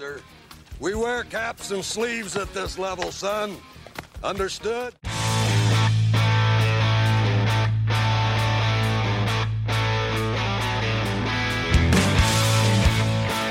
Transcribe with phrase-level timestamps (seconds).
[0.00, 0.22] sir.
[0.78, 3.54] We wear caps and sleeves at this level, son.
[4.24, 4.94] Understood?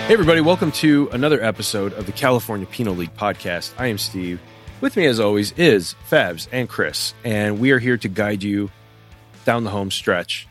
[0.07, 3.71] Hey, everybody, welcome to another episode of the California Penal League podcast.
[3.77, 4.41] I am Steve.
[4.81, 8.71] With me, as always, is Fabs and Chris, and we are here to guide you
[9.45, 10.47] down the home stretch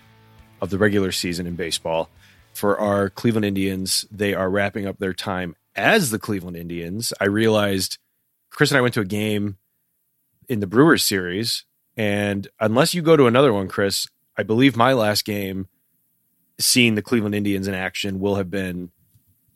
[0.61, 2.09] of the regular season in baseball.
[2.53, 7.13] For our Cleveland Indians, they are wrapping up their time as the Cleveland Indians.
[7.21, 7.99] I realized
[8.51, 9.57] Chris and I went to a game
[10.49, 11.65] in the Brewers series,
[11.97, 15.69] and unless you go to another one, Chris, I believe my last game
[16.61, 18.91] seeing the Cleveland Indians in action will have been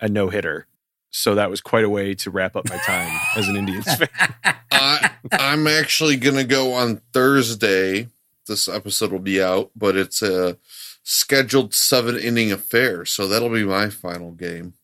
[0.01, 0.67] a no hitter.
[1.11, 4.09] So that was quite a way to wrap up my time as an Indians fan.
[4.73, 8.09] I, I'm actually going to go on Thursday.
[8.47, 10.59] This episode will be out, but it's a
[11.03, 13.05] scheduled seven inning affair.
[13.05, 14.75] So that'll be my final game.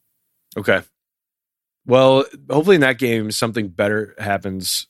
[0.57, 0.83] Okay.
[1.89, 4.87] Well, hopefully in that game something better happens,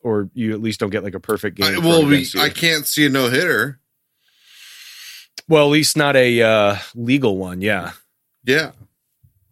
[0.00, 1.76] or you at least don't get like a perfect game.
[1.76, 2.26] I, well, we.
[2.38, 3.80] I can't see a no hitter.
[5.48, 7.62] well, at least not a uh, legal one.
[7.62, 7.92] Yeah.
[8.44, 8.72] Yeah.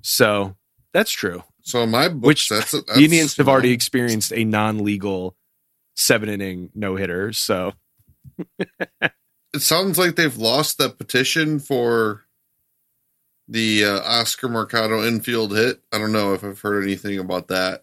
[0.02, 0.56] So
[0.92, 1.44] that's true.
[1.62, 5.36] So my books, Which that's, that's the Indians have already experienced a non-legal
[5.94, 7.32] seven inning no hitter.
[7.32, 7.72] So
[9.52, 12.24] It sounds like they've lost that petition for
[13.50, 15.80] the uh, Oscar Mercado infield hit.
[15.92, 17.82] I don't know if I've heard anything about that.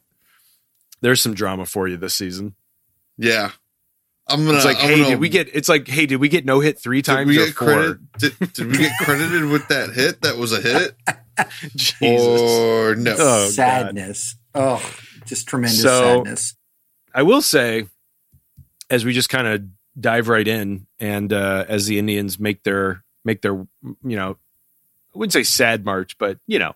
[1.02, 2.56] there's some drama for you this season.
[3.18, 3.52] Yeah.
[4.30, 4.58] I'm gonna.
[4.58, 5.50] It's like, I'm hey, gonna- did we get?
[5.54, 7.68] It's like, hey, did we get no hit three Did times we or get four?
[7.68, 7.98] credit?
[8.18, 10.22] Did, did we get credited with that hit?
[10.22, 10.96] That was a hit,
[11.76, 12.02] Jesus.
[12.02, 13.14] or no?
[13.18, 13.52] Oh, God.
[13.52, 14.36] sadness.
[14.54, 14.84] Oh,
[15.26, 16.56] just tremendous So- sadness.
[17.14, 17.86] I will say,
[18.90, 19.64] as we just kind of
[20.00, 24.36] dive right in, and uh, as the Indians make their make their, you know, I
[25.18, 26.74] wouldn't say sad march, but you know,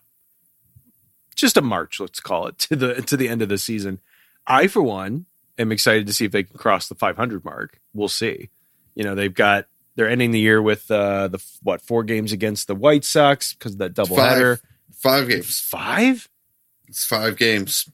[1.36, 4.00] just a march, let's call it to the to the end of the season.
[4.48, 5.26] I, for one,
[5.58, 7.80] am excited to see if they can cross the 500 mark.
[7.94, 8.50] We'll see.
[8.96, 12.68] You know, they've got they're ending the year with uh, the what four games against
[12.68, 14.60] the White Sox because of that doubleheader.
[14.94, 15.60] Five games.
[15.60, 16.30] Five?
[16.88, 17.90] It's five games.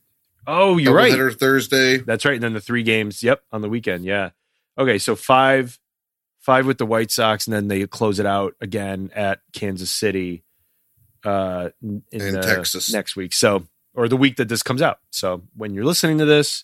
[0.46, 1.14] Oh, you're right.
[1.38, 1.98] Thursday.
[1.98, 2.36] That's right.
[2.36, 4.06] And then the three games, yep, on the weekend.
[4.06, 4.32] Yeah.
[4.78, 5.80] Okay, so five
[6.48, 10.46] five with the White Sox, and then they close it out again at Kansas City
[11.26, 12.92] uh in In the Texas.
[12.94, 13.34] next week.
[13.34, 15.00] So or the week that this comes out.
[15.12, 16.64] So when you're listening to this,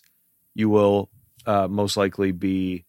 [0.54, 1.10] you will
[1.44, 2.86] uh most likely be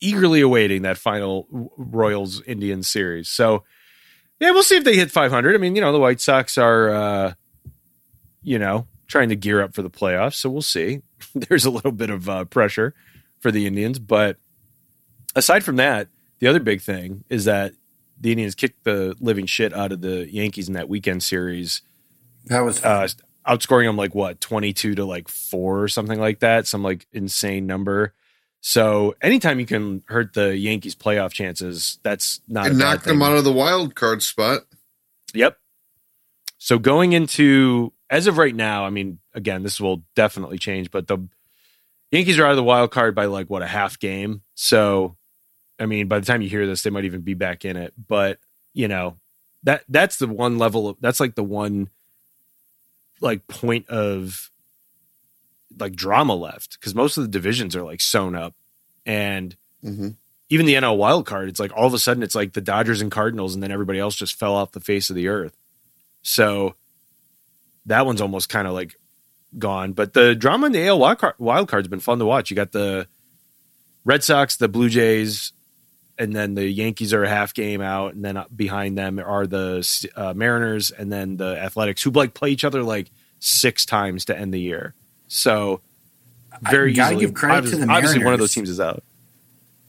[0.00, 3.28] eagerly awaiting that final Royals Indians series.
[3.28, 3.64] So
[4.40, 5.54] yeah, we'll see if they hit 500.
[5.54, 7.34] I mean, you know, the White Sox are uh
[8.42, 10.36] you know, trying to gear up for the playoffs.
[10.36, 11.02] So we'll see.
[11.34, 12.94] There's a little bit of uh, pressure
[13.40, 14.38] for the Indians, but
[15.36, 16.08] aside from that,
[16.40, 17.74] the other big thing is that
[18.20, 21.82] the Indians kicked the living shit out of the Yankees in that weekend series,
[22.46, 23.06] That was uh,
[23.46, 27.06] outscoring them like what twenty two to like four or something like that, some like
[27.12, 28.14] insane number.
[28.62, 33.04] So anytime you can hurt the Yankees' playoff chances, that's not It a bad knocked
[33.04, 34.62] them out of the wild card spot.
[35.34, 35.56] Yep.
[36.58, 41.06] So going into as of right now, I mean, again, this will definitely change, but
[41.06, 41.28] the
[42.10, 44.42] Yankees are out of the wild card by like what a half game.
[44.54, 45.15] So,
[45.78, 47.92] I mean, by the time you hear this, they might even be back in it.
[48.08, 48.38] But
[48.72, 49.16] you know,
[49.62, 51.88] that that's the one level of that's like the one
[53.20, 54.50] like point of
[55.78, 58.54] like drama left because most of the divisions are like sewn up,
[59.04, 60.10] and hmm
[60.48, 63.00] even the NL wild card, it's like all of a sudden it's like the Dodgers
[63.00, 65.56] and Cardinals, and then everybody else just fell off the face of the earth.
[66.22, 66.74] So
[67.86, 68.96] that one's almost kind of like
[69.58, 69.92] gone.
[69.92, 72.50] But the drama in the AL wild, card, wild card's been fun to watch.
[72.50, 73.08] You got the
[74.04, 75.52] Red Sox, the Blue Jays,
[76.18, 80.10] and then the Yankees are a half game out, and then behind them are the
[80.16, 84.38] uh, Mariners and then the Athletics, who like play each other like six times to
[84.38, 84.94] end the year.
[85.28, 85.80] So
[86.62, 89.02] very I gotta easily, give credit to the obviously one of those teams is out.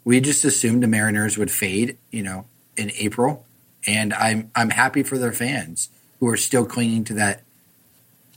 [0.03, 2.45] we just assumed the Mariners would fade, you know,
[2.75, 3.45] in April,
[3.85, 5.89] and I'm I'm happy for their fans
[6.19, 7.43] who are still clinging to that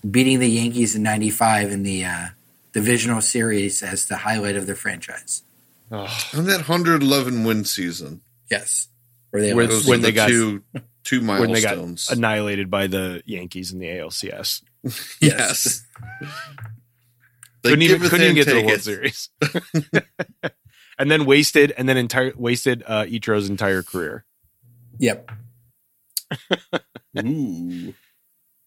[0.08, 2.26] beating the Yankees in '95 in the uh,
[2.72, 5.42] divisional series as the highlight of their franchise.
[5.90, 8.20] And that 111 win season.
[8.50, 8.88] Yes,
[9.30, 9.88] where they With- lost.
[9.88, 10.62] When are they the got- two
[11.02, 12.10] two when they got milestones.
[12.10, 14.62] annihilated by the Yankees in the ALCS.
[15.20, 15.84] yes.
[17.62, 18.82] They couldn't even, couldn't even get to the World it.
[18.82, 19.28] Series.
[20.98, 24.24] and then wasted, and then entire wasted uh, Ichiro's entire career.
[24.98, 25.30] Yep.
[27.22, 27.94] Ooh.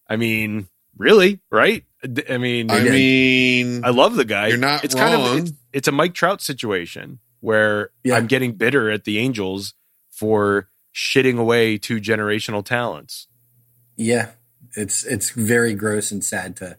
[0.08, 1.84] I mean, really, right?
[2.28, 4.48] I mean, I mean, I love the guy.
[4.48, 5.38] You're not it's kind of wrong.
[5.38, 8.16] it's, it's a Mike Trout situation where Yeah.
[8.16, 9.74] I'm getting bitter at the Angels
[10.10, 13.26] for shitting away two generational talents.
[13.96, 14.30] Yeah.
[14.76, 16.76] It's it's very gross and sad to.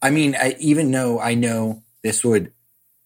[0.00, 2.52] I mean, I, even though I know this would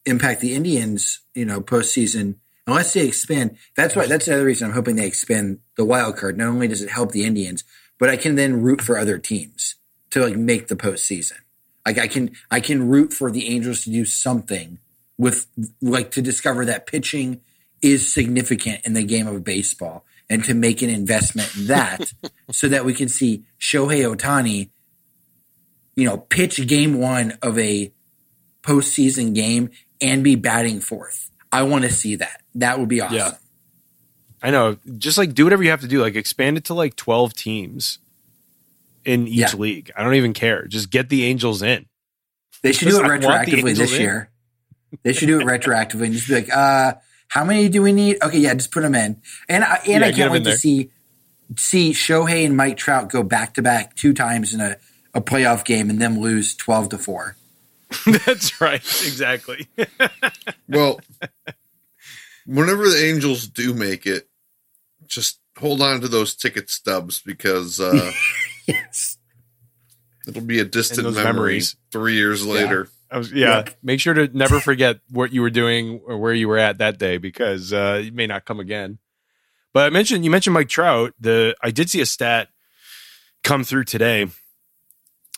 [0.04, 2.36] impact the Indians, you know, postseason,
[2.66, 3.56] unless they expand.
[3.76, 4.06] That's why.
[4.06, 6.36] That's another reason I'm hoping they expand the wild card.
[6.36, 7.64] Not only does it help the Indians,
[7.98, 9.76] but I can then root for other teams
[10.12, 11.38] to like make the postseason.
[11.84, 14.78] Like I can, I can root for the Angels to do something
[15.18, 15.46] with,
[15.80, 17.40] like, to discover that pitching
[17.80, 22.12] is significant in the game of baseball and to make an investment in that
[22.52, 24.70] so that we can see Shohei Ohtani,
[25.96, 27.92] you know, pitch game one of a
[28.62, 29.70] postseason game
[30.00, 31.30] and be batting fourth.
[31.50, 32.42] I want to see that.
[32.54, 33.16] That would be awesome.
[33.16, 33.32] Yeah.
[34.42, 34.76] I know.
[34.98, 36.00] Just like do whatever you have to do.
[36.00, 37.98] Like expand it to like 12 teams
[39.04, 39.54] in each Yeah.
[39.56, 39.90] league.
[39.96, 40.66] I don't even care.
[40.66, 41.86] Just get the Angels in.
[42.62, 44.00] They should do it I retroactively this in.
[44.00, 44.30] year.
[45.02, 46.94] They should do it retroactively and just be like, uh,
[47.28, 48.18] how many do we need?
[48.22, 49.20] Okay, yeah, just put them in.
[49.48, 50.90] And I, and Yeah, I can't wait to see
[51.56, 54.76] see Shohei and Mike Trout go back to back two times in a,
[55.14, 57.36] a playoff game and then lose twelve to four.
[58.26, 58.80] That's right.
[58.82, 59.66] Exactly.
[60.68, 61.00] Well,
[62.46, 64.28] whenever the Angels do make it,
[65.06, 68.10] just hold on to those ticket stubs because uh,
[68.66, 69.18] Yes.
[70.26, 71.76] it'll be a distant memory memories.
[71.90, 72.88] three years later.
[73.10, 73.58] I was, yeah.
[73.58, 73.70] Yep.
[73.82, 76.98] Make sure to never forget what you were doing or where you were at that
[76.98, 78.98] day because uh, it may not come again.
[79.74, 81.14] But I mentioned you mentioned Mike Trout.
[81.20, 82.48] The I did see a stat
[83.42, 84.28] come through today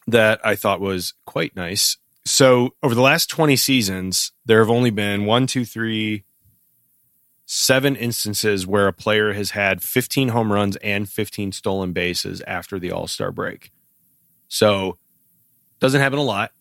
[0.07, 1.97] that I thought was quite nice.
[2.25, 6.25] So over the last twenty seasons, there have only been one, two, three,
[7.47, 12.79] seven instances where a player has had fifteen home runs and fifteen stolen bases after
[12.79, 13.73] the All Star break.
[14.49, 14.99] So
[15.81, 16.53] doesn't happen a lot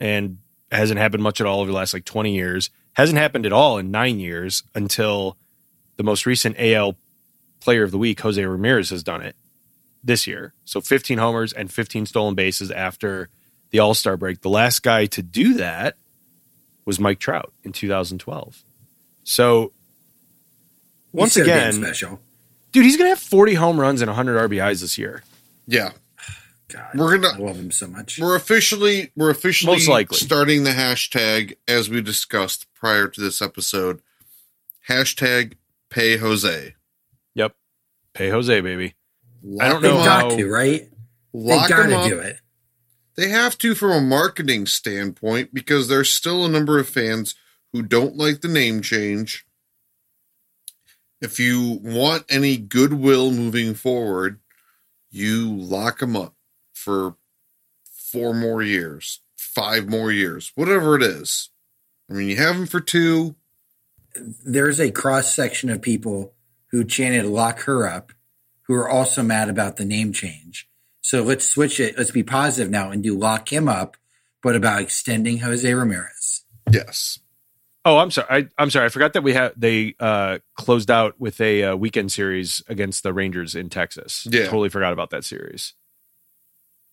[0.00, 0.38] and
[0.70, 2.70] hasn't happened much at all over the last like 20 years.
[2.94, 5.36] Hasn't happened at all in nine years until
[5.96, 6.96] the most recent AL
[7.60, 9.36] player of the week, Jose Ramirez, has done it
[10.02, 10.54] this year.
[10.64, 13.28] So 15 homers and 15 stolen bases after
[13.70, 14.40] the All Star break.
[14.40, 15.96] The last guy to do that
[16.84, 18.64] was Mike Trout in 2012.
[19.24, 19.72] So
[21.12, 22.20] once He should have been again, special.
[22.72, 25.22] dude, he's going to have 40 home runs and 100 RBIs this year.
[25.66, 25.90] Yeah,
[26.68, 28.18] God, We're gonna- I love him so much.
[28.18, 30.16] we're officially we're officially Most likely.
[30.18, 34.00] starting the hashtag as we discussed prior to this episode.
[34.88, 35.54] Hashtag
[35.90, 36.74] pay Jose.
[37.34, 37.54] Yep.
[38.14, 38.94] Pay Jose, baby.
[39.42, 40.30] Lock I don't know him got up.
[40.32, 40.88] how- to, right?
[41.32, 42.36] Lock They've got him to do it.
[43.16, 47.34] They have to from a marketing standpoint because there's still a number of fans
[47.72, 49.44] who don't like the name change.
[51.22, 54.40] If you want any goodwill moving forward,
[55.08, 56.34] you lock them up
[56.74, 57.14] for
[58.10, 61.50] four more years, five more years, whatever it is.
[62.10, 63.36] I mean, you have them for two.
[64.44, 66.34] There's a cross section of people
[66.72, 68.12] who chanted "lock her up,"
[68.62, 70.68] who are also mad about the name change.
[71.02, 71.96] So let's switch it.
[71.96, 73.96] Let's be positive now and do "lock him up,"
[74.42, 76.42] but about extending Jose Ramirez.
[76.68, 77.20] Yes.
[77.84, 78.28] Oh, I'm sorry.
[78.30, 78.86] I, I'm sorry.
[78.86, 83.02] I forgot that we had they uh, closed out with a uh, weekend series against
[83.02, 84.26] the Rangers in Texas.
[84.30, 84.44] Yeah.
[84.44, 85.74] totally forgot about that series.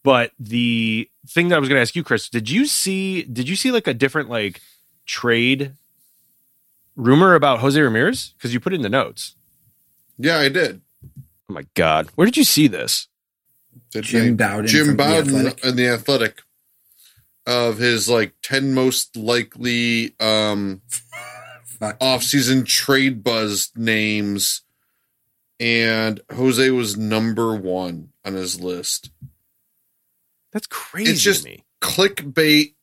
[0.03, 3.21] But the thing that I was going to ask you, Chris, did you see?
[3.23, 4.61] Did you see like a different like
[5.05, 5.73] trade
[6.95, 8.33] rumor about Jose Ramirez?
[8.37, 9.35] Because you put it in the notes.
[10.17, 10.81] Yeah, I did.
[11.49, 13.07] Oh my god, where did you see this?
[13.91, 15.63] Did Jim they- Bowden Jim from The Bowden Athletic.
[15.65, 16.41] and the Athletic
[17.49, 20.81] of his like 10 most likely um
[21.65, 21.97] Fuck.
[21.99, 24.61] off-season trade buzz names
[25.59, 29.09] and Jose was number 1 on his list.
[30.53, 31.63] That's crazy It's just- to me.
[31.81, 32.75] Clickbait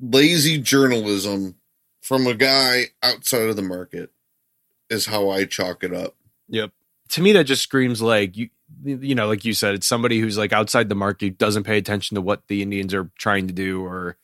[0.00, 1.56] lazy journalism
[2.00, 4.10] from a guy outside of the market
[4.88, 6.16] is how I chalk it up.
[6.48, 6.72] Yep.
[7.10, 8.48] To me, that just screams like you,
[8.82, 12.14] you know, like you said, it's somebody who's like outside the market, doesn't pay attention
[12.14, 14.16] to what the Indians are trying to do or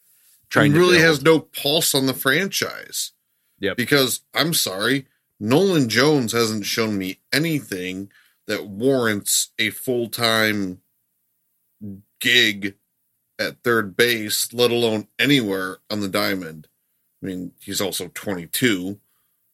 [0.48, 3.12] trying he to really has no pulse on the franchise.
[3.60, 3.76] Yep.
[3.76, 5.06] Because I'm sorry,
[5.40, 8.10] Nolan Jones hasn't shown me anything
[8.46, 10.80] that warrants a full time
[12.20, 12.74] gig
[13.38, 16.68] at third base, let alone anywhere on the diamond.
[17.22, 18.98] I mean, he's also 22,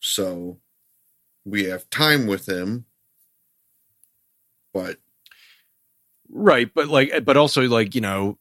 [0.00, 0.58] so
[1.44, 2.86] we have time with him.
[4.72, 4.96] But
[6.30, 8.38] right, but like, but also like you know,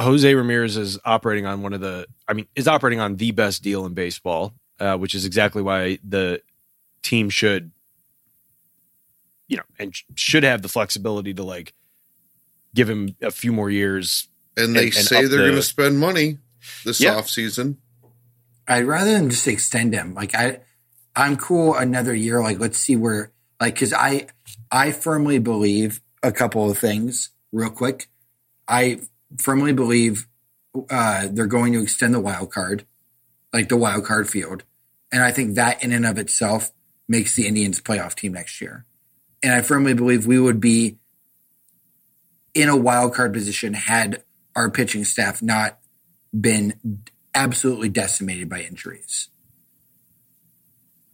[0.00, 3.62] Jose Ramirez is operating on one of the, I mean, is operating on the best
[3.62, 6.42] deal in baseball, uh, which is exactly why the
[7.02, 7.70] team should,
[9.48, 11.72] you know, and sh- should have the flexibility to like
[12.74, 14.28] give him a few more years.
[14.56, 16.38] and they And- and say they're the- going to spend money
[16.84, 17.14] this Yeah.
[17.16, 17.78] off season.
[18.68, 20.14] I'd rather than just extend him.
[20.14, 20.60] Like I,
[21.16, 22.42] I'm cool another year.
[22.42, 23.32] Like let's see where.
[23.60, 24.26] Like because I,
[24.72, 27.30] I firmly believe a couple of things.
[27.52, 28.08] real quick.
[28.66, 29.00] I
[29.38, 30.26] firmly believe
[30.88, 32.86] uh, they're going to extend the wild card,
[33.52, 34.64] like the wild card field,
[35.12, 36.72] and I think that in and of itself
[37.06, 38.86] makes the Indians playoff team next year.
[39.42, 40.96] And I firmly believe we would be
[42.54, 44.22] in a wild card position had
[44.56, 45.78] our pitching staff not
[46.38, 47.02] been
[47.34, 49.28] absolutely decimated by injuries.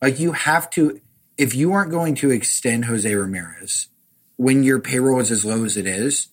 [0.00, 1.00] Like you have to,
[1.38, 3.88] if you aren't going to extend Jose Ramirez
[4.36, 6.28] when your payroll is as low as it is,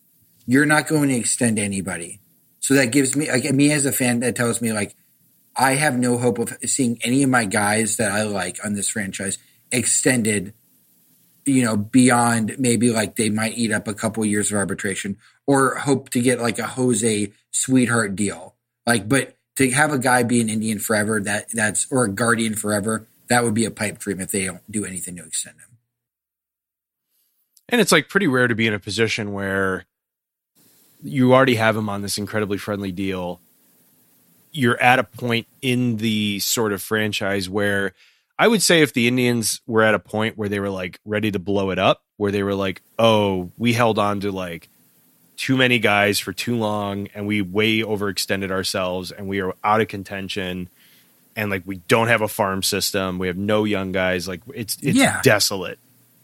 [0.48, 2.20] you're not going to extend anybody.
[2.60, 4.96] So that gives me, like me as a fan, that tells me like
[5.56, 8.90] I have no hope of seeing any of my guys that I like on this
[8.90, 9.38] franchise
[9.72, 10.54] extended.
[11.48, 15.76] You know, beyond maybe like they might eat up a couple years of arbitration or
[15.76, 18.56] hope to get like a Jose sweetheart deal.
[18.88, 22.56] Like, but to have a guy be an Indian forever, that that's or a guardian
[22.56, 25.78] forever, that would be a pipe dream if they don't do anything to extend him.
[27.70, 29.86] And it's like pretty rare to be in a position where
[31.02, 33.42] you already have him on this incredibly friendly deal.
[34.52, 37.94] You're at a point in the sort of franchise where
[38.38, 41.32] I would say if the Indians were at a point where they were like ready
[41.32, 44.70] to blow it up, where they were like, oh, we held on to like
[45.36, 49.82] too many guys for too long and we way overextended ourselves and we are out
[49.82, 50.70] of contention
[51.36, 53.20] and like we don't have a farm system.
[53.20, 54.28] We have no young guys.
[54.28, 55.22] Like it's it's yeah.
[55.22, 55.80] desolate.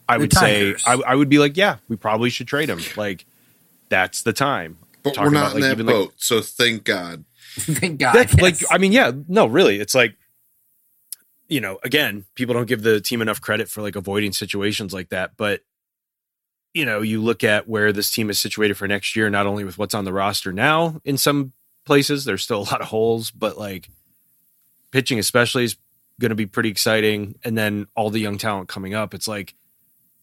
[0.08, 3.24] I would say I, I, would be like yeah we probably should trade him like
[3.88, 4.78] that's the time.
[5.02, 7.24] But Talking we're not about, in like, that boat like, so thank god.
[7.54, 8.40] Thank god yes.
[8.40, 9.78] like i mean yeah no really.
[9.78, 10.16] It's like
[11.48, 15.10] you know again people don't give the team enough credit for like avoiding situations like
[15.10, 15.32] that.
[15.36, 15.60] But
[16.74, 19.64] you know, you look at where this team is situated for next year, not only
[19.64, 21.52] with what's on the roster now in some
[21.84, 23.90] places, there's still a lot of holes, but like
[24.92, 25.76] pitching especially is
[26.20, 27.34] going to be pretty exciting.
[27.44, 29.54] And then all the young talent coming up, it's like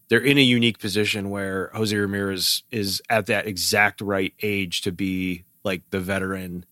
[0.07, 4.91] they're in a unique position where Jose Ramirez is at that exact right age to
[4.91, 6.65] be like the veteran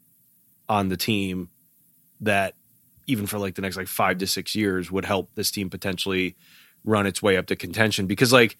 [0.70, 1.50] on the team
[2.22, 2.56] that
[3.06, 6.36] even for like the next like five to six years would help this team potentially
[6.84, 8.58] run its way up to contention because like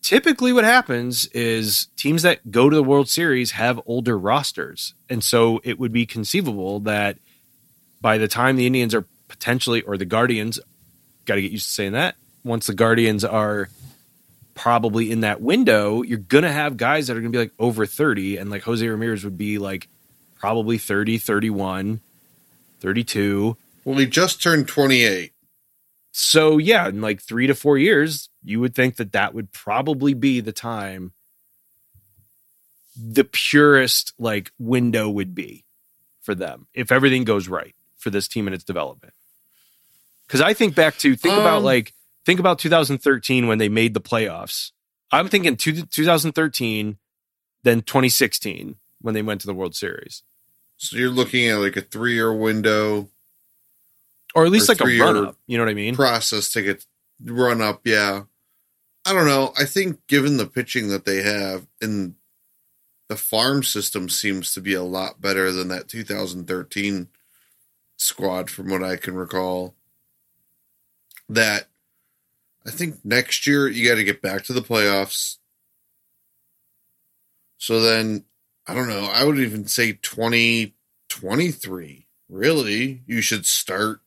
[0.00, 4.94] typically what happens is teams that go to the World Series have older rosters.
[5.08, 7.18] And so it would be conceivable that
[8.02, 10.60] by the time the Indians are potentially, or the Guardians,
[11.24, 13.70] got to get used to saying that, once the Guardians are
[14.54, 17.52] probably in that window, you're going to have guys that are going to be like
[17.58, 18.36] over 30.
[18.36, 19.88] And like Jose Ramirez would be like
[20.38, 22.00] probably 30, 31,
[22.80, 23.56] 32.
[23.84, 25.32] Well, he just turned 28.
[26.10, 30.12] So yeah, in like three to four years, you would think that that would probably
[30.12, 31.12] be the time
[32.94, 35.64] the purest like window would be
[36.20, 39.14] for them if everything goes right for this team and its development.
[40.26, 41.92] Because I think back to think um, about like
[42.26, 44.72] think about 2013 when they made the playoffs.
[45.10, 46.96] I'm thinking two, 2013,
[47.62, 50.22] then 2016 when they went to the World Series.
[50.78, 53.08] So you're looking at like a three year window
[54.34, 55.36] or at least or like a run up.
[55.46, 55.94] You know what I mean?
[55.94, 56.84] Process to get
[57.24, 57.82] run up.
[57.84, 58.22] Yeah.
[59.04, 59.52] I don't know.
[59.58, 62.14] I think given the pitching that they have and
[63.08, 67.08] the farm system seems to be a lot better than that 2013
[68.02, 69.74] squad from what I can recall.
[71.28, 71.68] That
[72.66, 75.38] I think next year you got to get back to the playoffs.
[77.58, 78.24] So then
[78.66, 82.06] I don't know, I would even say 2023.
[82.28, 84.00] Really, you should start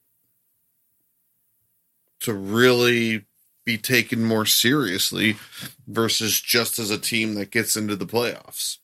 [2.21, 3.25] to really
[3.65, 5.35] be taken more seriously
[5.87, 8.77] versus just as a team that gets into the playoffs.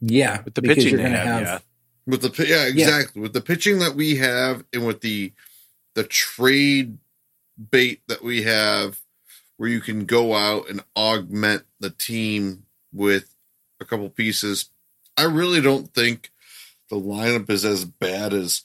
[0.00, 1.58] Yeah, with the pitching they have, have, yeah.
[2.06, 3.20] With the yeah, exactly.
[3.20, 3.22] Yeah.
[3.22, 5.32] With the pitching that we have and with the
[5.94, 6.98] the trade
[7.70, 9.00] bait that we have
[9.56, 13.34] where you can go out and augment the team with
[13.80, 14.70] a couple pieces.
[15.16, 16.32] I really don't think
[16.90, 18.62] the lineup is as bad as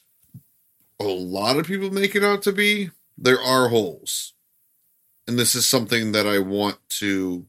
[1.00, 2.90] a lot of people make it out to be
[3.22, 4.34] there are holes.
[5.28, 7.46] And this is something that I want to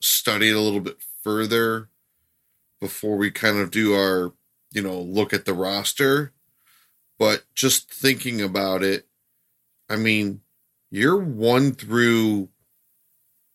[0.00, 1.88] study a little bit further
[2.80, 4.32] before we kind of do our,
[4.70, 6.32] you know, look at the roster.
[7.18, 9.08] But just thinking about it,
[9.88, 10.42] I mean,
[10.90, 12.48] year one through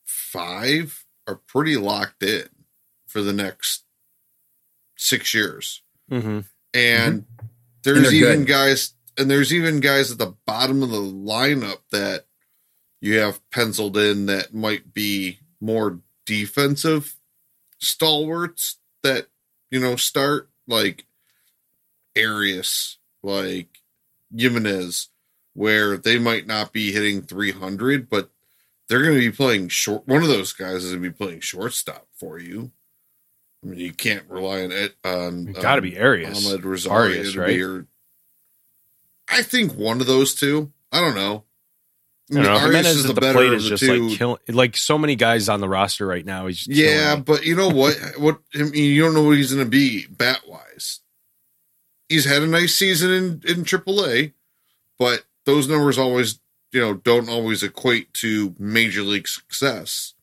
[0.03, 2.49] five are pretty locked in
[3.07, 3.83] for the next
[4.97, 5.81] six years.
[6.11, 6.39] Mm-hmm.
[6.73, 7.45] And mm-hmm.
[7.83, 8.47] there's and even good.
[8.47, 12.25] guys and there's even guys at the bottom of the lineup that
[12.99, 17.15] you have penciled in that might be more defensive
[17.79, 19.27] stalwarts that
[19.69, 21.05] you know start like
[22.17, 23.79] Arias, like
[24.35, 25.09] Jimenez,
[25.53, 28.29] where they might not be hitting 300, but
[28.87, 30.07] they're going to be playing short.
[30.07, 32.71] One of those guys is going to be playing shortstop for you.
[33.63, 34.95] I mean, you can't rely on it.
[35.05, 36.45] On It gotta be um, Arias.
[36.45, 37.55] Amed Rosario Arias, to right?
[37.55, 37.87] your-
[39.29, 40.73] I think one of those two.
[40.91, 41.45] I don't know.
[42.39, 42.59] I don't know.
[42.59, 44.07] Arias Jimenez is the the better plate of is the just two.
[44.07, 44.37] like killing.
[44.49, 46.47] Like so many guys on the roster right now.
[46.47, 47.95] He's just yeah, but you know what?
[48.17, 50.99] What I mean, you don't know what he's going to be bat wise.
[52.09, 54.33] He's had a nice season in in AAA,
[54.99, 56.39] but those numbers always,
[56.71, 60.13] you know, don't always equate to major league success.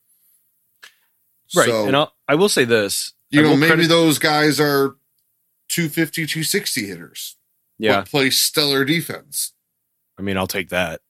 [1.57, 1.67] right.
[1.69, 3.12] So, and I'll, I will say this.
[3.31, 4.97] you I know, maybe credit- those guys are
[5.69, 7.37] 250, 260 hitters.
[7.79, 9.52] Yeah, But play stellar defense.
[10.19, 11.00] I mean, I'll take that.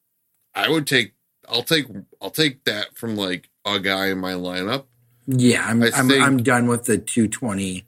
[0.54, 1.12] I would take.
[1.49, 1.87] I'll take.
[2.21, 4.85] I'll take that from like a guy in my lineup.
[5.26, 7.87] Yeah, I'm I I'm, think- I'm done with the 220.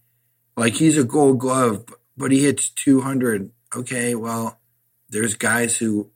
[0.56, 1.84] Like he's a Gold Glove,
[2.16, 3.50] but he hits 200.
[3.74, 4.60] Okay, well,
[5.08, 6.10] there's guys who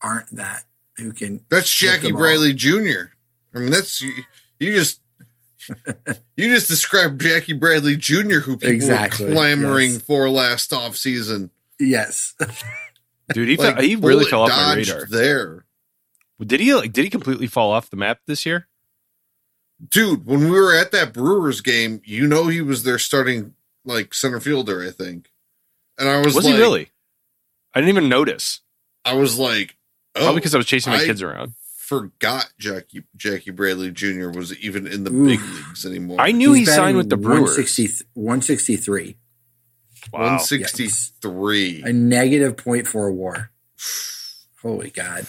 [0.00, 0.62] aren't that
[0.96, 1.44] who can.
[1.50, 2.12] That's Jackie.
[2.12, 3.10] Bradley Jr.
[3.54, 4.12] I mean, that's you,
[4.58, 5.00] you just
[6.36, 8.40] you just described Jackie Bradley Jr.
[8.40, 10.02] who people Exactly, were clamoring yes.
[10.02, 11.50] for last off season.
[11.80, 12.34] Yes,
[13.32, 15.06] Dude, he, Like, fell, he really fell off my radar.
[15.06, 15.64] there,
[16.40, 16.74] Did he?
[16.74, 18.68] Like, did he completely fall off the map this year?
[19.88, 20.24] dude.
[20.26, 24.38] When we were at that Brewers game, you know he was their starting like center
[24.40, 25.30] fielder, I think.
[25.98, 26.90] And I was, Was like, he really?
[27.74, 28.60] I didn't even notice.
[29.04, 29.76] I was like,
[30.14, 31.54] oh, Probably because I was chasing my I- kids around.
[31.76, 34.28] forgot Jackie Jackie Bradley Jr.
[34.30, 35.26] was even in the Oof.
[35.26, 36.20] big leagues anymore.
[36.20, 37.56] I knew he signed with the Brewers.
[37.56, 39.16] 160 163,
[40.12, 40.20] Wow.
[40.20, 41.82] 163.
[41.84, 43.50] a negative point four WAR.
[44.60, 45.26] Holy God!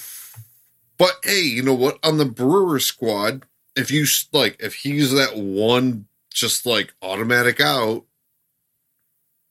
[0.98, 2.00] But hey, you know what?
[2.04, 8.06] On the Brewer squad, if you like, if he's that one, just like automatic out,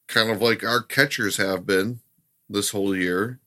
[0.09, 2.01] kind of like our catchers have been
[2.49, 3.41] this whole year.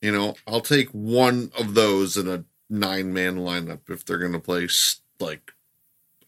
[0.00, 4.32] You know, I'll take one of those in a nine man lineup if they're going
[4.32, 4.68] to play
[5.18, 5.52] like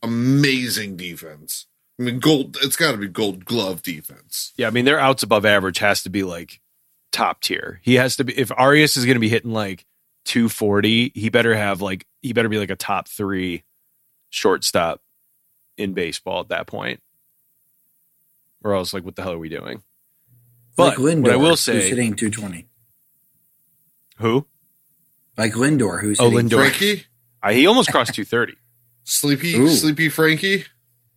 [0.02, 1.66] amazing defense.
[1.98, 2.56] I mean, gold.
[2.62, 4.52] It's got to be Gold Glove defense.
[4.56, 6.60] Yeah, I mean their outs above average has to be like
[7.12, 7.80] top tier.
[7.82, 9.84] He has to be if Arias is going to be hitting like
[10.24, 13.62] 240, he better have like he better be like a top 3
[14.30, 15.02] shortstop
[15.76, 17.00] in baseball at that point.
[18.64, 19.82] Or else like what the hell are we doing?
[20.76, 22.66] But like Lindor, what I will say, who's say hitting 220.
[24.18, 24.46] who?
[25.36, 26.54] Like Lindor, who's Oh, hitting Lindor.
[26.70, 27.04] Frankie,
[27.42, 28.54] I, he almost crossed 230.
[29.04, 29.68] sleepy, Ooh.
[29.68, 30.64] sleepy Frankie.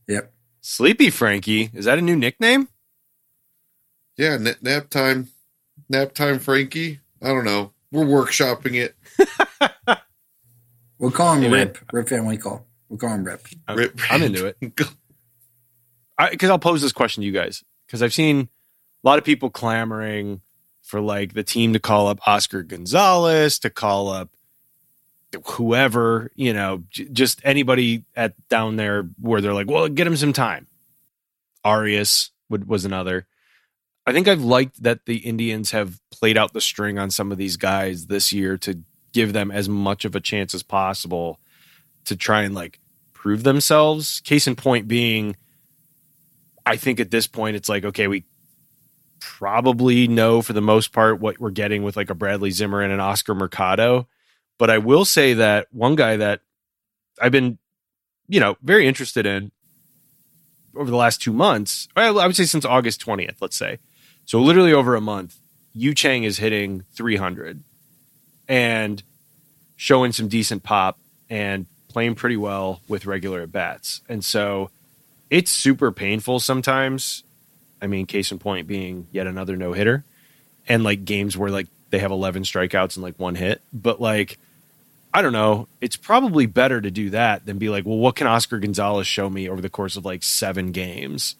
[0.07, 0.33] Yep.
[0.67, 2.69] Sleepy Frankie, is that a new nickname?
[4.17, 5.27] Yeah, nap, nap time,
[5.89, 7.01] nap time, Frankie.
[7.21, 7.71] I don't know.
[7.91, 8.95] We're workshopping it.
[10.97, 11.67] We'll call him Hey, man.
[11.67, 11.77] Rip.
[11.91, 12.65] Rip Van Winkle.
[12.87, 13.45] We'll call him Rip.
[13.67, 13.99] I'm, Rip.
[14.09, 14.57] I'm into it.
[16.31, 18.49] because I'll pose this question to you guys because I've seen
[19.03, 20.39] a lot of people clamoring
[20.81, 24.29] for like the team to call up Oscar Gonzalez, to call up
[25.43, 30.15] whoever, you know, j- just anybody at down there where they're like, well, get him
[30.15, 30.67] some time.
[31.63, 33.27] Arias would, was another.
[34.05, 37.37] I think I've liked that the Indians have played out the string on some of
[37.37, 38.79] these guys this year to
[39.13, 41.39] give them as much of a chance as possible
[42.05, 42.79] to try and like
[43.13, 44.19] prove themselves.
[44.21, 45.35] Case in point being,
[46.65, 48.25] I think at this point it's like, okay, we
[49.19, 52.93] probably know for the most part what we're getting with like a Bradley Zimmer and
[52.93, 54.07] an Oscar Mercado.
[54.57, 56.41] But I will say that one guy that
[57.21, 57.57] I've been,
[58.27, 59.51] you know, very interested in
[60.75, 63.79] over the last two months, I would say since August 20th, let's say.
[64.25, 65.39] So literally over a month,
[65.73, 67.63] Yu Chang is hitting 300
[68.47, 69.03] and
[69.75, 74.01] showing some decent pop and playing pretty well with regular at bats.
[74.09, 74.69] And so
[75.29, 77.23] it's super painful sometimes.
[77.81, 80.03] I mean, case in point being yet another no hitter
[80.67, 83.61] and like games where like they have 11 strikeouts and like one hit.
[83.73, 84.37] But like,
[85.13, 85.67] I don't know.
[85.81, 89.29] It's probably better to do that than be like, well, what can Oscar Gonzalez show
[89.29, 91.35] me over the course of like seven games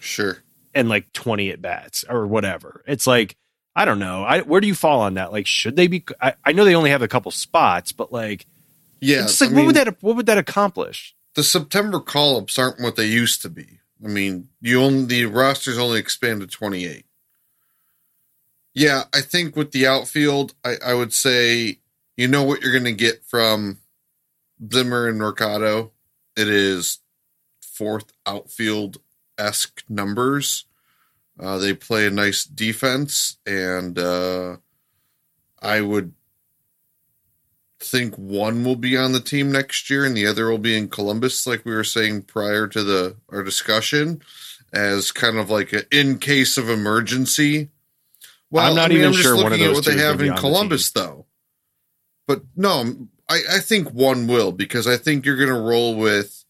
[0.00, 0.38] Sure.
[0.74, 2.82] and like 20 at bats or whatever?
[2.86, 3.36] It's like,
[3.74, 4.24] I don't know.
[4.24, 5.32] I, where do you fall on that?
[5.32, 6.04] Like, should they be?
[6.20, 8.46] I, I know they only have a couple spots, but like,
[9.00, 9.24] Yeah.
[9.24, 11.14] it's like, I what would that, what would that accomplish?
[11.34, 13.78] the September call ups aren't what they used to be.
[14.02, 17.04] I mean, you only the roster's only expanded twenty eight.
[18.76, 21.78] Yeah, I think with the outfield, I, I would say
[22.14, 23.78] you know what you're going to get from
[24.70, 25.92] Zimmer and Mercado.
[26.36, 26.98] It is
[27.62, 28.98] fourth outfield
[29.38, 30.66] esque numbers.
[31.40, 34.58] Uh, they play a nice defense, and uh,
[35.62, 36.12] I would
[37.80, 40.88] think one will be on the team next year and the other will be in
[40.88, 44.20] Columbus, like we were saying prior to the our discussion,
[44.70, 47.70] as kind of like in case of emergency.
[48.56, 49.84] Well, I'm not I mean, even I'm just sure one of looking at those what
[49.84, 51.26] two they is have gonna be in on the Columbus, though.
[52.26, 56.44] But no, I, I think one will because I think you're going to roll with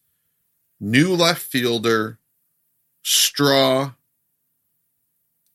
[0.81, 2.19] new left fielder,
[3.03, 3.92] Straw,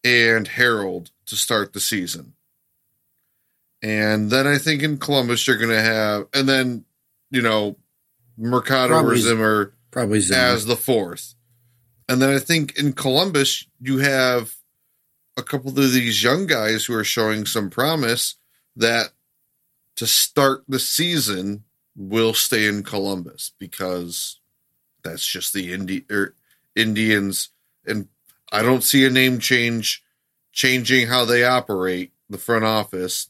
[0.03, 2.33] and Harold to start the season.
[3.83, 6.85] And then I think in Columbus you're going to have, and then
[7.31, 7.77] you know,
[8.37, 10.39] Mercado or Zimmer Probably Zimmer.
[10.39, 11.35] as the fourth.
[12.09, 14.53] And then I think in Columbus, you have
[15.37, 18.35] a couple of these young guys who are showing some promise
[18.75, 19.11] that
[19.95, 21.63] to start the season
[21.95, 24.39] will stay in Columbus because
[25.03, 26.35] that's just the Indi- er,
[26.75, 27.49] Indians.
[27.85, 28.07] And
[28.51, 30.03] I don't see a name change
[30.51, 33.29] changing how they operate the front office.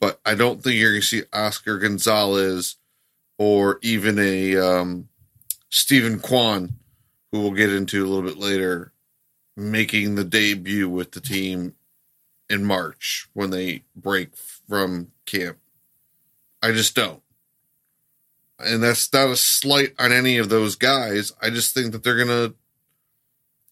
[0.00, 2.76] But I don't think you're going to see Oscar Gonzalez
[3.38, 5.08] or even a um,
[5.70, 6.74] Steven Kwan,
[7.30, 8.92] who we'll get into a little bit later,
[9.56, 11.74] making the debut with the team
[12.48, 15.58] in March when they break from camp.
[16.62, 17.22] I just don't.
[18.58, 21.32] And that's not a slight on any of those guys.
[21.42, 22.54] I just think that they're going to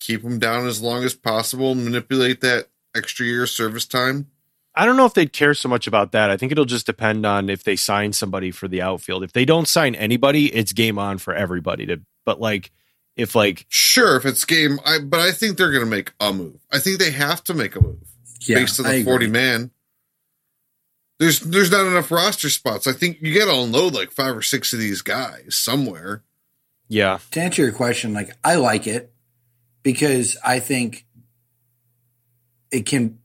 [0.01, 4.29] keep them down as long as possible, manipulate that extra year service time.
[4.75, 6.31] I don't know if they'd care so much about that.
[6.31, 9.23] I think it'll just depend on if they sign somebody for the outfield.
[9.23, 12.71] If they don't sign anybody, it's game on for everybody to but like
[13.17, 16.33] if like Sure, if it's game, I but I think they're going to make a
[16.33, 16.61] move.
[16.71, 17.99] I think they have to make a move.
[18.41, 19.05] yeah, based on I the agree.
[19.05, 19.71] 40 man.
[21.19, 22.87] There's there's not enough roster spots.
[22.87, 26.23] I think you got to unload like five or six of these guys somewhere.
[26.89, 29.13] yeah, to answer your question, like I like it
[29.85, 31.07] because I think
[32.73, 33.19] it can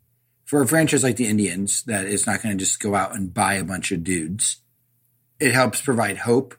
[0.46, 3.34] for a franchise like the Indians that is not going to just go out and
[3.34, 4.58] buy a bunch of dudes.
[5.40, 6.56] It helps provide hope.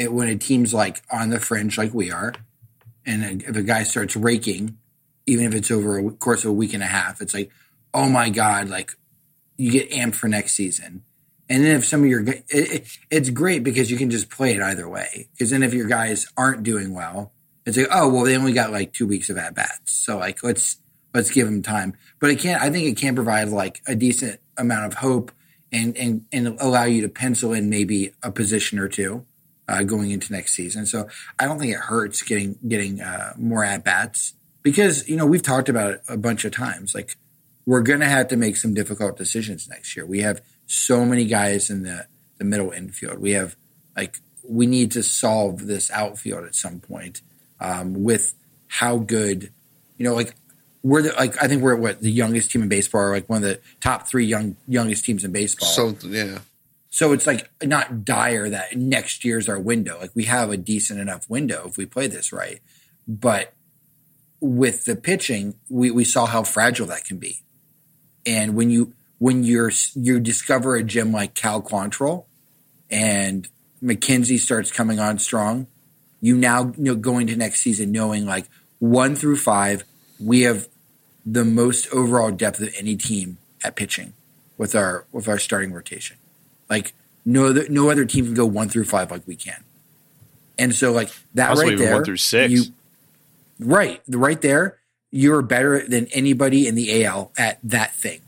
[0.00, 2.32] It when a team's like on the fringe like we are,
[3.04, 4.78] and if a guy starts raking,
[5.26, 7.50] even if it's over a course of a week and a half, it's like,
[7.92, 8.92] oh my god, like
[9.58, 11.04] you get amped for next season.
[11.50, 14.54] And then if some of your, it, it, it's great because you can just play
[14.54, 15.28] it either way.
[15.32, 17.32] Because then if your guys aren't doing well,
[17.66, 20.42] it's like, oh well, they only got like two weeks of at bats, so like
[20.42, 20.78] let's
[21.12, 21.92] let's give them time.
[22.20, 22.62] But it can't.
[22.62, 25.30] I think it can provide like a decent amount of hope
[25.70, 29.26] and and and allow you to pencil in maybe a position or two
[29.70, 30.84] uh, going into next season.
[30.84, 35.26] So I don't think it hurts getting getting uh, more at bats because you know
[35.26, 36.94] we've talked about it a bunch of times.
[36.94, 37.16] Like
[37.66, 40.04] we're gonna have to make some difficult decisions next year.
[40.04, 42.06] We have so many guys in the
[42.38, 43.18] the middle infield.
[43.18, 43.54] We have
[43.96, 47.22] like we need to solve this outfield at some point
[47.60, 48.34] um, with
[48.66, 49.52] how good
[49.98, 50.34] you know like
[50.82, 53.44] we're the, like I think we're what the youngest team in baseball, or like one
[53.44, 55.68] of the top three young youngest teams in baseball.
[55.68, 56.40] So yeah.
[56.90, 59.98] So it's like not dire that next year's our window.
[60.00, 62.60] Like we have a decent enough window if we play this right.
[63.06, 63.52] But
[64.40, 67.42] with the pitching, we, we saw how fragile that can be.
[68.26, 72.24] And when you when you're you discover a gem like Cal Quantrill
[72.90, 73.48] and
[73.82, 75.68] McKenzie starts coming on strong,
[76.20, 78.46] you now you know next season knowing like
[78.78, 79.84] one through five,
[80.18, 80.68] we have
[81.24, 84.12] the most overall depth of any team at pitching
[84.58, 86.16] with our with our starting rotation.
[86.70, 89.62] Like no other no other team can go one through five like we can.
[90.58, 92.52] And so like that Possibly right there, one through six.
[92.52, 92.62] You,
[93.58, 94.78] right, right there,
[95.10, 98.20] you're better than anybody in the AL at that thing.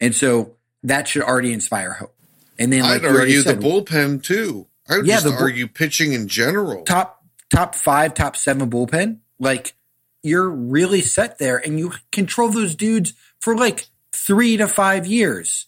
[0.00, 2.14] And so that should already inspire hope.
[2.58, 4.66] And then like I'd you already argue the bullpen too.
[4.88, 6.84] I would Yeah, just the bull- argue pitching in general.
[6.84, 7.22] top
[7.54, 9.74] top five, top seven bullpen, like
[10.22, 15.66] you're really set there and you control those dudes for like three to five years.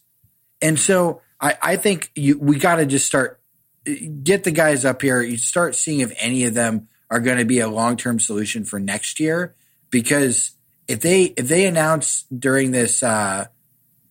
[0.61, 3.41] And so I, I think you we gotta just start
[4.23, 5.21] get the guys up here.
[5.21, 8.79] You start seeing if any of them are gonna be a long term solution for
[8.79, 9.55] next year.
[9.89, 10.51] Because
[10.87, 13.45] if they if they announce during this uh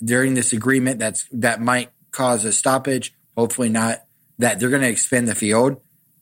[0.05, 4.05] during this agreement that's that might cause a stoppage, hopefully not,
[4.39, 5.81] that they're gonna expand the field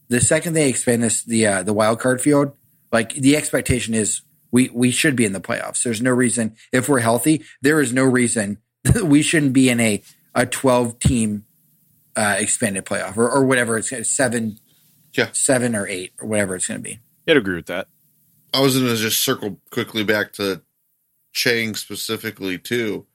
[0.09, 2.53] the second they expand this the uh, the wild card field,
[2.93, 5.83] like the expectation is we we should be in the playoffs.
[5.83, 8.59] There's no reason if we're healthy, there is no reason
[9.03, 10.03] we shouldn't be in a
[10.35, 11.45] a 12 team
[12.17, 14.59] uh, expanded playoff or, or whatever it's gonna- seven
[15.13, 15.31] Yeah.
[15.33, 17.01] seven or eight or whatever it's going to be.
[17.29, 17.89] I'd agree with that.
[18.53, 20.63] I was going to just circle quickly back to
[21.33, 23.07] Chang specifically too.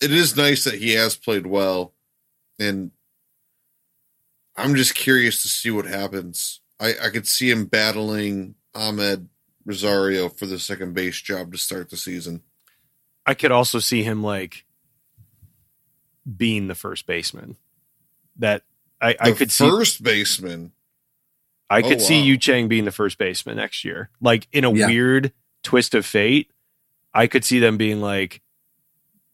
[0.00, 1.94] It is nice that he has played well,
[2.58, 2.90] and
[4.56, 6.60] I'm just curious to see what happens.
[6.78, 9.28] I, I could see him battling Amed
[9.64, 12.42] Rosario for the second base job to start the season.
[13.26, 14.63] I could also see him like
[16.36, 17.56] being the first baseman.
[18.38, 18.62] That
[19.00, 20.72] I, I could see first baseman.
[21.70, 22.24] I could Oh, see wow.
[22.24, 24.10] Yu Chang being the first baseman next year.
[24.20, 24.86] Like in a Yeah.
[24.86, 25.32] weird
[25.62, 26.50] twist of fate,
[27.12, 28.40] I could see them being like,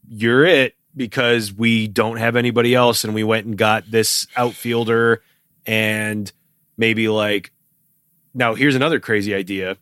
[0.08, 5.22] You're it because we don't have anybody else and we went and got this outfielder
[5.66, 6.30] and
[6.76, 7.52] maybe like
[8.34, 9.76] now here's another crazy idea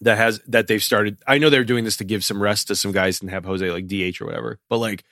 [0.00, 1.18] that has that they've started.
[1.26, 3.68] I know they're doing this to give some rest to some guys and have Jose
[3.70, 5.04] like DH or whatever, but like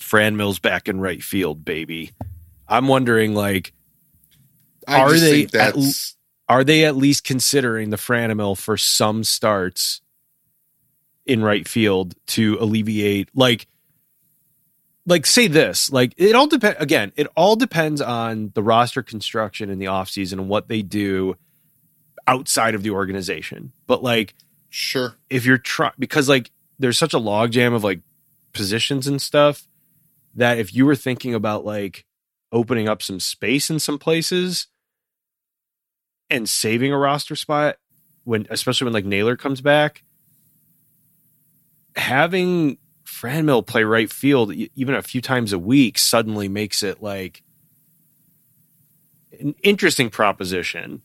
[0.00, 2.10] Franmil's back in right field, baby.
[2.66, 3.72] I'm wondering like
[4.88, 5.76] I Are they at
[6.48, 10.00] are they at least considering the Franmil for some starts
[11.26, 13.68] in right field to alleviate like
[15.06, 19.70] like say this like it all depends again it all depends on the roster construction
[19.70, 21.36] in the offseason and what they do
[22.26, 24.34] outside of the organization but like
[24.70, 25.14] sure.
[25.28, 28.00] if you're trying because like there's such a logjam of like
[28.52, 29.68] positions and stuff
[30.34, 32.04] that if you were thinking about like
[32.52, 34.66] opening up some space in some places
[36.28, 37.76] and saving a roster spot
[38.24, 40.04] when especially when like Naylor comes back
[41.96, 47.42] having Franmil play right field even a few times a week suddenly makes it like
[49.40, 51.02] an interesting proposition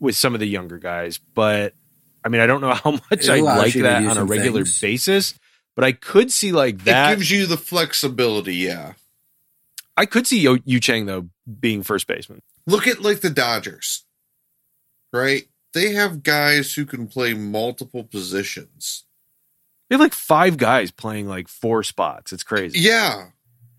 [0.00, 1.74] with some of the younger guys but
[2.24, 4.80] I mean I don't know how much It I like that on a regular things.
[4.80, 5.34] basis
[5.74, 8.94] but I could see like it that gives you the flexibility, yeah.
[9.96, 11.28] I could see Yo- Yu Chang though
[11.60, 12.42] being first baseman.
[12.66, 14.04] Look at like the Dodgers,
[15.12, 15.44] right?
[15.74, 19.04] They have guys who can play multiple positions.
[19.88, 22.32] They have like five guys playing like four spots.
[22.32, 22.78] It's crazy.
[22.80, 23.26] Yeah,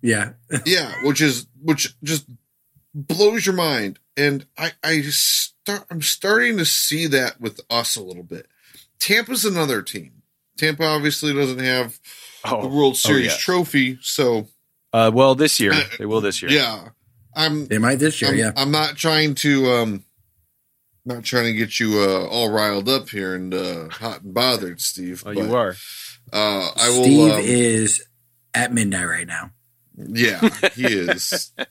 [0.01, 0.33] Yeah.
[0.65, 2.27] yeah, which is which just
[2.93, 3.99] blows your mind.
[4.15, 8.47] And I I start I'm starting to see that with us a little bit.
[8.99, 10.22] Tampa's another team.
[10.57, 11.99] Tampa obviously doesn't have
[12.43, 13.39] the Oh, World Series yes.
[13.39, 14.47] trophy, so
[14.91, 16.21] uh, well, this year they will.
[16.21, 16.89] This year, yeah.
[17.35, 18.51] I'm They might this year, I'm, yeah.
[18.55, 20.03] I'm not trying to um
[21.05, 24.79] not trying to get you uh all riled up here and uh hot and bothered,
[24.81, 25.23] Steve.
[25.25, 25.75] Oh, but, you are.
[26.31, 28.03] Uh I will Steve um, is
[28.53, 29.51] at midnight right now.
[29.97, 31.51] Yeah, he is.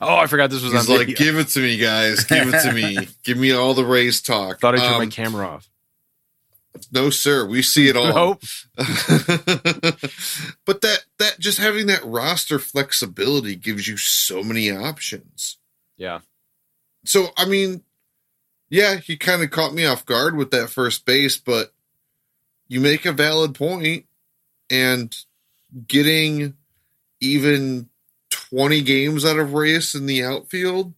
[0.00, 1.16] Oh, I forgot this was He's on like, video.
[1.16, 2.24] give it to me, guys.
[2.24, 3.08] Give it to me.
[3.24, 4.58] Give me all the race talk.
[4.58, 5.68] Thought I turned my Um, camera off.
[6.90, 7.46] No, sir.
[7.46, 8.12] We see it all.
[8.12, 8.42] Nope.
[8.76, 8.86] but
[10.80, 15.58] that that just having that roster flexibility gives you so many options.
[15.96, 16.20] Yeah.
[17.04, 17.82] So I mean,
[18.68, 21.72] yeah, he kind of caught me off guard with that first base, but
[22.66, 24.06] you make a valid point,
[24.68, 25.16] and
[25.86, 26.54] getting
[27.20, 27.88] even
[28.30, 30.94] twenty games out of race in the outfield,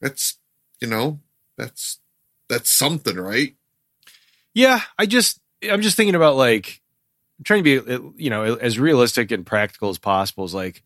[0.00, 0.38] that's
[0.80, 1.20] you know
[1.56, 2.00] that's
[2.48, 3.54] that's something, right?
[4.56, 5.38] Yeah, I just
[5.70, 6.80] I'm just thinking about like
[7.38, 10.46] I'm trying to be uh, you know as realistic and practical as possible.
[10.46, 10.82] Is like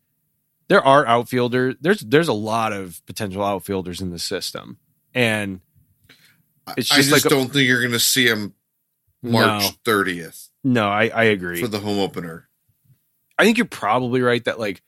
[0.67, 1.75] there are outfielders.
[1.79, 4.77] There's there's a lot of potential outfielders in the system,
[5.13, 5.61] and
[6.75, 8.53] It's I just just like don't think you're going to see him
[9.23, 9.69] March No.
[9.85, 11.61] 30th no, I I agree.
[11.61, 12.49] for the home opener.
[13.37, 14.81] I think you're probably right that like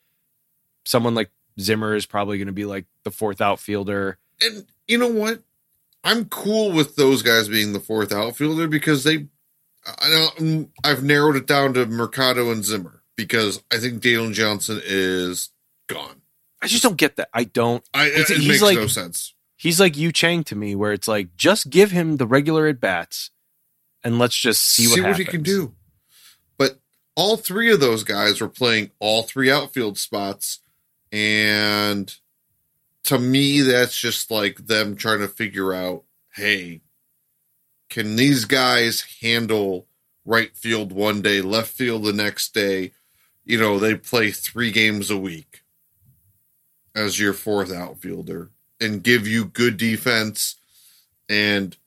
[0.84, 4.18] someone like Zimmer is probably going to be like the fourth outfielder.
[4.42, 5.42] And you know what?
[6.04, 9.28] I'm cool with those guys being the fourth outfielder because they.
[9.86, 14.82] I know I've narrowed it down to Mercado and Zimmer because I think Daniel Johnson
[14.84, 15.50] is
[15.88, 16.22] gone.
[16.62, 17.30] I just don't get that.
[17.34, 17.84] I don't.
[17.94, 19.34] I, it he's makes like- no sense.
[19.56, 22.82] He's like Yu Chang to me, where it's like just give him the regular at
[22.82, 23.30] bats,
[24.04, 25.18] and let's just see what happens.
[25.18, 25.74] he can do.
[26.58, 26.80] But
[27.16, 30.60] all three of those guys were playing all three outfield spots,
[31.14, 32.14] and
[33.06, 36.04] to me, that's just like them trying to figure out,
[36.36, 36.82] hey,
[37.90, 39.88] can these guys handle
[40.26, 42.94] right field one day, left field the next day?
[43.46, 45.64] You know, they play three games a week
[46.96, 50.56] as your fourth outfielder and give you good defense
[51.28, 51.78] and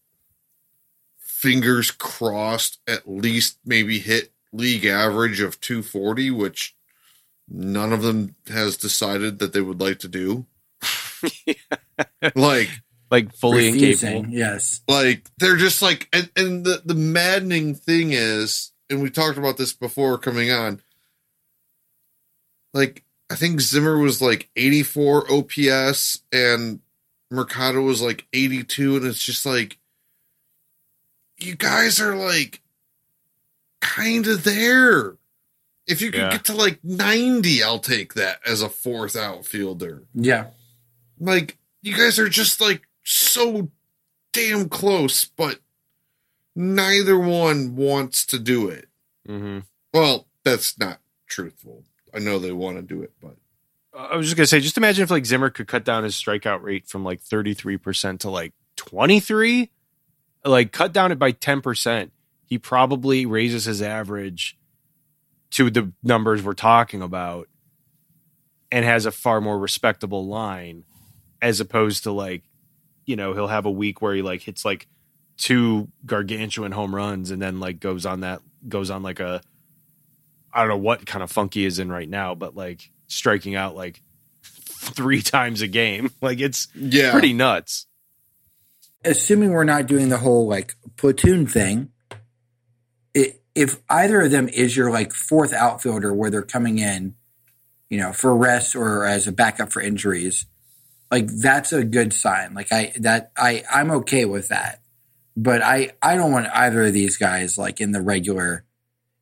[1.19, 6.75] fingers crossed at least maybe hit league average of 240 which
[7.49, 10.47] none of them has decided that they would like to do
[12.35, 12.69] like
[13.11, 14.35] Like fully Refusing, incapable.
[14.37, 14.81] Yes.
[14.89, 19.57] like they're just like and, and the the maddening thing is and we talked about
[19.57, 20.81] this before coming on
[22.75, 26.81] like i think zimmer was like 84 ops and
[27.31, 29.79] mercado was like 82 and it's just like
[31.39, 32.61] you guys are like
[33.81, 35.17] kind of there
[35.87, 36.31] if you could Yeah.
[36.33, 40.47] get to like 90 i'll take that as a fourth outfielder Yeah.
[41.19, 43.71] Like you guys are just like so
[44.33, 45.61] damn close, but
[46.55, 48.89] neither one wants to do it.
[49.27, 49.61] hmm
[49.93, 51.85] Well, that's not truthful.
[52.15, 53.37] I know they want to do it, but
[53.97, 56.63] I was just gonna say, just imagine if like Zimmer could cut down his strikeout
[56.63, 59.71] rate from like thirty three percent to like twenty three,
[60.45, 62.13] like cut down it by ten percent.
[62.45, 64.57] He probably raises his average
[65.53, 67.49] to the numbers we're talking about,
[68.71, 70.85] and has a far more respectable line
[71.43, 72.43] as opposed to like,
[73.05, 74.87] you know, he'll have a week where he like hits like
[75.37, 79.41] two gargantuan home runs and then like goes on that goes on like a
[80.53, 83.55] I don't know what kind of funky he is in right now, but like striking
[83.55, 84.03] out like
[84.43, 86.11] three times a game.
[86.23, 87.13] Like it's Yeah.
[87.13, 87.87] pretty nuts.
[89.05, 91.91] assuming we're not doing the whole like platoon thing,
[93.15, 97.15] it, if either of them is your like fourth outfielder where they're coming in,
[97.91, 100.47] you know, for rest or as a backup for injuries,
[101.11, 102.55] like that's a good sign.
[102.55, 104.81] Like I that I I'm okay with that.
[105.37, 108.65] But I I don't want either of these guys like in the regular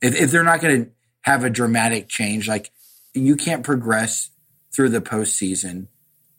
[0.01, 0.90] if if they're not going to
[1.23, 2.70] have a dramatic change like
[3.14, 4.31] you can't progress
[4.75, 5.87] through the postseason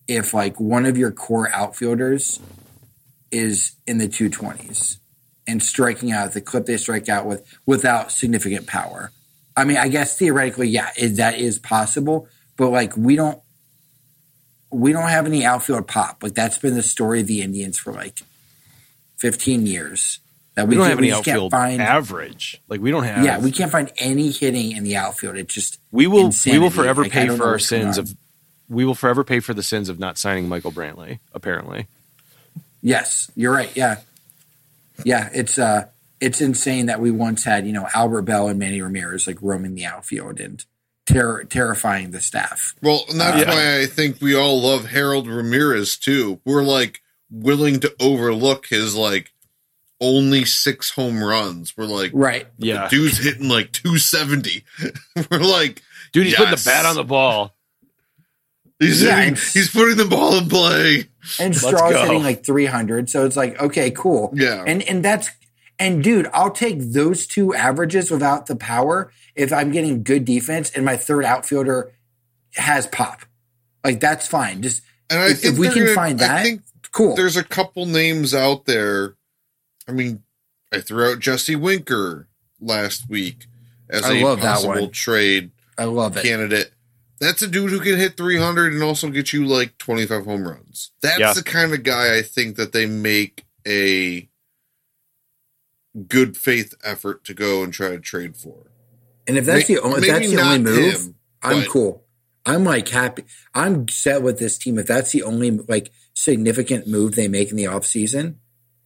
[0.07, 2.39] if like one of your core outfielders
[3.31, 4.97] is in the 220s
[5.47, 9.11] and striking out the clip they strike out with without significant power.
[9.57, 12.27] I mean, I guess theoretically, yeah, it, that is possible,
[12.57, 13.41] but like we don't
[14.75, 16.21] we don't have any outfield pop.
[16.23, 18.21] Like that's been the story of the Indians for like
[19.17, 20.19] 15 years.
[20.55, 21.81] That We don't can't- have any outfield find.
[21.81, 22.61] average.
[22.69, 23.25] Like we don't have.
[23.25, 25.35] Yeah, we can't find any hitting in the outfield.
[25.35, 28.15] It just we will we will forever Like, pay for our sins of.
[28.69, 31.19] We will forever pay for the sins of not signing Michael Brantley.
[31.33, 31.87] Apparently,
[32.81, 33.69] Yes, you're right.
[33.75, 33.97] Yeah.
[35.03, 35.87] Yeah, it's uh
[36.21, 39.75] it's insane that we once had, you know, Albert Belle and Manny Ramirez like roaming
[39.75, 40.63] the outfield and
[41.05, 42.73] terror terrifying the staff.
[42.81, 43.49] Well, and that's Yeah.
[43.53, 46.39] why I think we all love Harold Ramirez too.
[46.45, 49.31] We're like willing to overlook his like
[50.01, 51.75] only six home runs.
[51.77, 52.47] We're like, Right.
[52.57, 54.63] yeah, dude's hitting like 270.
[55.31, 57.55] We're like, dude, he's putting the bat on the ball.
[58.79, 61.05] he's Yeah, hitting, it's- he's putting the ball in play.
[61.39, 64.31] And Let's Straw's hitting like 300, so it's like, okay, cool.
[64.35, 64.63] Yeah.
[64.67, 65.29] And and that's
[65.79, 70.71] and dude, I'll take those two averages without the power if I'm getting good defense
[70.71, 71.91] and my third outfielder
[72.55, 73.21] has pop.
[73.83, 74.61] Like that's fine.
[74.61, 77.15] Just And I if, think if we can gonna- find I that, think cool.
[77.15, 79.15] there's a couple names out there.
[79.87, 80.23] I mean,
[80.73, 82.27] I threw out Jesse Winker
[82.59, 83.45] last week
[83.89, 84.91] as I a love possible one.
[84.91, 86.23] trade I love it.
[86.23, 86.71] candidate.
[87.19, 90.91] That's a dude who can hit 300 and also get you like 25 home runs.
[91.01, 91.33] That's Yeah.
[91.33, 94.27] the kind of guy I think that they make a
[96.07, 98.71] good faith effort to go and try to trade for.
[99.27, 102.01] And if that's May- the only if that's the only move, him, I'm but- cool.
[102.47, 103.23] I'm like happy.
[103.55, 104.77] I'm set with this team.
[104.77, 108.35] If that's the only like significant move they make in the offseason,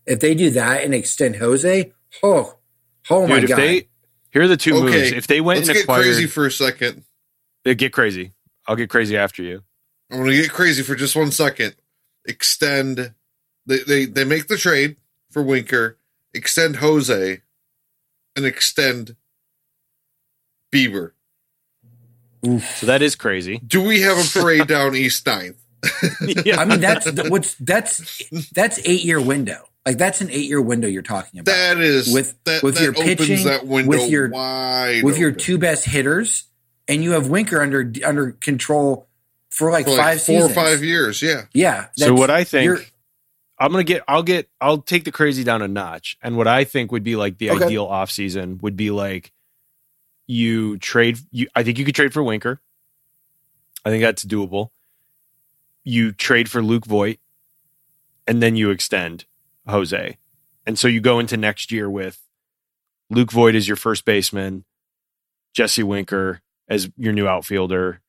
[0.05, 1.91] if they do that and extend Jose,
[2.23, 2.57] oh,
[3.09, 3.89] oh my Dude, if god, they
[4.31, 5.11] here are the two moves.
[5.11, 7.03] If they went Let's and get acquired, crazy for a second.
[7.65, 8.31] Uh, get crazy.
[8.67, 9.63] I'll get crazy after you.
[10.11, 11.75] I'm going to get crazy for just one second.
[12.25, 13.13] Extend.
[13.65, 14.97] They, they, they make the trade
[15.31, 15.97] for Winker,
[16.33, 17.41] extend Jose,
[18.35, 19.15] and extend
[20.71, 21.11] Bieber.
[22.43, 23.57] So that is crazy.
[23.65, 25.57] Do we have a parade down East Ninth?
[26.45, 26.59] yeah.
[26.59, 29.65] I mean that's the- what's that's that's eight year window.
[29.85, 32.83] Like that's an eight year window you're talking about That is With- that, with that
[32.83, 36.43] your opens pitching, that window with your- wide with your two best hitters,
[36.87, 39.07] and you have Winker under under control
[39.49, 40.51] for like For like five four seasons.
[40.51, 41.21] or five years.
[41.21, 41.87] Yeah, Yeah.
[41.97, 42.93] So what I think
[43.57, 46.17] I'm gonna get I'll get I'll take the crazy down a notch.
[46.21, 47.65] And what I think would be like the Okay.
[47.65, 49.31] ideal offseason would be like
[50.31, 52.61] you trade you I think you could trade for Winker.
[53.83, 54.69] I think that's doable.
[55.83, 57.17] You trade for Luke Voit
[58.27, 59.25] and then you extend
[59.67, 60.17] Jose.
[60.67, 62.21] And so you go into next year with
[63.09, 64.65] Luke Voit as your first baseman,
[65.53, 68.01] Jesse Winker as your new outfielder,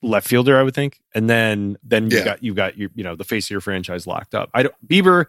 [0.00, 2.24] left fielder, I would think, and then then you Yeah.
[2.24, 4.50] got you got your you know the face of your franchise locked up.
[4.54, 5.26] I don't Bieber.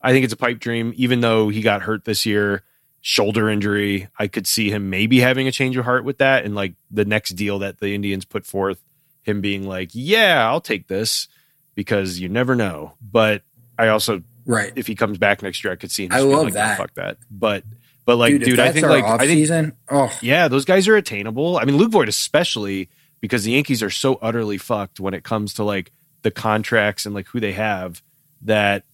[0.00, 2.62] I think it's a pipe dream, even though he got hurt this year,
[3.02, 4.08] shoulder injury.
[4.18, 7.04] I could see him maybe having a change of heart with that, and like the
[7.04, 8.82] next deal that the Indians put forth,
[9.22, 11.28] him being like, "Yeah, I'll take this,"
[11.74, 12.94] because you never know.
[13.02, 13.42] But
[13.78, 14.72] I also, right.
[14.76, 16.12] if he comes back next year, I could see him.
[16.12, 16.78] I love like, "Oh, that.
[16.78, 17.18] fuck that.
[17.30, 17.64] But
[18.04, 20.88] but like, dude, dude, I think like off I think season, oh, yeah, those guys
[20.88, 21.58] are attainable.
[21.58, 22.88] I mean, Luke Voit especially
[23.20, 25.92] because the Yankees are so utterly fucked when it comes to like
[26.22, 28.02] the contracts and like who they have
[28.42, 28.84] that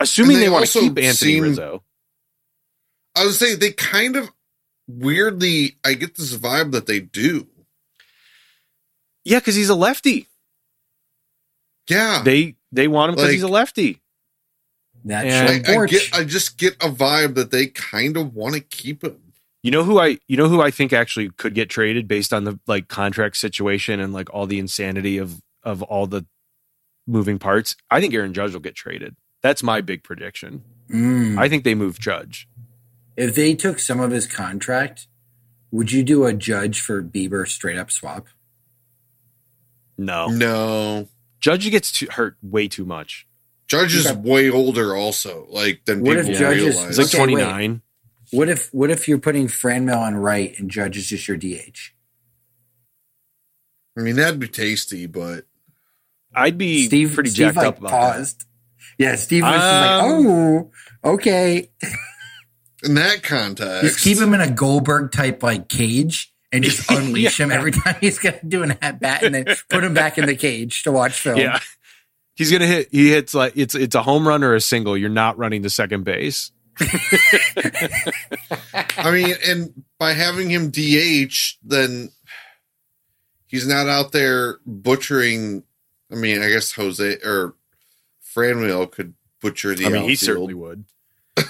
[0.00, 1.82] assuming And they, they want to keep Anthony seem- Rizzo.
[3.14, 4.30] I would say they kind of
[4.88, 5.76] weirdly.
[5.84, 7.46] I get this vibe that they do.
[9.24, 10.28] Yeah, because he's a lefty.
[11.88, 14.00] Yeah, They they want him because Like- he's a lefty.
[15.04, 15.26] that
[15.66, 16.08] I, I get.
[16.14, 19.18] I just get a vibe that they kind of want to keep him.
[19.64, 22.44] You know who I you know who I think actually could get traded based on
[22.44, 26.24] the like contract situation and like all the insanity of of all the
[27.06, 27.76] moving parts.
[27.90, 29.16] I think Aaron Judge will get traded.
[29.42, 30.62] That's my big prediction.
[30.88, 31.36] Mm.
[31.38, 32.48] I think they move Judge.
[33.16, 35.06] If they took some of his contract,
[35.70, 38.26] would you do a judge for Bieber straight up swap?
[39.98, 40.28] No.
[40.28, 41.08] No,
[41.40, 43.26] Judge gets too, hurt way too much.
[43.68, 44.18] Judge is Okay.
[44.20, 45.46] way older, also.
[45.50, 47.24] Like than What if people Judge is- He's like Okay, wait.
[47.44, 47.82] 29.
[48.30, 51.92] What if what if you're putting Franmil on right and Judge is just your DH?
[53.98, 55.44] I mean, that'd be tasty, but
[56.34, 58.14] I'd be Steve pretty Steve jacked like up about that.
[58.14, 58.44] paused.
[58.98, 60.70] Yeah, Steve was just like, Um, "Oh,
[61.12, 61.68] okay."
[62.82, 67.38] in that context, Just keep him in a Goldberg type like cage and just unleash
[67.38, 70.26] him every time he's gonna do an at bat, and then put him back in
[70.26, 71.38] the cage to watch film.
[71.38, 71.60] Yeah.
[72.34, 72.88] He's gonna hit.
[72.90, 74.96] He hits like it's it's a home run or a single.
[74.96, 76.50] You're not running to second base.
[78.96, 82.10] I mean, and by having him DH, then
[83.46, 85.62] he's not out there butchering.
[86.10, 87.54] I mean, I guess Jose or
[88.34, 90.84] Franmil could butcher the I mean, he certainly would.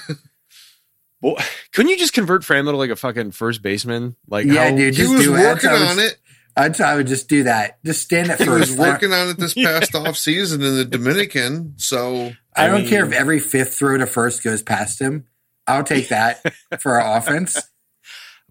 [1.23, 1.37] well,
[1.73, 4.16] couldn't you just convert Franmil to like a fucking first baseman?
[4.29, 4.95] Like, Yeah, how- dude.
[4.95, 5.39] He Just was do it.
[5.41, 6.18] Working how I on it.
[6.55, 7.83] I'd I would just do that.
[7.83, 8.79] Just stand at He was first.
[8.79, 11.73] working on it this past off season in the Dominican.
[11.79, 15.27] So I, I don't care if every fifth throw to first goes past him.
[15.66, 16.43] I'll take that
[16.81, 17.59] for our offense.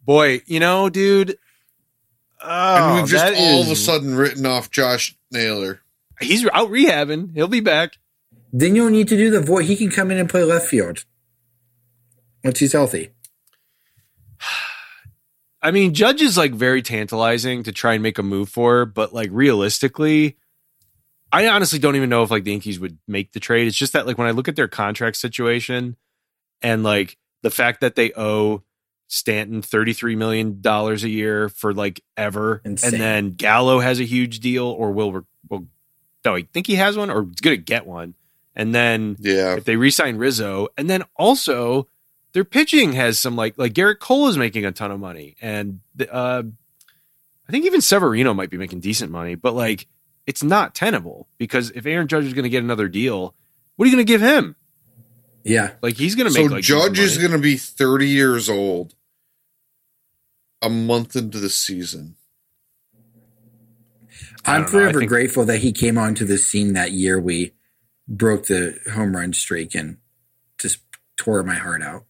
[0.03, 1.38] Boy, you know, dude.
[2.43, 2.47] Oh,
[2.88, 5.82] and we've just that all of a sudden written off Josh Naylor.
[6.19, 7.36] he's out rehabbing.
[7.36, 7.97] He'll be back.
[8.51, 9.65] Then you'll need to do the void.
[9.65, 11.05] He can come in and play left field
[12.43, 13.09] once he's healthy.
[15.61, 19.13] I mean, Judge is like very tantalizing to try and make a move for, but
[19.13, 20.37] like realistically,
[21.31, 23.67] I honestly don't even know if like the Yankees would make the trade.
[23.67, 25.97] It's just that like when I look at their contract situation
[26.63, 28.63] and like the fact that they owe
[29.07, 32.61] Stanton $33 million a year for like ever.
[32.65, 32.93] Insane.
[32.95, 35.67] And then Gallo has a huge deal or will, we will,
[36.25, 38.15] no, I think he has one or is going to get one.
[38.55, 39.55] And then Yeah.
[39.57, 41.87] if they re-sign Rizzo, and then also
[42.34, 45.82] their pitching has some like like Gerrit Cole is making a ton of money, and
[46.11, 46.43] uh,
[47.47, 49.88] I think even Severino might be making decent money, but like
[50.25, 53.34] it's not tenable because if Aaron Judge is going to get another deal,
[53.75, 54.55] what are you going to give him?
[55.43, 55.71] Yeah.
[55.82, 58.93] Like he's going to So make like Judge is going to be 30 years old
[60.61, 62.15] a month into the season.
[64.45, 64.79] I I'm don't know.
[64.79, 67.53] I forever think- grateful that he came onto the scene that year we
[68.07, 69.97] broke the home run streak and
[70.59, 70.79] just
[71.17, 72.05] tore my heart out.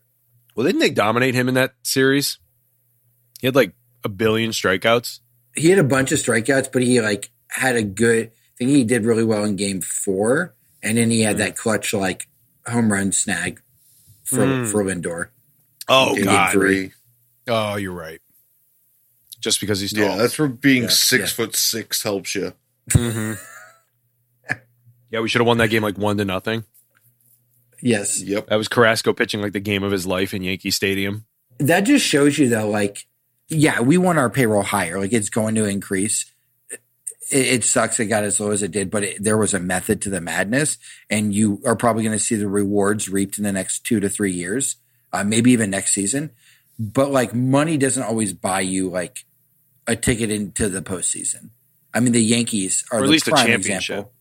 [0.61, 2.37] Well, didn't they dominate him in that series?
[3.39, 5.19] He had like a billion strikeouts.
[5.55, 8.83] He had a bunch of strikeouts, but he like had a good I think he
[8.83, 10.53] did really well in game four.
[10.83, 12.27] And then he had that clutch like
[12.67, 13.59] home run snag
[14.23, 14.71] for Mm.
[14.71, 15.29] for Lindor.
[15.89, 16.51] Oh Game God!
[16.51, 16.91] three.
[17.47, 18.21] Oh, you're right.
[19.39, 20.03] Just because he's tall.
[20.03, 21.35] Yeah, that's where being Yeah, six yeah.
[21.37, 22.53] foot six helps you.
[22.91, 23.39] Mhm.
[25.09, 26.65] yeah, we should have won that game like one to nothing.
[27.81, 28.21] Yes.
[28.21, 28.47] Yep.
[28.47, 31.25] That was Carrasco pitching like the game of his life in Yankee Stadium.
[31.59, 33.05] that just shows you though like
[33.49, 36.25] yeah we want our payroll higher like it's going to increase
[36.71, 36.79] it,
[37.31, 40.01] it sucks it got as low as it did but it, there was a method
[40.01, 40.77] to the madness
[41.09, 44.09] and you are probably going to see the rewards reaped in the next two to
[44.09, 44.77] three years
[45.13, 46.31] uh, maybe even next season
[46.79, 49.25] but like money doesn't always buy you like
[49.87, 51.49] a ticket into the postseason
[51.93, 53.75] i mean the yankees are Or at the least a championship.
[53.97, 54.13] example.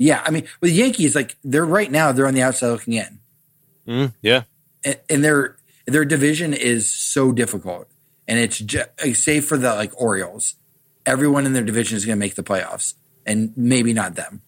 [0.00, 2.94] Yeah i mean with the yankees like they're right now they're on the outside looking
[2.94, 3.18] in
[3.88, 4.42] Mm, yeah.
[4.84, 7.88] and, and their their division is so difficult,
[8.28, 10.54] and it's just, save for the like Orioles,
[11.04, 12.94] everyone in their division is going to make the playoffs,
[13.26, 14.42] and maybe not them.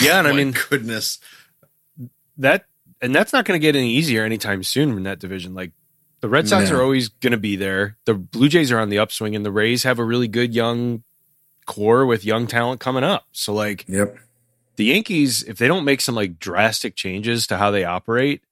[0.00, 1.18] Yeah, and I Oh My mean goodness.
[2.38, 2.64] that
[3.00, 5.54] and that's not going to get any easier anytime soon in that division.
[5.54, 5.72] Like
[6.20, 6.78] the Red Sox No.
[6.78, 7.96] are always going to be there.
[8.04, 11.02] The Blue Jays are on the upswing and the Rays have a really good young
[11.66, 13.26] core with young talent coming up.
[13.32, 14.16] So like Yep.
[14.76, 18.42] the Yankees, if they don't make some like drastic changes to how they operate,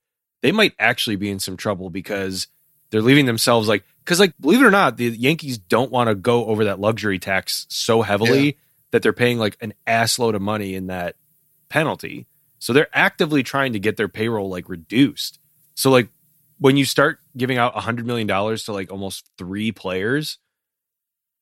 [0.43, 2.47] they might actually be in some trouble because
[2.91, 6.15] they're leaving themselves like because like believe it or not, the Yankees don't want to
[6.15, 8.53] go over that luxury tax so heavily Yeah.
[8.93, 11.17] that they're paying like an ass load of money in that
[11.69, 12.27] penalty.
[12.61, 15.39] So they're actively trying to get their payroll like reduced.
[15.75, 16.09] So like
[16.59, 20.39] when you start giving out a hundred million dollars to like almost three players,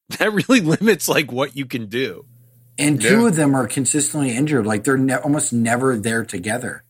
[0.19, 2.27] that really limits like what you can do.
[2.79, 3.29] And two Yeah.
[3.29, 4.67] of them are consistently injured.
[4.67, 6.83] Like they're ne- almost never there together.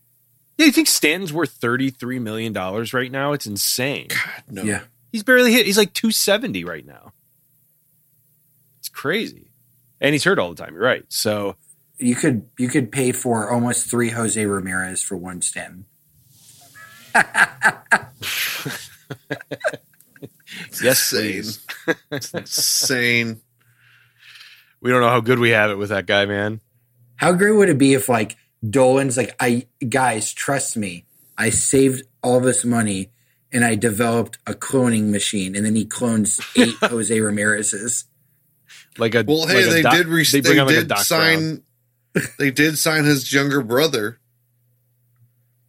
[0.58, 3.32] Yeah, you think Stanton's worth thirty-three million dollars right now?
[3.32, 4.08] It's insane.
[4.08, 4.62] God, no.
[4.62, 4.80] Yeah.
[5.12, 5.66] He's barely hit.
[5.66, 7.12] He's like two seventy right now.
[8.80, 9.50] It's crazy,
[10.00, 10.74] and he's hurt all the time.
[10.74, 11.04] You're right.
[11.08, 11.56] So
[11.98, 15.84] You could you could pay for almost three Jose Ramirez for one Stanton.
[20.82, 21.42] yes, Insane.
[22.10, 22.34] please.
[22.34, 23.40] Insane.
[24.80, 26.60] We don't know how good we have it with that guy, man.
[27.16, 28.36] How great would it be if like
[28.68, 31.04] Dolan's like, I guys, trust me,
[31.38, 33.10] I saved all this money
[33.52, 38.04] and I developed a cloning machine, and then he clones eight Jose Ramirez's.
[38.98, 40.06] like a Well, hey, like they doc- did.
[40.08, 41.62] Re- they they, bring on, like, a did Doc sign.
[42.38, 44.18] they did sign his younger brother,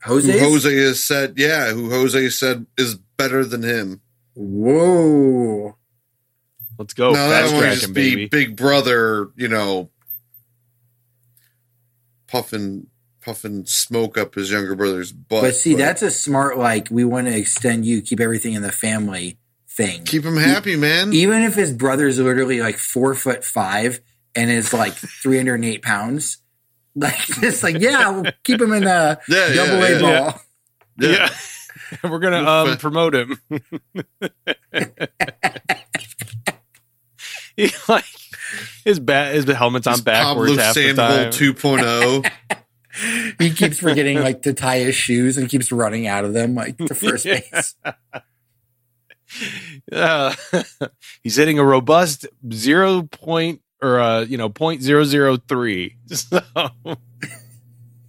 [0.04, 0.32] Jose.
[0.32, 4.02] who Jose has said, yeah, who Jose said is better than him.
[4.40, 5.76] Whoa.
[6.78, 8.28] Let's go now that fast would tracking just be baby.
[8.28, 9.90] Big Brother, you know,
[12.28, 12.88] puffing
[13.22, 15.42] puffing smoke up his younger brother's butt.
[15.42, 18.72] But see, that's a smart like we want to extend you, keep everything in the
[18.72, 19.38] family
[19.70, 20.04] thing.
[20.06, 21.14] keep him happy, man.
[21.14, 24.00] Even if his brother's literally like four foot five
[24.36, 26.38] and is like three hundred and eight pounds,
[26.96, 30.00] like just like yeah, we'll keep him in a Yeah, yeah, double A yeah.
[30.32, 30.42] ball.
[31.00, 31.30] yeah.
[32.04, 33.40] We're gonna um, promote him.
[37.58, 38.06] He, like
[38.86, 42.24] his bat, his helmet's on His backwards Pablo half the Sandoval time.
[42.24, 42.32] 2.0.
[43.40, 46.78] He keeps forgetting like to tie his shoes and keeps running out of them like
[46.78, 47.40] to first Yeah.
[47.52, 47.76] base.
[49.92, 50.34] Uh,
[51.24, 55.98] he's hitting a robust zero point or uh, you know point zero zero three.
[56.08, 56.40] So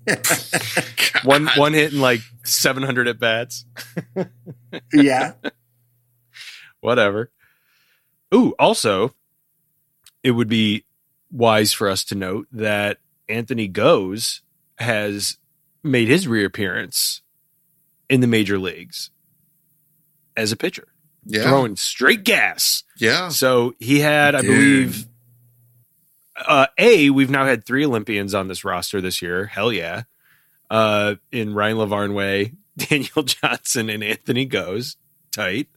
[1.24, 3.64] one one hit in like seven hundred at bats.
[4.92, 5.32] yeah.
[6.80, 7.30] Whatever.
[8.34, 9.14] Ooh, also,
[10.22, 10.84] it would be
[11.30, 12.98] wise for us to note that
[13.28, 14.40] Anthony Gose
[14.78, 15.38] has
[15.82, 17.22] made his reappearance
[18.08, 19.10] in the major leagues
[20.36, 20.88] as a pitcher,
[21.24, 21.42] Yeah.
[21.42, 22.84] throwing straight gas.
[22.98, 23.28] Yeah.
[23.30, 25.07] So he had, I believe,
[26.46, 29.46] uh, a we've now had three Olympians on this roster this year.
[29.46, 30.02] Hell yeah!
[30.70, 34.96] Uh, in Ryan Lavarnway, Daniel Johnson, and Anthony Gose
[35.32, 35.68] tight.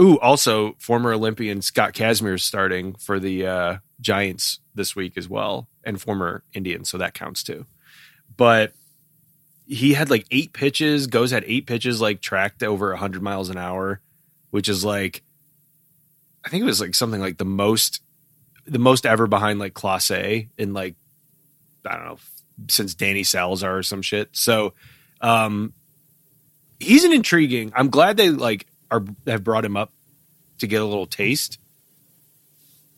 [0.00, 5.28] Ooh, also former Olympian Scott Kazmir is starting for the uh, Giants this week as
[5.28, 7.66] well, and former Indian, so that counts too.
[8.36, 8.72] But
[9.66, 11.06] he had like eight pitches.
[11.06, 14.00] Gose had eight pitches, like tracked over hundred miles an hour,
[14.50, 15.22] which is like
[16.44, 18.00] I think it was like something like the most
[18.70, 20.94] the most ever behind like Clase in like
[21.84, 22.18] I don't know
[22.68, 24.30] since Danny Salazar or some shit.
[24.32, 24.74] So
[25.20, 25.72] um
[26.78, 27.72] he's an intriguing.
[27.74, 29.92] I'm glad they like are have brought him up
[30.58, 31.58] to get a little taste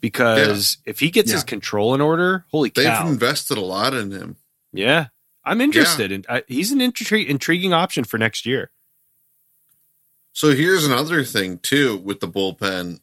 [0.00, 3.06] because if he gets his control in order, holy They've cow.
[3.08, 4.36] invested a lot in him.
[4.72, 5.06] yeah.
[5.44, 8.70] I'm interested in I, he's an intri- intriguing option for next year.
[10.32, 13.00] So here's another thing too with the bullpen.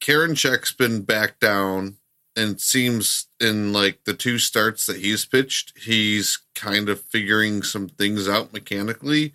[0.00, 1.96] Karinchak's been back down
[2.36, 7.88] and seems in like the two starts that he's pitched, he's kind of figuring some
[7.88, 9.34] things out mechanically.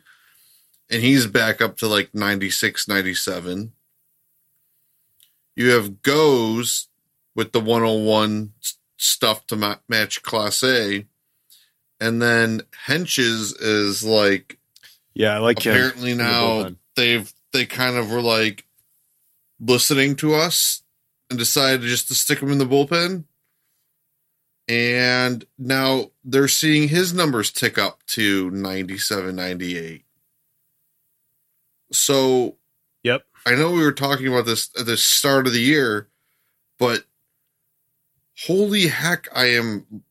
[0.90, 3.74] And he's back up to like 96, 97.
[5.56, 6.88] You have Gose
[7.36, 8.54] with the 101
[8.98, 11.06] stuff to ma- match Clase.
[12.00, 14.60] And then Hentges is like
[15.14, 18.66] Yeah, I like apparently the now they've they kind of were like
[19.60, 20.84] listening to us
[21.30, 23.24] and decided just to stick him in the bullpen
[24.68, 30.04] and now they're seeing his numbers tick up to 97 98
[31.92, 32.58] so
[33.04, 33.24] Yep.
[33.46, 36.08] i know we were talking about this at the start of the year
[36.80, 37.06] but
[38.46, 40.04] holy heck i am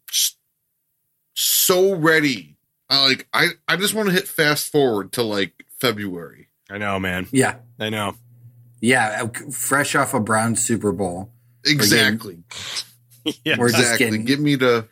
[1.34, 2.50] so ready
[2.88, 6.48] I like I I just want to hit fast forward to like February.
[6.70, 7.26] I know, man.
[7.32, 7.56] Yeah.
[7.80, 8.14] I know.
[8.84, 9.22] Yeah.
[9.24, 11.30] uh, Fresh off a Brown Super Bowl.
[11.64, 12.42] Exactly.
[13.44, 13.56] yeah.
[13.58, 14.06] We're just exactly.
[14.06, 14.24] kidding.
[14.24, 14.86] Get me to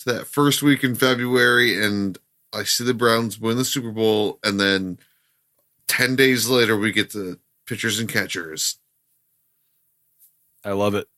[0.00, 2.16] to that first week in February and
[2.52, 4.98] I see the Browns win the Super Bowl and then
[5.88, 8.78] 10 days later we get the pitchers and catchers.
[10.64, 11.08] I love it.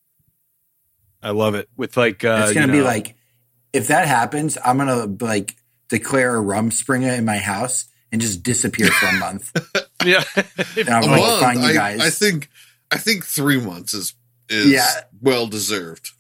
[1.23, 1.69] I love it.
[1.77, 3.17] With like uh it's gonna you be know- like
[3.75, 5.57] if that happens, I'm gonna like
[5.89, 9.53] declare a rumspringa in my house and just disappear for a month.
[10.05, 10.25] Yeah.
[10.77, 11.41] And A I'm month.
[11.41, 12.01] find you I, guys.
[12.01, 12.49] I think
[12.91, 14.15] I think 3 months is
[14.49, 14.87] is Yeah.
[15.21, 16.11] well deserved.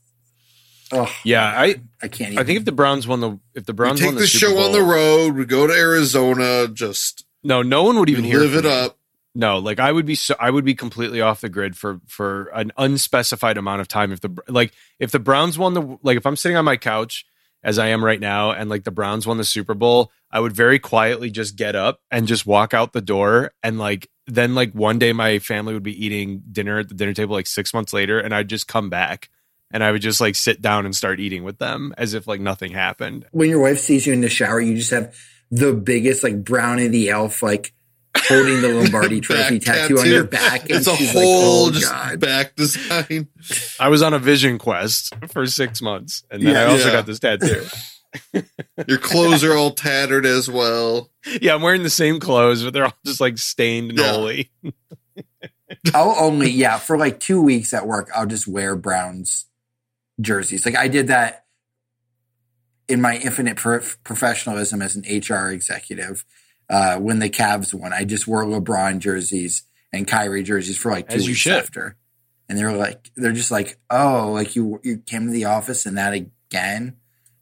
[0.92, 2.32] oh, yeah, I I can't.
[2.32, 2.38] Even.
[2.38, 4.26] I think if the Browns won the if the We Browns take won the, the,
[4.26, 8.24] Super show on the road, we go to Arizona, just No, no one would even
[8.24, 8.70] hear live it me.
[8.70, 8.96] up.
[9.34, 12.46] No, like I would be so I would be completely off the grid for for
[12.54, 16.26] an unspecified amount of time if the like if the Browns won the like if
[16.26, 17.24] I'm sitting on my couch
[17.62, 20.52] as I am right now and like the Browns won the Super Bowl, I would
[20.52, 24.72] very quietly just get up and just walk out the door and like then like
[24.72, 27.92] one day my family would be eating dinner at the dinner table like 6 months
[27.92, 29.28] later and I'd just come back
[29.72, 32.40] and I would just like sit down and start eating with them as if like
[32.40, 33.26] nothing happened.
[33.32, 35.14] when your wife sees you in the shower, you just have
[35.50, 37.72] the biggest like Brownie the Elf like
[38.16, 40.62] holding the Lombardi Trophy Back tattoo on your back.
[40.62, 43.26] And It's a whole like, oh, just back design.
[43.80, 46.60] I was on a vision quest for 6 months and then Yeah.
[46.62, 46.92] I also Yeah.
[46.92, 47.66] got this tattoo.
[48.88, 51.10] Your clothes are all tattered as well.
[51.42, 54.12] Yeah, I'm wearing the same clothes, but they're all just like stained and Yeah.
[54.12, 54.50] holy.
[55.94, 58.08] I'll only yeah for like two weeks at work.
[58.14, 59.44] I'll just wear Browns
[60.20, 60.64] jerseys.
[60.64, 61.44] Like I did that
[62.88, 66.24] in my infinite pro- professionalism as an HR executive.
[66.70, 71.08] Uh, when the Cavs won, I just wore LeBron jerseys and Kyrie jerseys for like
[71.08, 71.52] two As weeks should.
[71.52, 71.96] after.
[72.48, 75.84] And they were like, they're just like, oh, like you you came to the office
[75.84, 76.96] and that again.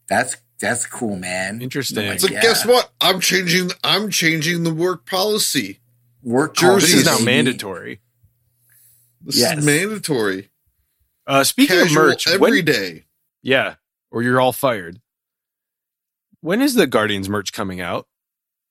[0.09, 1.61] That's that's cool, man.
[1.61, 2.07] Interesting.
[2.09, 2.41] I'm Yeah.
[2.41, 2.91] guess what?
[3.01, 3.71] I'm changing.
[3.83, 5.79] I'm changing the work policy.
[6.21, 6.91] Work Jerseys.
[6.91, 8.01] This is now mandatory.
[9.21, 9.57] This Yes.
[9.59, 10.49] is mandatory.
[11.27, 13.05] Uh, speaking Casual of merch, every when- day.
[13.41, 13.75] yeah,
[14.11, 14.99] or you're all fired.
[16.41, 18.07] When is the Guardians merch coming out?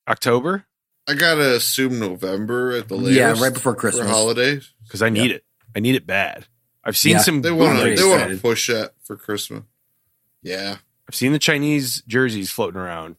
[0.09, 0.65] October?
[1.07, 3.15] I gotta assume November at the latest.
[3.17, 4.09] Yeah, right before for Christmas.
[4.09, 4.73] holidays.
[4.85, 5.45] Because I need it.
[5.77, 6.47] I need it bad.
[6.85, 7.23] I've seen Yeah.
[7.23, 7.43] some.
[7.43, 7.95] They want to.
[7.95, 9.65] They want to push that for Christmas.
[10.43, 10.79] Yeah,
[11.09, 13.17] I've seen the Chinese jerseys floating around,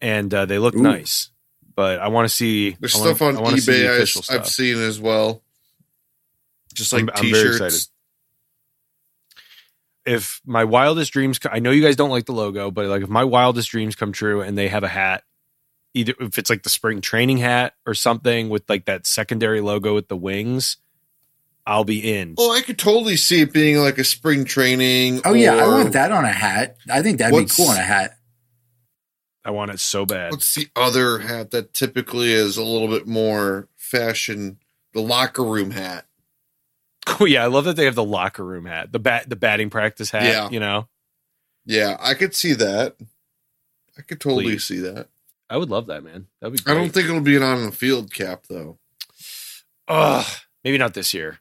[0.00, 0.82] and uh, they look Ooh.
[0.82, 1.30] nice.
[1.74, 2.76] But I want to see.
[2.78, 5.42] there's wanna- stuff on I wanna see the eBay I, I've seen as well.
[6.72, 7.56] Just like I'm- I'm very t-shirts.
[7.56, 7.88] excited.
[10.06, 13.08] If my wildest dreams, I know you guys don't like the logo, but like if
[13.08, 15.24] my wildest dreams come true and they have a hat,
[15.94, 19.94] either if it's like the spring training hat or something with like that secondary logo
[19.94, 20.76] with the wings,
[21.66, 22.34] I'll be in.
[22.38, 25.22] Oh, I could totally see it being like a spring training.
[25.24, 26.76] Oh yeah, I want that on a hat.
[26.90, 28.18] I think that'd be cool on a hat.
[29.44, 30.30] I want it so bad.
[30.30, 34.58] What's the other hat that typically is a little bit more fashion?
[34.92, 36.06] The locker room hat.
[37.20, 39.68] Oh yeah, I love that they have the locker room hat, the bat, the batting
[39.68, 40.22] practice hat.
[40.24, 40.48] Yeah.
[40.48, 40.88] you know,
[41.66, 42.96] Yeah, I could see that.
[43.98, 44.64] I could totally Please.
[44.64, 45.08] see that.
[45.50, 46.28] I would love that, man.
[46.40, 46.70] That'd be.
[46.70, 48.78] I don't think it'll be an on the field cap though.
[49.86, 50.24] Ugh,
[50.64, 51.40] maybe not this year.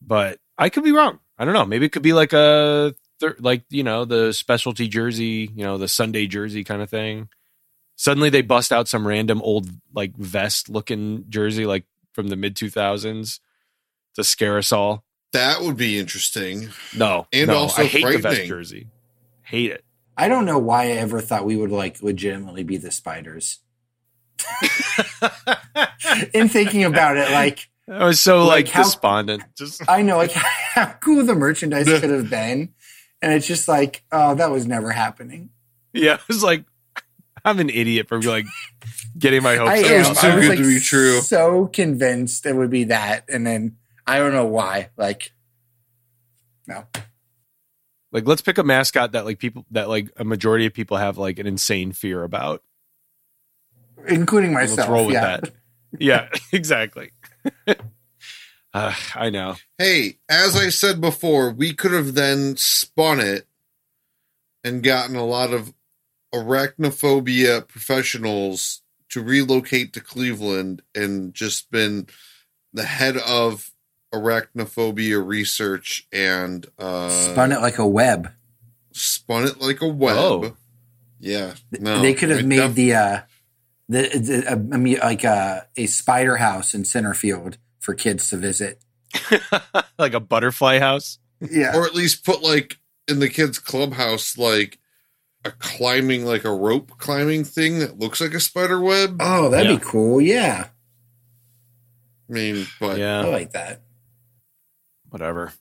[0.00, 1.18] But I could be wrong.
[1.38, 1.64] I don't know.
[1.64, 5.78] Maybe it could be like a thir- like you know the specialty jersey, you know
[5.78, 7.28] the Sunday jersey kind of thing.
[7.96, 12.56] Suddenly they bust out some random old like vest looking jersey like from the mid
[12.56, 13.40] two thousands
[14.14, 15.04] to scare us all.
[15.32, 16.70] That would be interesting.
[16.96, 18.88] No, And no, also I hate the vest jersey.
[19.42, 19.84] Hate it.
[20.16, 23.60] I don't know why I ever thought we would like legitimately be the spiders.
[26.34, 29.42] In thinking about it, like I was so Like like, how- despondent.
[29.56, 32.74] Just I know like how cool the merchandise could have been.
[33.20, 35.50] And it's just like, oh, that was never happening.
[35.92, 36.64] yeah, it was like
[37.44, 38.46] I'm an idiot for like
[39.18, 39.86] getting my hopes I up.
[39.86, 40.14] It was am.
[40.14, 41.20] too I was good like to be true.
[41.20, 43.24] so convinced it would be that.
[43.28, 43.76] And then
[44.06, 44.90] I don't know why.
[44.96, 45.32] Like,
[46.66, 46.84] no.
[48.12, 51.18] Like, let's pick a mascot that like people that like a majority of people have
[51.18, 52.62] like an insane fear about.
[54.06, 54.78] Including myself.
[54.78, 55.38] let's roll with yeah.
[55.38, 55.52] that.
[55.98, 57.10] Yeah, exactly.
[58.74, 59.56] uh, I know.
[59.78, 63.46] Hey, as I said before, we could have then spun it
[64.64, 65.72] and gotten a lot of
[66.34, 72.06] arachnophobia professionals to relocate to Cleveland and just been
[72.72, 73.70] the head of
[74.14, 78.30] arachnophobia research and uh Spun it like a web.
[78.92, 80.16] spun it like a web.
[80.18, 80.56] Oh.
[81.20, 81.54] Yeah.
[81.72, 82.00] No.
[82.00, 83.20] they could have I made def- the uh
[83.88, 88.28] the, the uh, I mean like uh, a spider house in center field for kids
[88.30, 88.82] to visit.
[89.98, 91.18] like a butterfly house.
[91.40, 91.76] Yeah.
[91.76, 94.78] or at least put like in the kids clubhouse like
[95.44, 99.16] a climbing like a rope climbing thing that looks like a spider web.
[99.20, 99.78] oh, that'd Yeah.
[99.78, 100.20] be cool.
[100.20, 100.66] Yeah.
[102.28, 103.20] I mean, but yeah.
[103.22, 103.80] I like that.
[105.10, 105.52] whatever.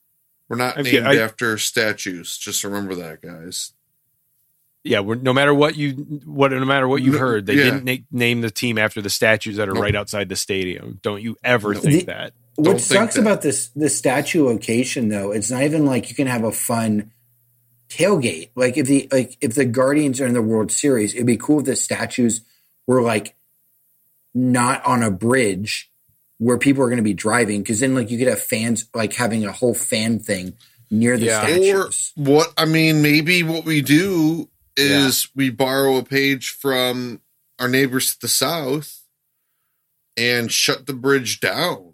[0.49, 2.37] we're not I- named I- after statues.
[2.37, 3.71] Just remember that, guys.
[4.87, 5.91] Yeah, we're, no matter what you
[6.25, 7.63] what no matter what you No, heard, they yeah.
[7.65, 9.83] didn't na- name the team after the statues that are Nope.
[9.83, 10.99] right outside the stadium.
[11.03, 11.83] Don't you ever Nope.
[11.83, 12.33] think The- that?
[12.59, 13.21] Don't What sucks that.
[13.21, 17.11] about this this statue location though, it's not even like you can have a fun
[17.89, 18.49] tailgate.
[18.55, 21.59] Like if the like if the Guardians are in the World Series, it'd be cool
[21.59, 22.41] if the statues
[22.87, 23.35] were like
[24.33, 25.91] not on a bridge
[26.39, 29.13] where people are going to be driving because then like you could have fans like
[29.13, 30.53] having a whole fan thing
[30.91, 31.43] near the Yeah.
[31.43, 31.47] Or
[31.91, 32.11] statues.
[32.15, 37.21] what I mean, maybe what we do is we borrow a page from
[37.59, 39.03] our neighbors to the south
[40.15, 41.93] and shut the bridge down.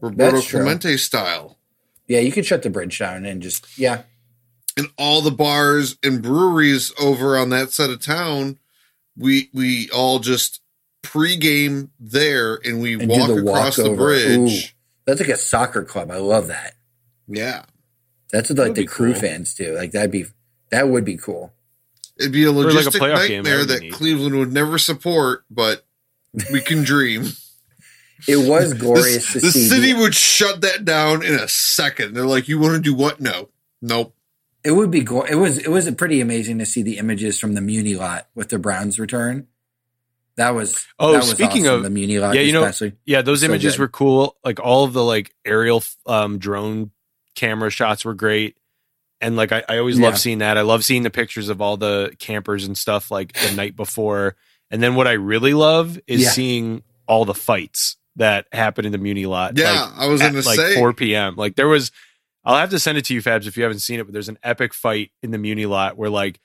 [0.00, 0.40] Roberto.
[0.40, 1.58] Clemente style.
[2.06, 4.02] yeah, you could shut the bridge down and just yeah.
[4.76, 8.58] and all the bars and breweries over on that side of town,
[9.16, 10.60] we we all just
[11.02, 14.38] pregame there and we And walk the across the bridge.
[14.38, 14.68] Ooh.
[15.06, 16.10] That's like a soccer club.
[16.10, 16.74] I love that.
[17.26, 17.64] Yeah.
[18.32, 19.20] That's what like the crew cool.
[19.20, 19.74] fans do.
[19.74, 20.26] Like that'd be
[20.74, 21.52] that would be cool.
[22.18, 23.92] It'd be a like a logistic playoff game, that nightmare that.
[23.92, 25.86] Cleveland would never support, but
[26.52, 27.26] we can dream.
[28.28, 29.60] It was the glorious to the see.
[29.60, 32.14] The city the- would shut that down in a second.
[32.14, 33.20] They're like, "You want to do what?
[33.20, 33.50] No,
[33.82, 34.14] nope."
[34.62, 37.52] it would be go- it was it was pretty amazing to see the images from
[37.54, 39.48] the Muni lot with the Browns return.
[40.36, 42.72] That was Oh, that was speaking awesome, of- the Muni lot yeah, you know-
[43.04, 43.80] Yeah, those So images good.
[43.80, 44.36] were cool.
[44.44, 46.92] Like all of the like aerial um, drone
[47.34, 48.56] camera shots were great.
[49.20, 50.06] And like I, I always Yeah.
[50.06, 50.58] love seeing that.
[50.58, 54.36] I love seeing the pictures of all the campers and stuff like the night before.
[54.70, 56.30] And then what I really love is Yeah.
[56.30, 59.56] seeing all the fights that happen in the Muni lot.
[59.56, 60.74] Yeah, like, I was at going to like say.
[60.76, 61.36] 4 p.m.
[61.36, 61.90] Like there was,
[62.44, 64.04] I'll have to send it to you, Fabs, if you haven't seen it.
[64.04, 66.40] But there's an epic fight in the Muni lot where like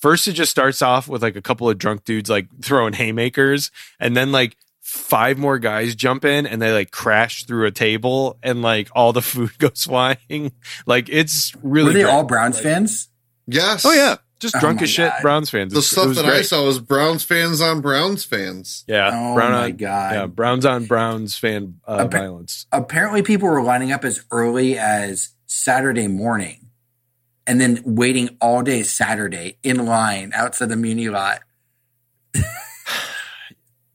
[0.00, 3.70] first it just starts off with like a couple of drunk dudes like throwing haymakers,
[3.98, 4.56] and then like
[4.90, 9.12] five more guys jump in and they like crash through a table and like all
[9.12, 10.52] the food goes flying.
[10.86, 12.12] Like it's really Were they great.
[12.12, 13.08] all Browns fans?
[13.46, 13.84] yes.
[13.84, 15.22] Oh yeah, just Oh drunk my as shit God.
[15.22, 15.72] Browns fans.
[15.72, 18.84] The It's- stuff was that I saw was Browns fans on Browns fans.
[18.88, 20.14] Yeah, Oh Brown my on, god.
[20.14, 22.66] yeah, Browns on Browns fan uh, Appa- violence.
[22.72, 26.70] Apparently people were lining up as early as Saturday morning
[27.46, 31.40] and then waiting all day Saturday in line outside the Muni lot.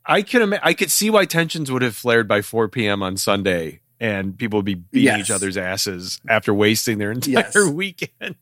[0.07, 3.01] I could ima- I could see why tensions would have flared by 4 p.m.
[3.01, 5.19] on Sunday, and people would be beating Yes.
[5.21, 7.55] each other's asses after wasting their entire Yes.
[7.71, 8.35] weekend.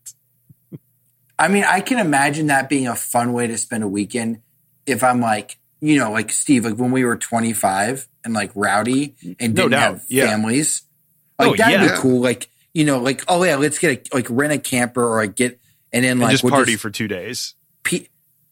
[1.39, 4.41] I mean, I can imagine that being a fun way to spend a weekend
[4.85, 9.15] if I'm like, you know, like Steve, like when we were 25 and like rowdy
[9.39, 9.81] and didn't doubt.
[9.95, 10.27] have Yeah.
[10.27, 10.83] families.
[11.39, 11.95] Like Oh, that'd yeah.
[11.95, 12.21] be cool.
[12.21, 15.35] Like, you know, like, oh yeah, let's get a, like rent a camper or like
[15.35, 15.59] get,
[15.91, 17.55] and then And like just we'll party just for two days.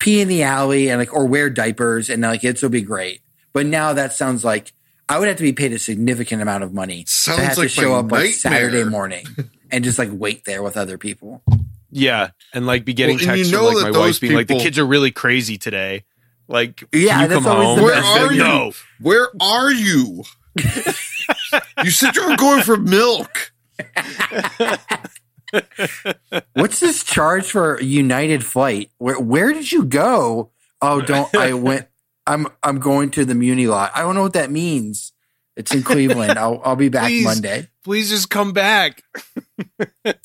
[0.01, 3.21] Pee in the alley and like, or wear diapers and like, it's will be great.
[3.53, 4.73] But now that sounds like
[5.07, 7.67] I would have to be paid a significant amount of money Sounds to have like
[7.67, 9.25] to show my up like Saturday morning
[9.71, 11.43] and just like wait there with other people.
[11.91, 14.33] Yeah, and like be getting Well, and you know from like my wife those being
[14.33, 16.05] like, "The kids are really crazy today."
[16.47, 17.77] Like, Yeah, can you that's come always home?
[17.77, 18.07] the Where best.
[18.07, 18.39] are you?
[18.39, 18.71] No,
[19.01, 20.23] Where are you?
[21.83, 23.51] you said you were going for milk.
[26.53, 28.91] What's this charge for a United flight?
[28.97, 30.51] Where where did you go?
[30.81, 31.87] Oh, don't I went
[32.27, 33.91] I'm I'm going to the Muni lot.
[33.95, 35.11] I don't know what that means.
[35.57, 36.37] It's in Cleveland.
[36.37, 37.25] I'll I'll be back Please.
[37.25, 37.67] Monday.
[37.83, 39.03] please just come back.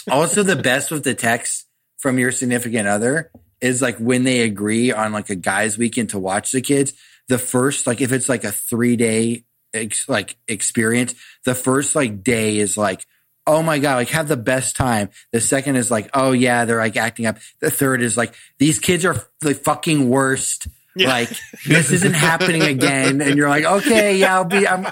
[0.08, 1.66] Also the best with the text
[1.98, 6.18] from your significant other is like when they agree on like a guy's weekend to
[6.18, 6.92] watch the kids,
[7.28, 11.14] the first like if it's like a 3-day ex- like experience,
[11.44, 13.04] the first like day is like
[13.46, 13.94] Oh my god!
[13.96, 15.10] Like have the best time.
[15.32, 17.38] The second is like, oh yeah, they're like acting up.
[17.60, 20.66] The third is like, these kids are the fucking worst.
[20.96, 21.08] Yeah.
[21.10, 21.30] Like
[21.66, 23.20] this isn't happening again.
[23.20, 24.66] And you're like, okay, yeah, I'll be.
[24.66, 24.86] I'm.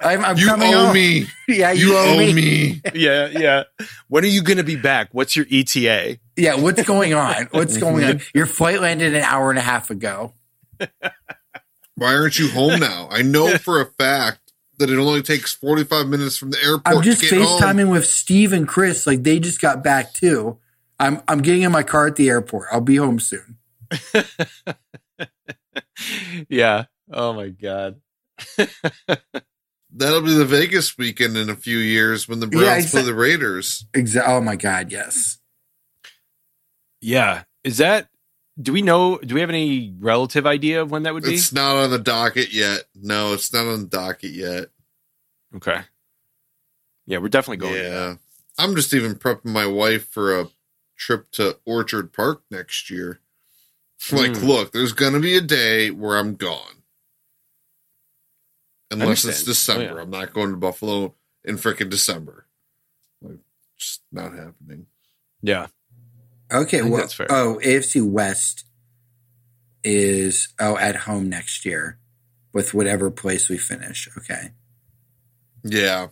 [0.00, 0.94] I'm, I'm You coming owe home.
[0.94, 1.26] me.
[1.48, 2.32] Yeah, you, You owe, owe me.
[2.34, 2.82] me.
[2.94, 3.62] yeah, yeah.
[4.08, 5.08] When are you going to be back?
[5.12, 6.18] What's your ETA?
[6.36, 7.48] Yeah, what's going on?
[7.52, 8.20] What's going on?
[8.34, 10.34] Your flight landed an hour and a half ago.
[11.96, 13.08] Why aren't you home now?
[13.10, 14.43] I know for a fact
[14.78, 17.60] that it only takes 45 minutes from the airport I'm just to get home.
[17.60, 19.06] FaceTiming with Steve and Chris.
[19.06, 20.58] Like they just got back too.
[20.98, 22.68] I'm I'm getting in my car at the airport.
[22.72, 23.58] I'll be home soon.
[26.48, 26.84] yeah.
[27.10, 28.00] Oh my god.
[29.96, 33.14] That'll be the Vegas weekend in a few years when the Browns Yeah, play the
[33.14, 33.86] Raiders.
[33.92, 35.38] Exa- oh my god, yes.
[37.00, 37.44] Yeah.
[37.62, 38.08] Is that?
[38.60, 39.18] Do we know?
[39.18, 41.34] Do we have any relative idea of when that would be?
[41.34, 42.84] It's not on the docket yet.
[42.94, 44.66] No, it's not on the docket yet.
[45.56, 45.80] okay.
[47.06, 47.74] Yeah, we're definitely going.
[47.74, 48.14] yeah.
[48.56, 50.48] I'm just even prepping my wife for a
[50.96, 53.20] trip to Orchard Park next year.
[54.12, 54.44] Like, Hmm.
[54.46, 56.82] look, there's going to be a day where I'm gone.
[58.90, 59.42] Unless it's.
[59.44, 59.92] December.
[59.92, 60.02] Oh, yeah.
[60.02, 62.46] I'm not going to Buffalo in frickin' December.
[63.22, 63.38] Like,
[63.78, 64.86] just not happening.
[65.42, 65.68] Yeah.
[66.54, 67.26] Okay, I think well, that's fair.
[67.30, 68.64] oh, AFC West
[69.82, 71.98] is oh at home next year
[72.52, 74.08] with whatever place we finish.
[74.16, 74.50] Okay,
[75.64, 76.08] Yeah.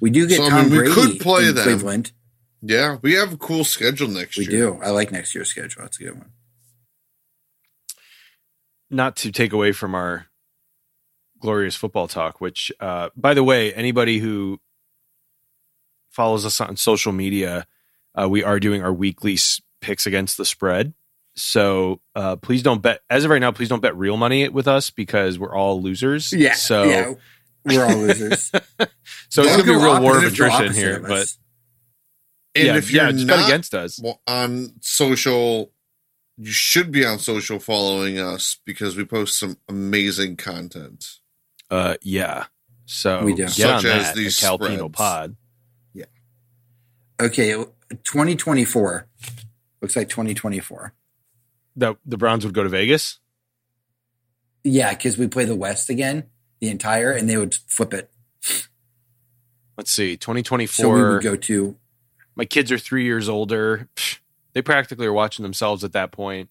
[0.00, 1.64] we do get So, I Tom mean, we Brady could play in them.
[1.64, 2.12] Cleveland.
[2.60, 2.98] Yeah.
[3.02, 4.70] We have a cool schedule next We year.
[4.72, 4.82] We do.
[4.84, 5.82] I like next year's schedule.
[5.82, 6.30] That's a good one.
[8.90, 10.26] Not to take away from our
[11.40, 14.60] glorious football talk, which, uh, by the way, anybody who
[16.10, 17.66] follows us on social media,
[18.20, 19.38] uh, we are doing our weekly
[19.80, 20.94] picks against the spread.
[21.34, 23.00] So uh, please don't bet.
[23.08, 26.32] As of right now, please don't bet real money with us because we're all losers.
[26.32, 26.54] Yeah.
[26.54, 27.14] So yeah,
[27.64, 28.50] we're all losers.
[29.28, 30.96] so it's gonna be a real war of attrition here.
[30.96, 31.34] of But.
[32.54, 33.98] And yeah, if you're yeah, just bet against us.
[34.02, 35.72] well, on social,
[36.36, 41.18] you should be on social following us because we post some amazing content.
[41.70, 42.44] Uh, yeah.
[42.84, 43.44] So We do.
[43.44, 44.92] get Such on as that these Calpino.
[44.92, 45.36] Pod.
[47.18, 47.54] okay,
[48.04, 49.06] 2024
[49.80, 50.92] looks like 2024.
[51.76, 53.18] That the Browns would go to Vegas.
[54.64, 56.24] Yeah, because we play the West again,
[56.60, 58.10] the entire, and they would flip it.
[59.76, 60.72] Let's see, 2024.
[60.72, 61.12] So we 2024.
[61.14, 61.76] would go to
[62.36, 63.88] my kids are three years older.
[64.52, 66.48] They practically are watching themselves at that point.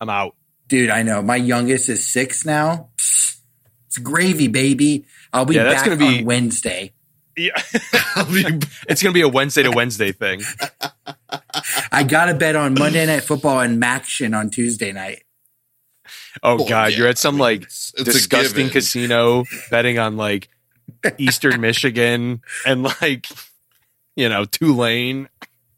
[0.00, 0.36] I'm out.
[0.68, 1.20] Dude, I know.
[1.20, 2.88] My youngest is six now.
[2.96, 5.04] It's gravy, baby.
[5.32, 6.93] I'll be Yeah, back gonna be- on Wednesday.
[7.36, 7.50] Yeah,
[8.88, 10.42] it's gonna be a Wednesday to Wednesday thing.
[11.92, 15.22] I got to bet on Monday Night Football and Maction on Tuesday night.
[16.42, 19.98] Oh Well, God, yeah, you're at some I mean, like it's- it's disgusting casino betting
[19.98, 20.48] on like
[21.18, 23.26] Eastern Michigan and like
[24.16, 25.28] you know Tulane.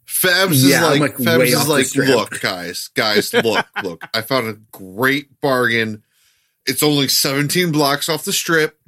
[0.06, 4.02] Fabs Yeah, is like, like, Fabs is like, look, guys, guys, look, look.
[4.14, 6.02] I found a great bargain.
[6.64, 8.78] It's only 17 blocks off the strip.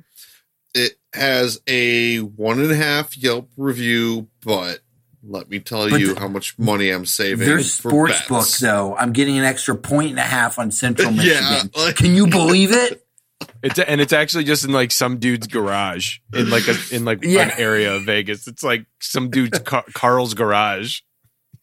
[0.74, 4.80] It has a one and a half Yelp review, but
[5.22, 7.46] let me tell But you how much money I'm saving.
[7.46, 8.28] Their sports bets.
[8.28, 11.70] book, though, I'm getting an extra point and a half on Central Yeah, Michigan.
[11.76, 13.04] like- Can you believe it?
[13.62, 17.22] It's and it's actually just in like some dude's garage in like a in like
[17.24, 17.42] Yeah.
[17.42, 18.46] an area of Vegas.
[18.48, 21.00] It's like some dude's Car- Carl's garage.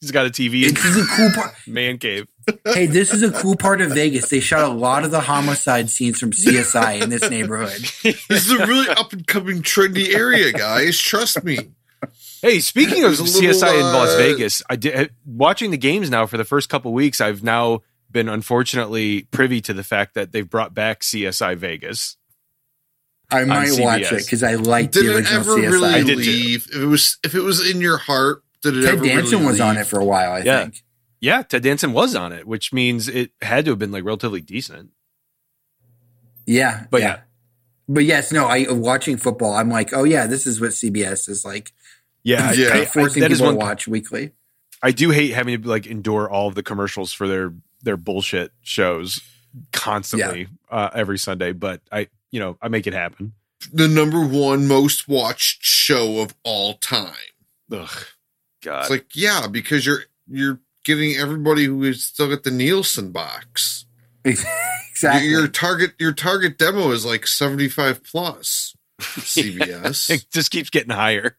[0.06, 1.56] He's got a TV This is a cool part.
[1.66, 2.28] man cave.
[2.64, 4.30] Hey, this is a cool part of Vegas.
[4.30, 7.82] They shot a lot of the homicide scenes from CSI in this neighborhood.
[8.04, 11.00] This is a really up and coming trendy area, guys.
[11.00, 11.58] Trust me.
[12.44, 16.28] Hey, speaking of little, CSI in Las uh, Vegas, I did watching the games now
[16.28, 17.20] for the first couple weeks.
[17.20, 17.80] I've now
[18.12, 22.16] been unfortunately privy to the fact that they've brought back CSI Vegas.
[23.32, 25.72] I might watch it because I like the Did it original ever CSI.
[25.72, 26.32] really I did too.
[26.32, 26.68] leave?
[26.70, 28.44] If it was, if it was in your heart,
[28.74, 30.62] did it Ted ever Danson really was on it for a while, I Yeah.
[30.64, 30.84] think.
[31.22, 34.42] Yeah, Ted Danson was on it, which means it had to have been like relatively
[34.42, 34.92] decent.
[36.46, 37.08] Yeah, But yeah.
[37.08, 37.20] yeah.
[37.88, 38.46] But yes, no.
[38.46, 39.54] I watching football.
[39.54, 41.72] I'm like, oh yeah, this is what CBS is like.
[42.24, 42.68] Yeah, I- Yeah.
[42.74, 43.60] I, I, forcing that is people one.
[43.60, 44.32] to watch weekly.
[44.82, 47.54] I do hate having to like endure all of the commercials for their
[47.84, 49.22] their bullshit shows
[49.72, 53.34] constantly uh, every Sunday, but I you know I make it happen.
[53.72, 57.16] the number one most watched show of all time.
[57.72, 58.06] Ugh,
[58.66, 58.82] God.
[58.82, 63.86] It's like, yeah, because you're you're getting everybody who is still at the Nielsen box.
[64.26, 65.30] exactly.
[65.30, 68.76] Your, your target your target demo is like 75 plus.
[69.00, 70.10] CBS.
[70.10, 71.38] it just keeps getting higher.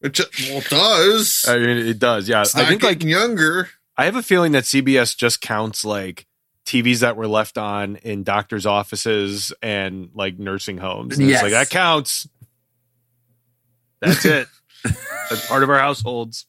[0.00, 1.44] It ju- well, it does.
[1.48, 2.28] I mean, it does.
[2.28, 3.68] Yeah, it's I think like younger.
[3.96, 6.26] I have a feeling that CBS just counts like
[6.66, 11.18] TVs that were left on in doctors' offices and like nursing homes.
[11.18, 12.28] And It's like that counts.
[14.00, 14.48] That's it.
[15.30, 16.46] That's part of our households.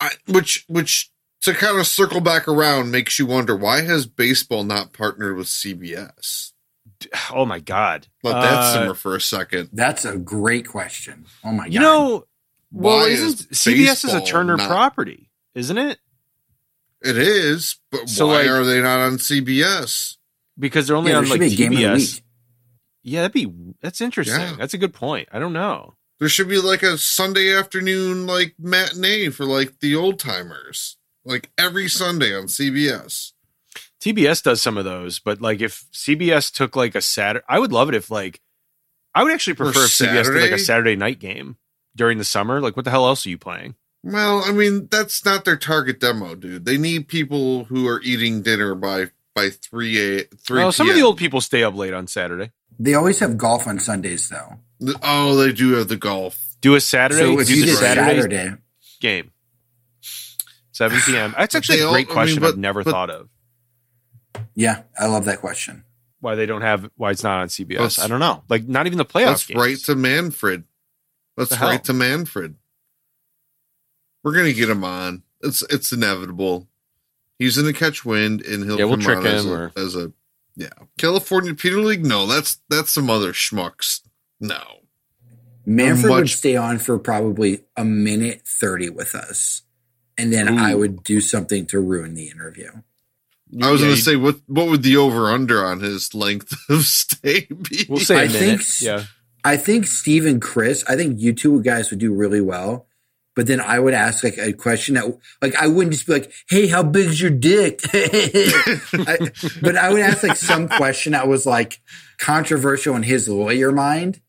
[0.00, 1.10] I, which which
[1.42, 5.46] to kind of circle back around makes you wonder why has baseball not partnered with
[5.46, 6.52] CBS?
[7.30, 8.06] Oh my god.
[8.22, 9.68] Let that Uh, simmer for a second.
[9.72, 11.26] That's a great question.
[11.44, 11.72] Oh my god.
[11.74, 12.26] You know,
[12.72, 15.98] well, Why isn't is CBS is a Turner not- property, isn't it?
[17.02, 20.16] It is, but So, why like- are they not on CBS?
[20.58, 22.22] Because they're only yeah, on like be a game of the week.
[23.02, 23.52] Yeah, that'd be
[23.82, 24.40] that's interesting.
[24.40, 24.54] Yeah.
[24.56, 25.28] That's a good point.
[25.30, 25.94] I don't know.
[26.20, 31.50] There should be like a Sunday afternoon like matinee for like the old timers, like
[31.58, 33.32] every Sunday on CBS.
[34.00, 37.72] TBS does some of those, but like if CBS took like a Saturday, I would
[37.72, 38.40] love it if like
[39.14, 41.56] I would actually Or prefer if CBS did like a Saturday night game
[41.96, 42.60] during the summer.
[42.60, 43.74] Like what the hell else are you playing?
[44.02, 46.64] Well, I mean that's not their target demo, dude.
[46.64, 50.60] They need people who are eating dinner by by three a three.
[50.60, 52.52] Well, some of the old people stay up late on Saturday.
[52.78, 54.58] They always have golf on Sundays though.
[55.02, 56.38] Oh, they do have the golf.
[56.60, 57.20] Do a Saturday.
[57.22, 58.56] So if do you the did Saturday Saturday,
[59.00, 59.30] game.
[60.72, 61.34] 7 p.m.
[61.38, 63.28] That's actually they a all- great I mean, question but- I've never but- thought of.
[64.54, 65.84] yeah, I love that question.
[66.20, 67.78] Why they don't have why it's not on CBS.
[67.80, 68.42] Let's- I don't know.
[68.48, 69.26] Like not even the playoffs.
[69.26, 69.60] Let's games.
[69.60, 70.64] write to Manfred.
[71.36, 71.68] Let's The hell?
[71.68, 72.54] write to Manfred.
[74.22, 75.22] We're gonna get him on.
[75.42, 76.66] It's it's inevitable.
[77.38, 79.72] He's gonna catch wind, and he'll Yeah, we'll come trick on as him a, or-
[79.76, 80.12] as a
[80.56, 82.06] yeah California Penal League.
[82.06, 84.00] No, that's that's some other schmucks.
[84.48, 84.62] No,
[85.66, 89.62] Manfred would stay on for probably a minute thirty with us,
[90.18, 90.58] and then Ooh.
[90.58, 92.70] I would do something to ruin the interview.
[93.62, 96.82] I was Yeah, gonna say what what would the over under on his length of
[96.84, 97.86] stay be?
[97.88, 98.62] We'll say a I minute.
[98.62, 99.04] think yeah.
[99.44, 102.86] I think Steve and Chris, I think you two guys would do really well.
[103.36, 106.32] But then I would ask like a question that, like, I wouldn't just be like,
[106.48, 109.18] "Hey, how big's your dick?" I,
[109.60, 111.80] but I would ask like some question that was like
[112.18, 114.20] controversial in his lawyer mind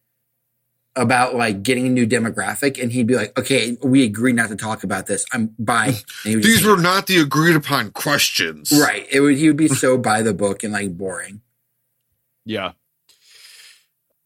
[0.95, 4.55] about like getting a new demographic, and he'd be like, "Okay, we agree not to
[4.55, 5.25] talk about this.
[5.33, 8.71] I'm bye." And he would just These were not the agreed upon questions.
[8.71, 9.05] right.
[9.11, 11.41] It would he would be so by the book and like boring.
[12.45, 12.71] Yeah.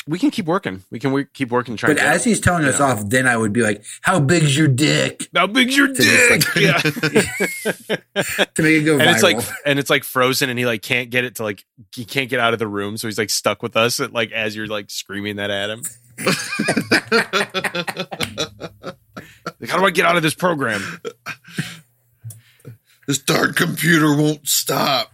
[0.07, 0.84] We can keep working.
[0.89, 1.78] We can we keep working.
[1.78, 2.86] Trying But to as he's telling us Yeah.
[2.88, 6.30] off, then I would be like, "How big's your dick?" how big's your To dick?
[6.32, 6.82] like- yeah.
[8.55, 9.13] to make it go and viral.
[9.13, 11.63] it's like and it's like frozen and he like can't get it to like
[11.93, 14.32] he can't get out of the room so he's like stuck with us at, like
[14.32, 15.84] as you're like screaming that at him
[19.59, 20.82] like how do i get out of this program
[23.07, 25.11] This darn computer won't stop.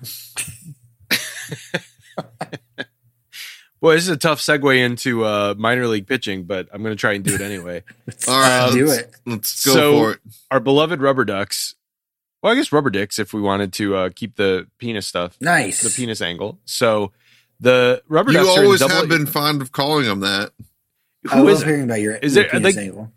[3.80, 7.00] Boy, this is a tough segue into uh, minor league pitching, but I'm going to
[7.00, 7.84] try and do it anyway.
[8.28, 9.16] All right, do let's, it.
[9.26, 10.20] Let's go So- for it.
[10.52, 11.76] Our beloved rubber ducks.
[12.44, 15.82] Well, I guess rubber dicks if we wanted to uh, keep the penis stuff, Nice.
[15.82, 16.60] the penis angle.
[16.66, 17.14] So
[17.62, 20.52] the rubber You ducks are in always double have been fond of calling them that.
[21.32, 23.12] I love is hearing about your, Is your there- penis like- angle.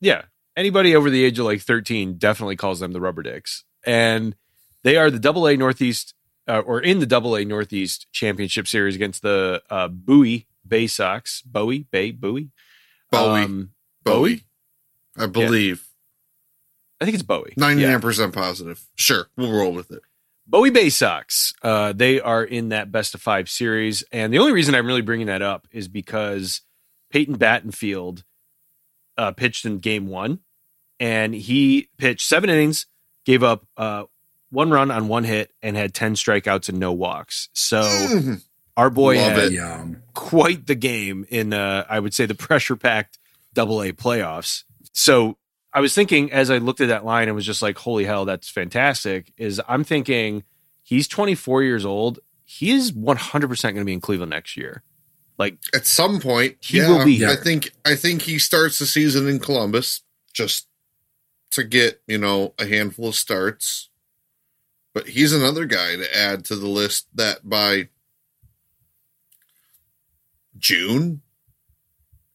[0.00, 0.22] Yeah.
[0.56, 3.64] Anybody over the age of like 13 definitely calls them the rubber dicks.
[3.86, 4.34] And
[4.82, 6.14] they are the double A Northeast
[6.48, 11.42] uh, or in the double A Northeast championship series against the uh, Bowie Bay Sox.
[11.42, 12.50] Bowie, Bay, Bowie.
[13.10, 13.42] Bowie.
[13.42, 13.70] Um,
[14.04, 14.44] Bowie.
[15.16, 15.86] I believe.
[17.00, 17.54] I think it's Bowie.
[17.56, 17.92] Ninety Yeah.
[17.92, 18.82] nine percent positive.
[18.96, 20.02] Sure, we'll roll with it.
[20.46, 21.54] Bowie Bay Sox.
[21.62, 24.02] Uh, they are in that best of five series.
[24.12, 26.60] And the only reason I'm really bringing that up is because
[27.10, 28.22] Peyton Battenfield
[29.18, 30.40] uh, pitched in game one
[30.98, 32.86] and he pitched seven innings,
[33.24, 34.04] gave up uh,
[34.50, 37.48] one run on one hit, and had 10 strikeouts and no walks.
[37.52, 38.42] So Mhm.
[38.76, 39.52] our boy Love had it.
[40.14, 43.18] Quite the game in, uh, I would say, the pressure packed
[43.54, 44.64] double A playoffs.
[44.92, 45.36] So
[45.72, 48.24] I was thinking as I looked at that line and was just like, holy hell,
[48.24, 49.32] that's fantastic.
[49.36, 50.42] Is I'm thinking
[50.82, 52.18] he's 24 years old.
[52.44, 54.82] He is 100% going to be in Cleveland next year.
[55.40, 57.30] Like, At some point, He yeah, will be here.
[57.30, 57.72] I think.
[57.86, 60.02] I think he starts the season in Columbus
[60.34, 60.68] just
[61.52, 63.88] to get you know a handful of starts.
[64.92, 67.88] But he's another guy to add to the list that by
[70.58, 71.22] June,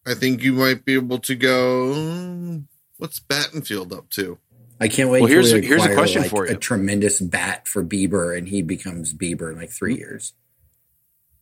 [0.08, 2.64] I think you might be able to go.
[2.98, 4.40] What's Battenfield up to?
[4.82, 5.22] I can't wait.
[5.22, 6.54] Well, till here's- we here's a question like, for you.
[6.54, 10.34] A tremendous bat for Bieber, and he becomes Bieber in like three years.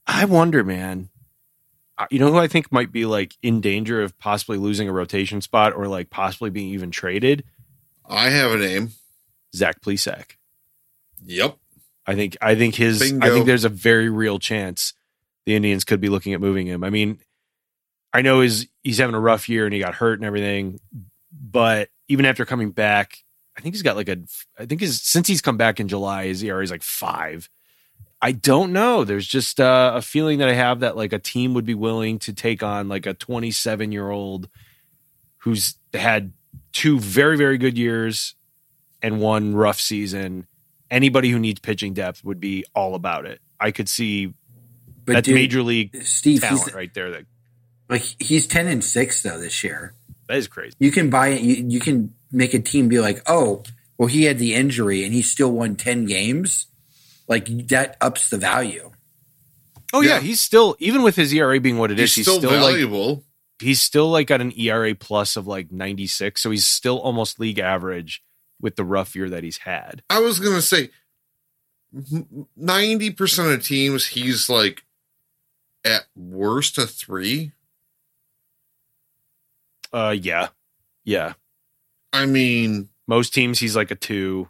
[0.06, 1.08] I wonder, man.
[2.10, 5.42] You know who I think might be like in danger of possibly losing a rotation
[5.42, 7.44] spot or like possibly being even traded?
[8.08, 8.92] I have a name.
[9.56, 10.38] Zach Plesac.
[11.26, 11.58] Yep.
[12.06, 14.94] I think I think his I think there's a very real chance
[15.46, 16.84] the Indians could be looking at moving him.
[16.84, 17.20] I mean,
[18.12, 20.80] I know he's he's having a rough year and he got hurt and everything,
[21.32, 23.24] but even after coming back,
[23.58, 24.18] I think he's got like a
[24.58, 27.50] I think his since he's come back in July, his ERA is like five.
[28.24, 29.04] I don't know.
[29.04, 32.20] There's just uh, a feeling that I have that like a team would be willing
[32.20, 34.48] to take on like a 27 year old
[35.40, 36.32] who's had
[36.72, 38.36] two very very good years
[39.02, 40.48] and one rough season.
[40.90, 43.42] Anybody who needs pitching depth would be all about it.
[43.60, 44.28] I could see
[45.04, 47.12] But that's dude, major league Steve, talent right there.
[47.12, 47.26] That
[47.90, 49.96] like he's ten and six though this year.
[50.30, 50.76] that is crazy.
[50.80, 51.42] You can buy it.
[51.42, 53.64] You, you can make a team be like, oh,
[53.98, 56.68] well, he had the injury and he still won ten games.
[57.28, 58.92] Like that ups the value.
[59.94, 60.20] Oh yeah, Yeah.
[60.22, 62.74] he's still even with his ERA being what it is, He's he's, still, still, like
[62.74, 63.24] valuable.
[63.60, 67.60] he's still like got an ERA plus of like 96, so he's still almost league
[67.60, 68.24] average
[68.60, 70.04] with the rough year that he's had.
[70.10, 70.90] I was gonna say
[72.56, 74.84] ninety percent of teams he's like
[75.86, 77.52] at worst a three.
[79.92, 80.48] Uh yeah.
[81.06, 81.34] Yeah.
[82.12, 84.48] I mean, Most teams he's like a 2.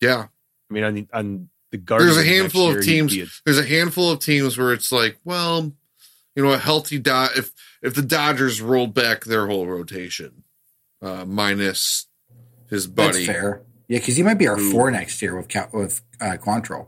[0.00, 0.26] yeah.
[0.70, 3.16] I mean on, on the Guardians There's a handful year, of he'd teams.
[3.16, 5.72] a- There's a handful of teams where it's like, well,
[6.36, 7.30] you know, a healthy dot.
[7.36, 7.50] If
[7.82, 10.44] if the Dodgers rolled back their whole rotation,
[11.02, 12.06] uh, minus
[12.70, 13.62] his buddy, That's fair.
[13.88, 14.70] Yeah, because he might be our Ooh.
[14.70, 16.86] four next year with Ca- with uh, Quantrill.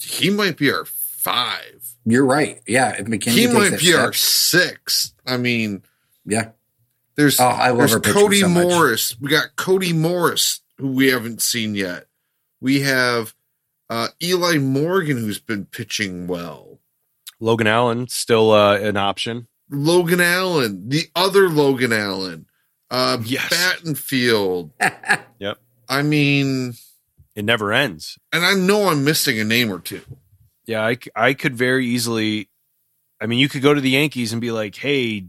[0.00, 1.96] he might be our five.
[2.04, 2.60] You're right.
[2.66, 5.14] Yeah, if McKenzie he takes might that be our six.
[5.26, 5.82] I mean,
[6.24, 6.50] yeah.
[7.16, 8.48] there's Oh, I love there's Cody so.
[8.48, 9.16] Morris.
[9.20, 12.06] We got Cody Morris, who we haven't seen yet.
[12.60, 13.34] We have
[13.90, 16.78] uh, Eli Morgan, who's been pitching well.
[17.40, 19.46] Logan Allen still uh, an option.
[19.70, 22.46] Logan Allen, the other Logan Allen,
[22.90, 23.52] uh, Yes.
[23.52, 24.70] Battenfield.
[25.38, 25.58] Yep.
[25.88, 26.74] I mean,
[27.36, 28.18] It never ends.
[28.32, 30.00] and I know I'm missing a name or two.
[30.66, 32.50] Yeah, I, I could very easily.
[33.20, 35.26] I mean, you could go to the Yankees and be like, "Hey,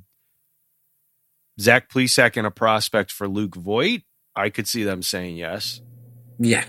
[1.60, 4.01] Zach Plesac and a prospect for Luke Voit."
[4.36, 5.82] I could see them saying yes.
[6.39, 6.66] Yeah.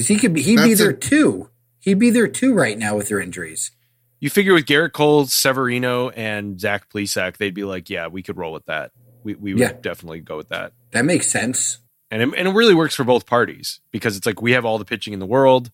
[0.00, 1.50] Because he could be, he'd be there a- too.
[1.78, 3.70] He'd be there too right now with their injuries.
[4.18, 8.36] You figure with Gerrit Cole, Severino, and Zach Plesac, they'd be like, "Yeah, we could
[8.38, 8.92] roll with that.
[9.24, 9.72] We we would Yeah.
[9.80, 11.78] definitely go with that." That makes sense.
[12.10, 14.78] And it, and it really works for both parties because it's like we have all
[14.78, 15.70] the pitching in the world,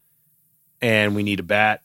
[0.83, 1.83] and we need a bat.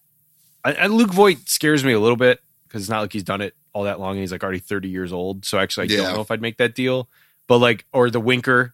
[0.63, 3.41] I, and Luke Voit scares me a little bit because it's not like he's done
[3.41, 5.45] it all that long, and he's like already thirty years old.
[5.45, 6.03] So actually, I Yeah.
[6.05, 7.07] don't know if I'd make that deal.
[7.47, 8.73] But like, or the Winker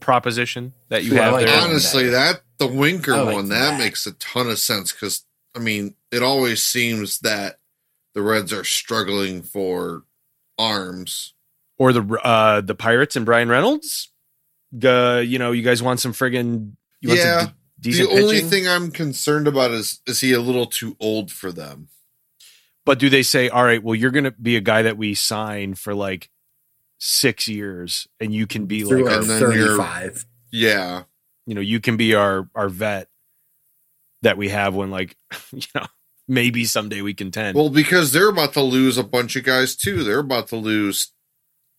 [0.00, 1.60] proposition that you Ooh, I have like there.
[1.62, 3.78] Honestly, that the Winker like one that, that.
[3.78, 5.24] makes a ton of sense because
[5.54, 7.58] I mean, it always seems that
[8.14, 10.04] the Reds are struggling for
[10.58, 11.34] arms.
[11.78, 14.10] or the uh the Pirates and Bryan Reynolds.
[14.84, 17.40] uh, you know, you guys want some friggin' you want Yeah.
[17.40, 17.54] some d-
[17.90, 18.50] decent the only pitching?
[18.50, 21.88] thing I'm concerned about is is he a little too old for them?
[22.84, 25.14] But do they say, all right, well, you're going to be a guy that we
[25.14, 26.30] sign for like
[26.98, 30.26] six years, and you can be Through like, like our, and then you're- 35.
[30.52, 31.02] Yeah,
[31.46, 33.08] you know, you can be our our vet
[34.22, 35.16] that we have when like,
[35.52, 35.86] you know,
[36.28, 37.56] maybe someday we contend.
[37.56, 40.02] well, because they're about to lose a bunch of guys too.
[40.04, 41.12] They're about to lose,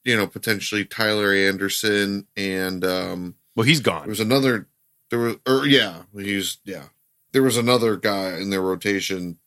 [0.04, 4.02] you know, potentially Tyler Anderson and um well, he's gone.
[4.04, 4.68] There was another
[5.10, 6.86] there was or yeah he's yeah
[7.32, 9.40] there was another guy in their rotation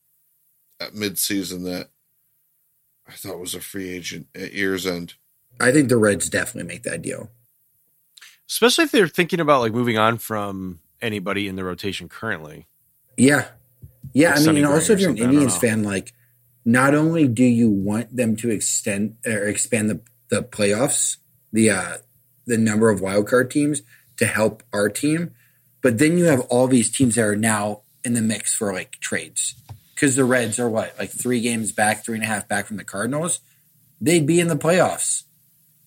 [0.80, 1.90] at midseason that
[3.06, 5.14] I thought was a free agent at year's end.
[5.60, 7.30] I think the Reds definitely make that deal.
[8.48, 12.66] Especially if they're thinking about like moving on from anybody in the rotation currently.
[13.16, 13.48] Yeah.
[14.12, 14.30] Yeah.
[14.30, 16.12] Like I mean, and also if you're an something, I don't Indians fan, like,
[16.64, 21.16] not only do you want them to extend or expand the, the playoffs,
[21.52, 21.96] the uh,
[22.46, 23.82] the number of wildcard teams
[24.18, 25.30] to help our team,
[25.80, 28.92] but then you have all these teams that are now in the mix for like
[29.00, 29.54] trades.
[29.94, 32.76] Because the Reds are what, like three games back, three and a half back from
[32.76, 33.40] the Cardinals.
[34.00, 35.24] They'd be in the playoffs.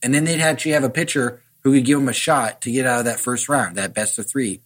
[0.03, 2.85] And then they'd actually have a pitcher who could give them a shot to get
[2.85, 4.61] out of that first round, that best of three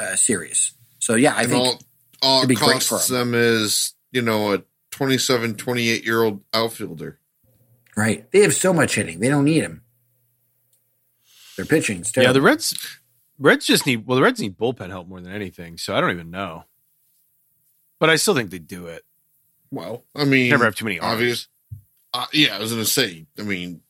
[0.00, 0.72] uh, series.
[0.98, 1.80] So, yeah, I and think all,
[2.22, 6.22] all it'd it be great for costs them is you know a 27 28 year
[6.22, 7.18] old outfielder
[7.96, 8.30] Right.
[8.30, 9.18] They have so much hitting.
[9.20, 9.82] They don't need him.
[11.56, 12.28] Their pitching's terrible.
[12.28, 12.98] Yeah, the Reds
[13.38, 15.78] Reds just need well, the Reds need bullpen help more than anything.
[15.78, 16.64] So I don't even know.
[17.98, 19.04] But I still think they do it.
[19.72, 21.12] well i mean Never have too many arms.
[21.14, 21.48] obvious
[22.14, 23.80] uh, yeah i was gonna say i mean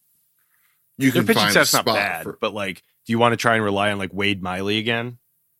[0.99, 3.37] you Their can pitching find staff's not bad, for but like, do you want to
[3.37, 5.19] try and rely on like Wade Miley again?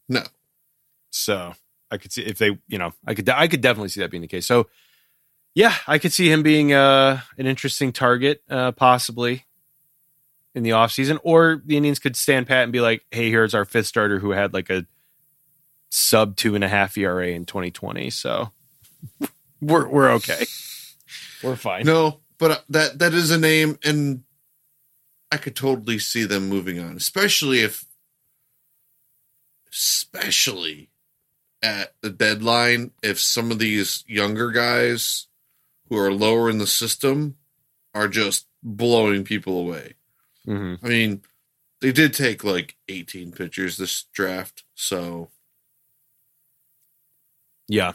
[0.09, 0.23] no
[1.11, 1.55] So
[1.91, 4.21] I could see if they, you know, I could, I could definitely see that being
[4.21, 4.47] the case.
[4.47, 4.67] So
[5.55, 9.47] yeah, I could see him being uh, an interesting target, uh, possibly
[10.55, 11.19] in the offseason.
[11.23, 14.33] or the Indians could stand pat and be like, "Hey, here's our fifth starter who
[14.33, 14.87] had like a
[15.91, 18.51] sub two and a half ERA in 2020." So
[19.61, 20.45] we're we're okay,
[21.43, 21.87] we're fine.
[21.87, 24.23] no but uh, that that is a name and
[25.33, 27.85] i could totally see them moving on especially if
[29.71, 30.89] especially
[31.63, 35.27] at the deadline if some of these younger guys
[35.89, 37.37] who are lower in the system
[37.95, 39.95] are just blowing people away
[40.45, 41.23] hmm I mean,
[41.81, 45.31] they did take like 18 pitchers this draft, so
[47.69, 47.93] Yeah.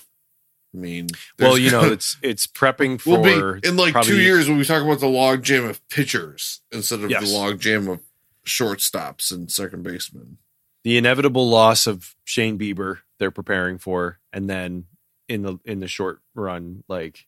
[0.73, 1.07] I mean,
[1.39, 4.57] Well, you know, it's it's prepping for we'll be in like probably- two years when
[4.57, 7.29] we talk about the log jam of pitchers instead of Yes.
[7.29, 7.99] the log jam of
[8.45, 10.37] shortstops and second basemen.
[10.83, 14.85] the inevitable loss of Shane Bieber they're preparing for, and then
[15.29, 17.25] in the in the short run, like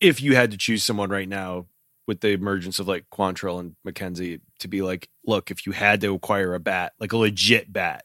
[0.00, 1.66] if you had to choose someone right now
[2.06, 6.00] with the emergence of like Quantrill and McKenzie to be like, look, if you had
[6.02, 8.04] to acquire a bat, like a legit bat,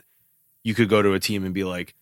[0.64, 1.94] you could go to a team and be like,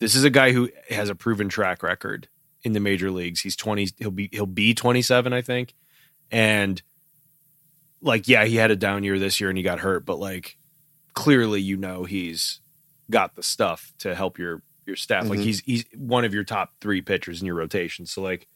[0.00, 2.26] this is a guy who has a proven track record
[2.62, 3.40] in the major leagues.
[3.40, 3.88] He's twenty.
[3.98, 5.74] He'll be he'll be twenty seven, I think,
[6.30, 6.82] and
[8.02, 10.56] like yeah, he had a down year this year and he got hurt, but like
[11.14, 12.60] clearly you know he's
[13.10, 15.28] got the stuff to help your your staff.
[15.28, 15.44] Like Mhm.
[15.44, 18.06] he's he's one of your top three pitchers in your rotation.
[18.06, 18.46] So like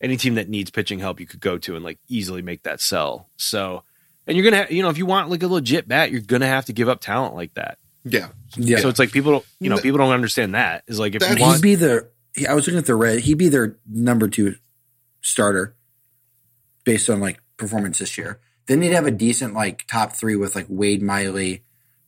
[0.00, 2.80] any team that needs pitching help, you could go to and like easily make that
[2.80, 3.28] sell.
[3.36, 3.84] So
[4.26, 6.46] and you're gonna ha- you know if you want like a legit bat, you're gonna
[6.46, 7.78] have to give up talent like that.
[8.04, 8.78] Yeah, Yeah.
[8.78, 11.20] So it's like people don't you know Th- people don't understand that is like if
[11.20, 12.08] That- you he'd want be the.
[12.48, 13.20] I was looking at the red.
[13.20, 14.54] He'd be their number two
[15.22, 15.74] starter
[16.84, 18.38] based on like performance this year.
[18.66, 21.64] Then they'd have a decent like top three with like Wade Miley,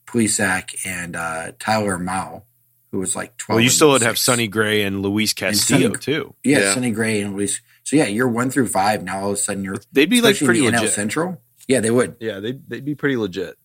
[0.06, 2.44] Plesac, and uh, Tyler Mahle,
[2.92, 3.56] who was like twelve.
[3.56, 4.22] well you still would have six.
[4.26, 6.34] Sonny Gray and Luis Castillo Sonny- too.
[6.44, 6.74] Yeah, Yeah.
[6.74, 7.60] Sonny Gray and Luis.
[7.82, 9.20] So yeah, you're one through five now.
[9.20, 10.94] All of a sudden, you're They'd be like especially pretty in the NL legit.
[10.94, 11.42] Central.
[11.66, 12.16] Yeah, they would.
[12.20, 13.56] Yeah, they'd they'd be pretty legit.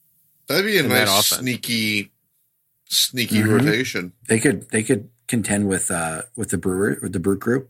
[0.48, 1.42] that'd be a In that nice offense.
[1.42, 2.12] sneaky,
[2.86, 3.60] sneaky Mhm.
[3.60, 4.14] rotation.
[4.28, 4.70] They could.
[4.70, 7.68] They could contend with uh with the Brewer with the Brew Crew.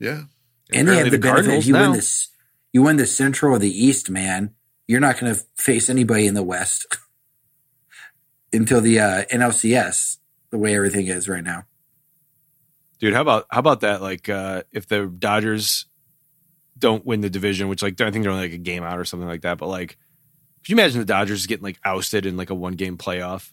[0.00, 0.24] Yeah,
[0.72, 1.34] And they have the, the benefit.
[1.44, 1.82] Cardinals You now.
[1.82, 2.28] win this.
[2.72, 4.54] You win the Central or the East, man.
[4.88, 6.98] You're not going to face anybody in the West
[8.52, 10.18] until the uh, NLCS.
[10.50, 11.64] The way everything is right now.
[12.98, 14.02] Dude, how about how about that?
[14.02, 15.86] Like, uh, if the Dodgers
[16.78, 19.04] don't win the division, which like I think they're only like a game out or
[19.04, 19.96] something like that, but like,
[20.62, 23.48] could you imagine the Dodgers getting like ousted in like a one game playoff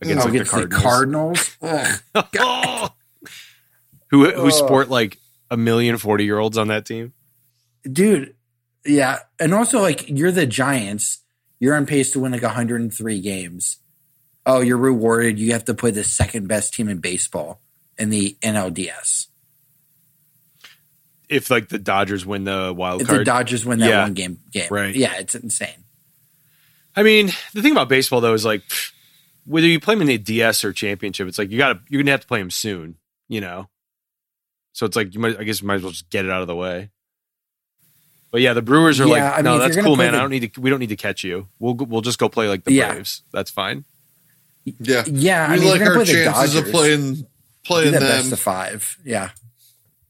[0.00, 2.02] against Oh, like against the Cardinals, Cardinals.
[2.14, 2.92] Ugh.
[4.10, 4.48] who who Oh.
[4.50, 5.18] sport like
[5.50, 7.12] a million 40 year olds on that team?
[7.90, 8.34] dude.
[8.84, 11.18] Yeah, and also like you're the Giants.
[11.60, 13.78] You're on pace to win like 103 games.
[14.46, 15.38] Oh, you're rewarded.
[15.38, 17.60] You have to play the second best team in baseball
[17.98, 19.26] in the NLDS.
[21.28, 24.02] If like the Dodgers win the wild If the Dodgers win that Yeah.
[24.02, 24.94] one game game, Right.
[24.94, 25.84] Yeah, it's insane.
[26.96, 28.92] I mean, the thing about baseball though is like pff,
[29.48, 32.02] whether you play them in the DS or championship, it's like you got to you're
[32.02, 32.96] gonna have to play them soon,
[33.28, 33.68] you know.
[34.72, 36.42] So it's like you might, I guess, you might as well just get it out
[36.42, 36.90] of the way.
[38.30, 40.12] But yeah, the Brewers are Yeah, like, I mean, no, if that's cool, man.
[40.12, 40.60] the- I don't need to.
[40.60, 41.48] We don't need to catch you.
[41.58, 42.92] We'll we'll just go play like the Yeah.
[42.92, 43.22] Braves.
[43.32, 43.84] That's fine.
[44.64, 45.04] Yeah.
[45.06, 47.26] Yeah, I we mean, if like you're gonna our play the chances Dodgers, of playing
[47.64, 48.08] playing that them.
[48.08, 48.98] best of five.
[49.04, 49.30] Yeah,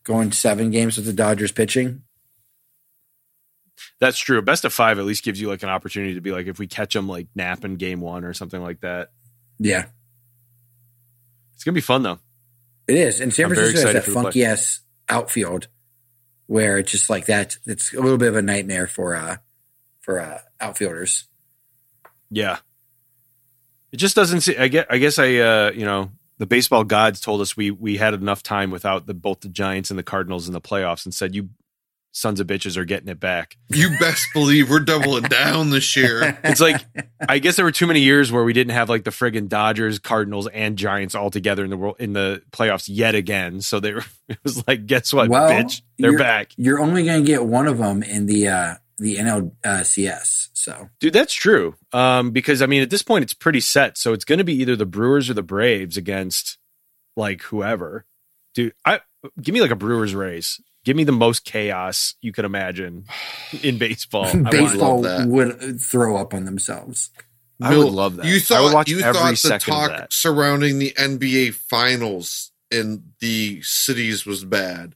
[0.02, 2.02] going seven games with the Dodgers pitching.
[4.00, 4.40] That's true.
[4.42, 6.66] Best of five at least gives you like an opportunity to be like, if we
[6.66, 9.10] catch them like napping game one or something like that.
[9.58, 9.86] Yeah,
[11.54, 12.18] It's gonna be fun though.
[12.86, 13.20] it is.
[13.20, 15.68] And San I'm Francisco has that funky ass outfield
[16.46, 17.58] where it's just like that.
[17.66, 19.36] It's a little bit of a nightmare for uh
[20.00, 21.24] for uh outfielders.
[22.30, 22.58] Yeah.
[23.92, 27.20] It just doesn't see I get I guess I uh you know the baseball gods
[27.20, 30.46] told us we we had enough time without the both the Giants and the Cardinals
[30.46, 31.48] in the playoffs and said you
[32.18, 33.56] sons of bitches are getting it back.
[33.68, 36.38] You best believe we're doubling down this year.
[36.42, 36.84] It's like
[37.28, 39.98] I guess there were too many years where we didn't have like the friggin' Dodgers,
[39.98, 43.60] Cardinals, and Giants all together in the world in the playoffs yet again.
[43.60, 45.82] So they were it was like, guess what, Well, bitch?
[45.98, 46.52] They're you're- back.
[46.56, 50.48] You're only going to get one of them in the uh the NLCS.
[50.54, 51.76] So Dude, that's true.
[51.92, 53.96] Um, because I mean, at this point, it's pretty set.
[53.96, 56.58] So it's going to be either the Brewers or the Braves against
[57.16, 58.04] like whoever.
[58.54, 59.00] Dude, I
[59.40, 60.60] give me like a Brewers race.
[60.88, 63.04] Give me the most chaos you could imagine
[63.62, 64.24] in baseball.
[64.46, 65.28] I baseball love that.
[65.28, 67.10] would throw up on themselves.
[67.60, 68.24] I would love that.
[68.24, 73.02] You I would thought watch you every thought the talk surrounding the NBA finals in
[73.20, 74.94] the cities was bad.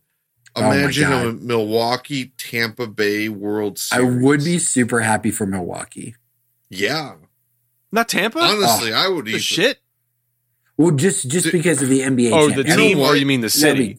[0.56, 4.16] Oh Imagine a Milwaukee Tampa Bay World Series.
[4.16, 6.16] I would be super happy for Milwaukee.
[6.70, 7.16] Yeah.
[7.90, 8.38] Not Tampa.
[8.38, 9.78] Honestly, I would the even shit.
[10.78, 12.32] Well, just just Dude, because of the NBA.
[12.32, 12.76] Oh, the championship.
[12.78, 13.98] know team, or you mean the That'd city?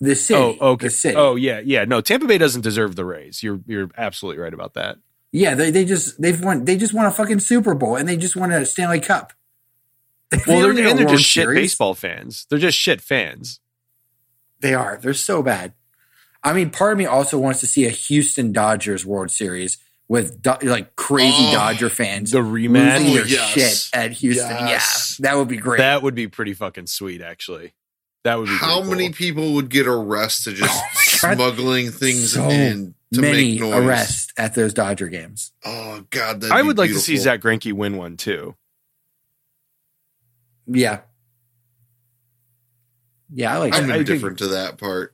[0.00, 0.58] The oh, city.
[0.60, 0.86] Oh, okay.
[0.86, 1.16] The city.
[1.16, 1.84] Oh, yeah, yeah.
[1.84, 3.42] No, Tampa Bay doesn't deserve the raise.
[3.42, 4.98] You're you're absolutely right about that.
[5.32, 5.54] yeah.
[5.54, 6.64] They they just they've won.
[6.64, 9.32] They just won a fucking Super Bowl and they just won a Stanley Cup.
[10.30, 12.46] They Well, they're, and they're just shit baseball fans.
[12.50, 13.60] They're just shit fans.
[14.60, 14.98] They are.
[15.00, 15.72] They're so bad.
[16.42, 19.78] I mean, part of me also wants to see a Houston Dodgers World Series
[20.08, 23.08] with do- like crazy Oh, Dodger fans The losing rematch.
[23.08, 23.50] Oh, their yes.
[23.50, 24.50] shit at Houston.
[24.66, 25.18] Yes.
[25.20, 25.78] Yeah, that would be great.
[25.78, 27.72] That would be pretty fucking sweet, actually.
[28.26, 30.88] That would be How pretty many people would get arrested just Oh
[31.34, 33.72] smuggling things So in to Many make noise?
[33.84, 35.52] arrests at those Dodger games.
[35.64, 37.16] Oh God, that'd I be would like to see.
[37.18, 38.56] Zack Greinke win one too.
[40.66, 41.02] Yeah.
[43.32, 43.92] Yeah, I like I'm that.
[43.92, 45.12] I think- indifferent to that part.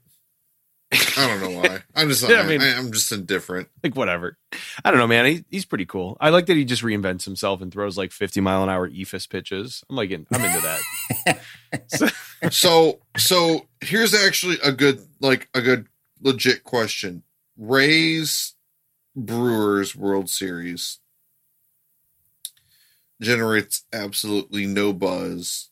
[0.94, 1.82] I don't know why.
[1.94, 2.22] I'm just.
[2.28, 3.68] Yeah, I I mean- am just indifferent.
[3.82, 4.36] Like whatever.
[4.84, 5.24] I don't know, man.
[5.26, 6.16] He, he's pretty cool.
[6.20, 9.28] I like that he just reinvents himself and throws like 50 mile an hour eephus
[9.28, 9.82] pitches.
[9.88, 11.40] I'm like, in, I'm into that.
[11.88, 12.08] So-
[12.50, 15.86] So, so here's actually a good, like a good,
[16.20, 17.22] legit question.
[17.56, 18.54] Rays
[19.14, 20.98] Brewers World Series
[23.20, 25.70] generates absolutely no buzz.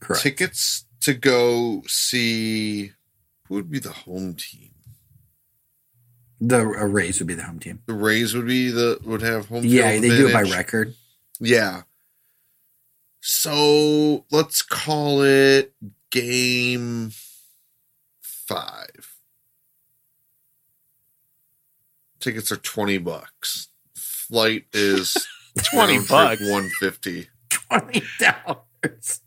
[0.00, 0.22] Correct.
[0.22, 2.92] Tickets to go see
[3.44, 4.70] who would be the home team?
[6.40, 7.82] The uh, Rays would be the home team.
[7.86, 9.64] The Rays would be the would have home.
[9.64, 10.94] Yeah, they do it by record.
[11.40, 11.82] Yeah.
[13.20, 15.74] So let's call it
[16.10, 17.10] game
[18.20, 19.14] five.
[22.20, 23.68] Tickets are 20 bucks.
[23.94, 25.16] Flight is
[25.72, 26.40] 20 bucks.
[26.40, 27.28] 150.
[27.50, 29.20] Twenty dollars.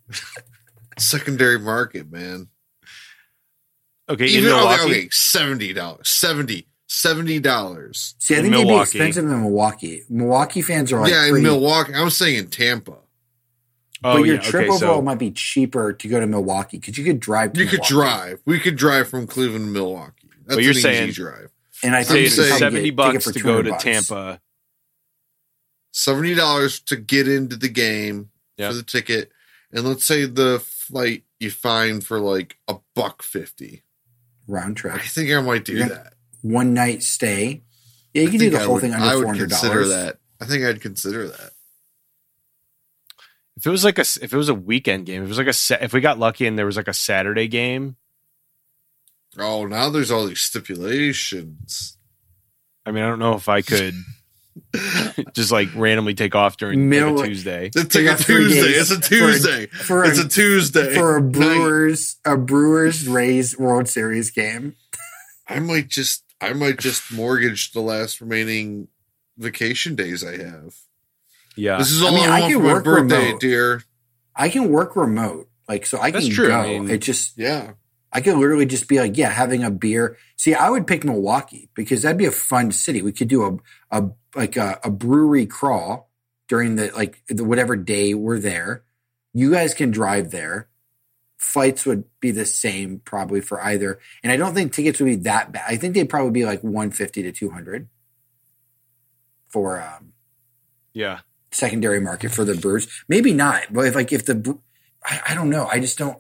[0.98, 2.48] Secondary market, man.
[4.10, 4.84] okay, in Even okay, Milwaukee.
[4.84, 6.06] okay, $70.
[6.06, 8.14] 70 $70.
[8.22, 10.04] See, I think they'd be expensive in Milwaukee.
[10.10, 11.94] Milwaukee fans are like, yeah, in Milwaukee.
[11.94, 12.98] I was saying in Tampa.
[14.04, 14.42] Oh, but your yeah.
[14.42, 17.54] trip okay, overall so might be cheaper to go to Milwaukee because you could drive.
[17.54, 18.42] To You could drive.
[18.46, 20.30] We could drive from Cleveland to Milwaukee.
[20.46, 21.52] That's But you're an saying- easy drive.
[21.84, 23.62] and I say think it's saying- you could probably 70 get bucks for to go
[23.62, 23.84] to bucks.
[23.84, 24.42] Tampa.
[25.94, 28.70] seventy dollars to get into the game Yeah.
[28.70, 29.32] for the ticket,
[29.72, 33.84] and let's say the flight you find for like a buck fifty.
[34.48, 34.96] round trip.
[34.96, 35.88] I think I might do Yeah.
[35.90, 36.14] that.
[36.42, 37.62] one night stay.
[38.14, 39.50] Yeah, you I can do the I whole would- thing I under would four hundred
[39.52, 39.90] consider dollars.
[39.90, 40.20] that.
[40.42, 41.52] I think I'd consider that.
[43.62, 45.46] If it was like a if it was a weekend game, if it was like
[45.46, 47.96] a sa- if we got lucky and there was like a Saturday game,
[49.38, 51.96] Oh, now there's all these stipulations.
[52.88, 53.94] I mean, I don't know if I could
[55.34, 57.72] just like randomly take off during like, a Tuesday.
[57.76, 58.72] It's like a Tuesday.
[58.72, 59.66] It's a for- Tuesday.
[59.68, 61.32] for it's a- a Tuesday for a night.
[61.32, 64.76] Brewers a Brewers Rays World Series game.
[65.48, 68.88] I might just I might just mortgage the last remaining
[69.38, 70.74] vacation days I have.
[71.56, 73.40] Yeah, This is I all I, mean, I want can for my work birthday, remote.
[73.42, 73.84] dear.
[74.36, 76.48] I can work remote, like so I That's can true.
[76.48, 76.60] go.
[76.60, 77.74] I mean- it just Yeah.
[78.14, 80.18] I could literally just be like, yeah, having a beer.
[80.36, 83.02] See, I would pick Milwaukee because that'd be a fun city.
[83.02, 86.10] We could do a a like a, a brewery crawl
[86.50, 88.84] during the like the whatever day we're there.
[89.34, 90.68] You guys can drive there.
[91.38, 95.16] Flights would be the same probably for either, and I don't think tickets would be
[95.18, 95.64] that bad.
[95.68, 97.88] I think they'd probably be like one fifty to two hundred
[99.50, 100.14] for um,
[100.94, 101.20] Yeah.
[101.52, 102.88] Secondary market for the Brewers.
[103.08, 104.58] Maybe not, but if like if the
[105.06, 105.68] I, I don't know.
[105.72, 106.18] I just don't.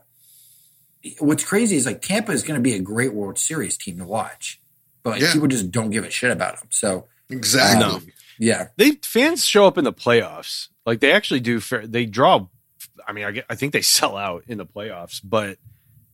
[1.19, 4.05] What's crazy is like Tampa is going to be a great World Series team to
[4.05, 4.61] watch,
[5.03, 5.33] but like Yeah.
[5.33, 6.67] people just don't give a shit about them.
[6.69, 7.79] So Exactly.
[7.79, 8.01] No.
[8.37, 10.67] yeah, They fans show up in the playoffs.
[10.85, 11.59] Like they actually do.
[11.59, 12.47] Fair, they draw.
[13.07, 15.57] I mean, I, get- I think they sell out in the playoffs, but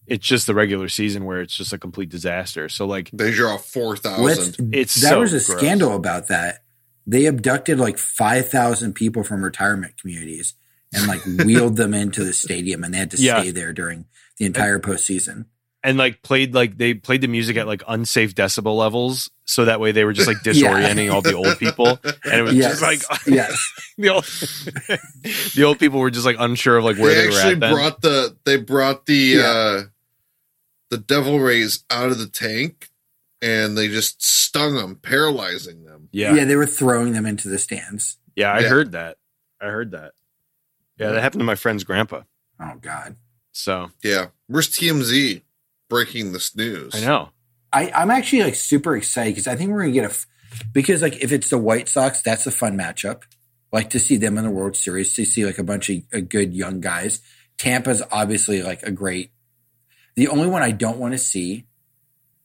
[0.05, 2.69] it's just the regular season where it's just a complete disaster.
[2.69, 4.73] So like They draw four thousand.
[4.73, 5.59] It's that so was a gross.
[5.59, 6.63] scandal about that.
[7.09, 10.53] They abducted like five thousand people from retirement communities
[10.93, 13.41] and like wheeled them into the stadium, and they had to Yeah.
[13.41, 14.05] stay there during
[14.37, 15.45] the entire postseason.
[15.83, 19.79] and like played like they played the music at like unsafe decibel levels, so that
[19.79, 22.81] way they were just like disorienting all the old people, and it was Yes, just
[22.81, 24.25] like yes, the old
[25.55, 27.59] the old people were just like unsure of like where They they, were actually at.
[27.61, 27.73] Then.
[27.73, 29.41] brought the they brought the Yeah.
[29.45, 29.81] uh
[30.89, 32.89] the devil rays out of the tank
[33.41, 35.86] and they just stung them, paralyzing them.
[36.17, 36.45] Yeah, yeah.
[36.45, 38.17] They were throwing them into the stands.
[38.35, 38.69] yeah, I Yeah.
[38.69, 39.17] heard that.
[39.61, 40.13] I heard that.
[40.97, 42.21] Yeah, that happened to my friend's grandpa.
[42.59, 43.15] Oh God.
[43.51, 44.27] So Yeah.
[44.47, 45.41] Where's TMZ
[45.89, 46.93] breaking this news?
[46.95, 47.29] I know.
[47.73, 50.25] I, I'm actually like super excited because I think we're gonna get a f-
[50.73, 53.23] because like if it's the White Sox, that's a fun matchup.
[53.71, 56.19] Like to see them in the World Series, to see like a bunch of uh,
[56.21, 57.19] good young guys.
[57.57, 59.31] Tampa's obviously like a great.
[60.15, 61.65] The only one I don't want to see,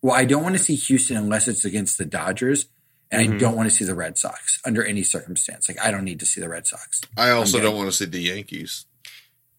[0.03, 2.67] well, I don't want to see Houston unless it's against the Dodgers,
[3.13, 3.39] and I Mhm.
[3.39, 5.69] don't want to see the Red Sox under any circumstance.
[5.69, 7.01] Like I don't need to see the Red Sox.
[7.17, 8.87] I also don't want to see the Yankees.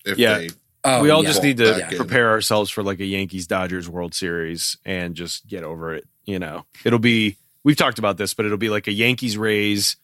[0.05, 0.39] If Yeah.
[0.39, 0.49] they
[0.85, 1.29] Oh, we all yeah.
[1.29, 1.97] just need to Back in.
[1.97, 6.05] prepare ourselves for like a Yankees Dodgers World Series and just get over it.
[6.25, 7.37] You know, it'll be.
[7.63, 9.95] We've talked about this, but it'll be like a Yankees Rays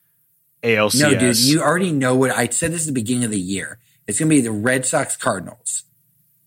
[0.63, 1.01] ALCS.
[1.01, 3.79] No, dude, you already know what I said this at the beginning of the year.
[4.07, 5.83] It's gonna be the Red Sox Cardinals.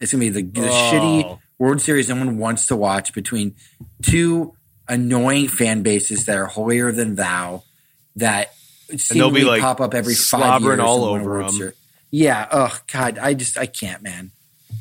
[0.00, 0.72] It's gonna be the, the Oh.
[0.90, 3.54] shitty World Series no one wants to watch between
[4.02, 4.54] two
[4.88, 7.62] annoying fan bases that are holier than thou
[8.16, 8.52] that
[8.88, 11.30] they'll be, seemingly like, pop up every five slobbering years all and win a over
[11.30, 11.56] World 'em.
[11.58, 11.74] Series.
[12.10, 12.46] Yeah.
[12.50, 14.30] Oh God, I just I can't, man.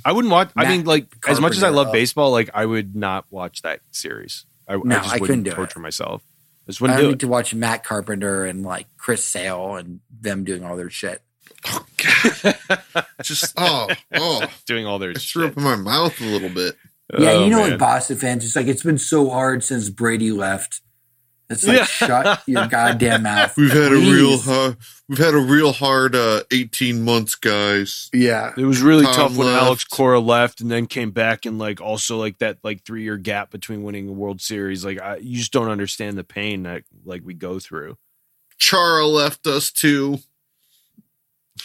[0.03, 0.51] I wouldn't watch.
[0.55, 3.61] I mean, like as much as I love uh, baseball, like I would not watch
[3.61, 4.45] that series.
[4.67, 5.55] I, No, I just I couldn't wouldn't do it.
[5.55, 6.21] torture myself.
[6.67, 7.19] I just I wouldn't don't do need it.
[7.21, 11.21] to watch Matt Carpenter and like Chris Sale and them doing all their shit.
[13.21, 16.75] just oh oh Doing all their it threw up in my mouth a little bit.
[17.19, 17.69] Yeah, Oh, you know, man.
[17.71, 20.81] like Boston fans, it's like it's been so hard since Brady left.
[21.49, 21.83] It's like Yeah.
[21.85, 23.57] shut your goddamn mouth.
[23.57, 24.45] We've had a real Please.
[24.45, 24.77] hard
[25.09, 28.09] we've had a real hard uh 18 months, guys.
[28.13, 29.49] Yeah, It was really Tom tough when.
[29.49, 33.17] Alex Cora left and then came back and like also like that like three year
[33.17, 34.85] gap between winning a World Series.
[34.85, 37.97] Like I, you just don't understand the pain that like we go through.
[38.57, 40.19] Chara left us too.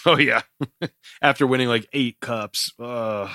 [0.05, 0.43] Oh yeah,
[1.23, 2.73] after winning like eight cups.
[2.79, 3.29] Uh,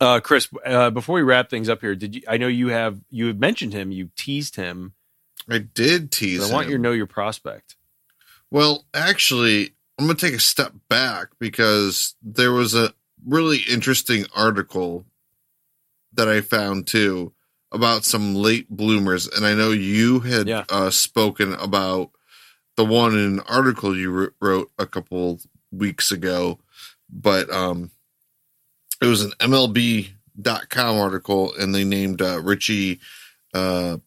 [0.00, 2.22] uh, Chris, uh, before we wrap things up here, did you?
[2.28, 3.92] I know you have you have mentioned him.
[3.92, 4.94] You teased him.
[5.48, 6.48] I did tease.
[6.48, 6.72] I want him.
[6.72, 7.76] you to know your prospect.
[8.50, 12.92] Well, actually, I'm going to take a step back because there was a
[13.26, 15.04] really interesting article
[16.14, 17.32] that I found too
[17.72, 19.28] about some late bloomers.
[19.28, 20.64] And I know you had Yeah.
[20.68, 22.10] uh, spoken about
[22.76, 25.40] the one in an article you wrote a couple
[25.70, 26.58] weeks ago,
[27.08, 27.90] but um,
[29.00, 33.00] it was an MLB.com article and they named uh, Richie.
[33.54, 33.98] Uh,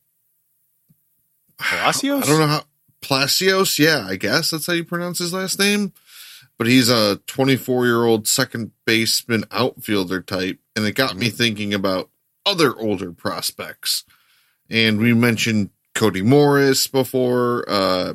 [1.57, 2.23] Palacios?
[2.23, 2.63] I don't know how
[3.01, 3.79] Palacios.
[3.79, 5.93] Yeah, I guess that's how you pronounce his last name.
[6.57, 11.73] But he's a 24 year old second baseman outfielder type, and it got me thinking
[11.73, 12.09] about
[12.45, 14.03] other older prospects.
[14.69, 18.13] And we mentioned Cody Morris before, uh,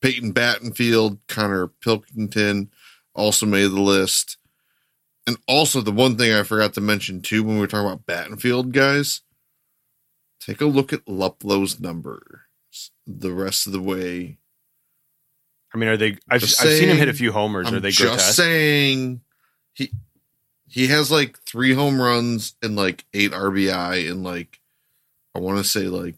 [0.00, 2.70] Peyton Battenfield, Konnor Pilkington
[3.14, 4.36] also made the list.
[5.26, 8.06] And also, the one thing I forgot to mention too when we were talking about
[8.06, 9.22] Battenfield, guys,
[10.40, 12.40] take a look at Luplow's numbers
[13.06, 14.38] the rest of the way.
[15.72, 16.18] I mean, are they?
[16.30, 17.68] I've, I've seen him hit a few homers.
[17.68, 18.34] I'm are they just grotesque?
[18.36, 19.22] saying
[19.72, 19.90] he
[20.68, 24.60] he has like three home runs and like eight RBI and like
[25.34, 26.16] I want to say like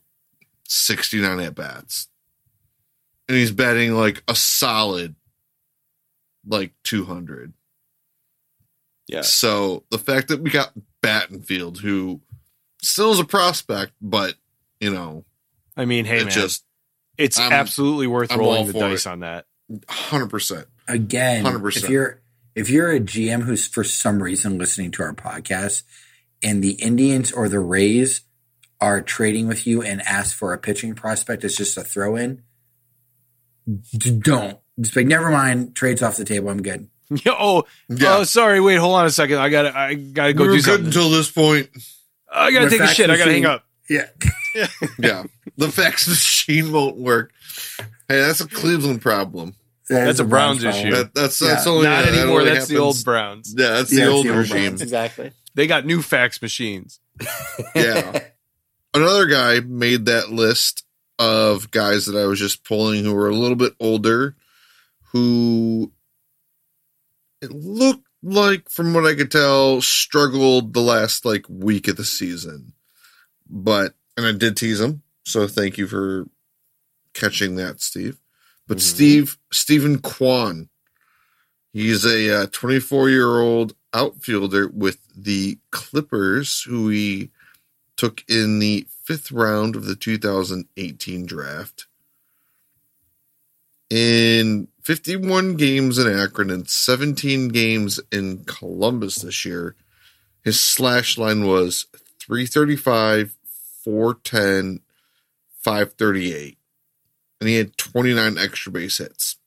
[0.68, 2.08] 69 at bats.
[3.28, 5.14] And he's batting like a solid
[6.46, 7.52] like 200.
[9.08, 9.22] Yeah.
[9.22, 10.72] So the fact that we got
[11.02, 12.20] Battenfield, who
[12.82, 14.34] still is a prospect, but
[14.80, 15.24] you know,
[15.76, 16.64] I mean, hey it man, just
[17.16, 19.10] it's I'm- absolutely worth I'm rolling the dice it.
[19.10, 19.46] on that.
[19.88, 20.66] hundred percent.
[20.88, 21.76] again, 100%.
[21.76, 22.20] if you're
[22.54, 25.82] If you're a GM who's for some reason listening to our podcast
[26.42, 28.22] and the Indians or the Rays
[28.80, 32.42] are trading with you and ask for a pitching prospect as just a throw in,
[34.18, 34.58] don't.
[34.80, 36.50] Just like, never mind, trades off the table.
[36.50, 36.88] I'm good.
[37.24, 38.16] Yeah, oh, Yeah.
[38.18, 38.60] oh, sorry.
[38.60, 39.38] Wait, hold on a second.
[39.38, 40.86] I gotta, I gotta go we were do good something.
[40.86, 41.68] until this point.
[42.32, 43.10] I gotta The take a fax shit.
[43.10, 43.64] I gotta hang up.
[43.88, 44.06] Yeah.
[44.98, 45.24] Yeah,
[45.58, 47.30] the fax machine won't work.
[48.08, 49.54] Hey, that's a Cleveland problem.
[49.88, 50.86] That's a Browns problem.
[50.86, 50.96] issue.
[50.96, 51.72] That, that's that's Yeah.
[51.72, 52.40] only Not that anymore.
[52.40, 53.54] only That's the old Browns.
[53.56, 54.62] Yeah, that's the it's old the old regime.
[54.70, 55.30] Browns, Exactly.
[55.54, 56.98] They got new fax machines.
[57.74, 58.18] Yeah.
[58.94, 60.84] Another guy made that list
[61.18, 64.34] of guys that I was just pulling who were a little bit older,
[65.12, 65.92] who
[67.46, 72.04] it looked like, from what I could tell, struggled the last like week of the
[72.04, 72.72] season.
[73.48, 76.26] But and I did tease him, so thank you for
[77.14, 78.18] catching that, Steve.
[78.66, 78.82] But Mhm.
[78.82, 80.68] Steve Steven Kwan,
[81.72, 87.30] he's a 24 year old outfielder with the Clippers, who he
[87.96, 91.86] took in the fifth round of the 2018 draft.
[93.88, 99.74] In 51 games in Akron and 17 games in Columbus this year,
[100.44, 101.86] his slash line was
[102.20, 103.34] 335,
[103.82, 104.82] 410,
[105.64, 106.56] 538.
[107.40, 109.38] And he had 29 extra base hits.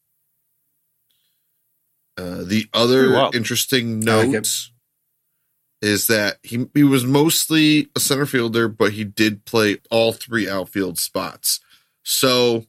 [2.17, 4.69] Uh, the other interesting I like note
[5.81, 10.49] is that he he was mostly a center fielder, but he did play all three
[10.49, 11.61] outfield spots.
[12.03, 12.65] So,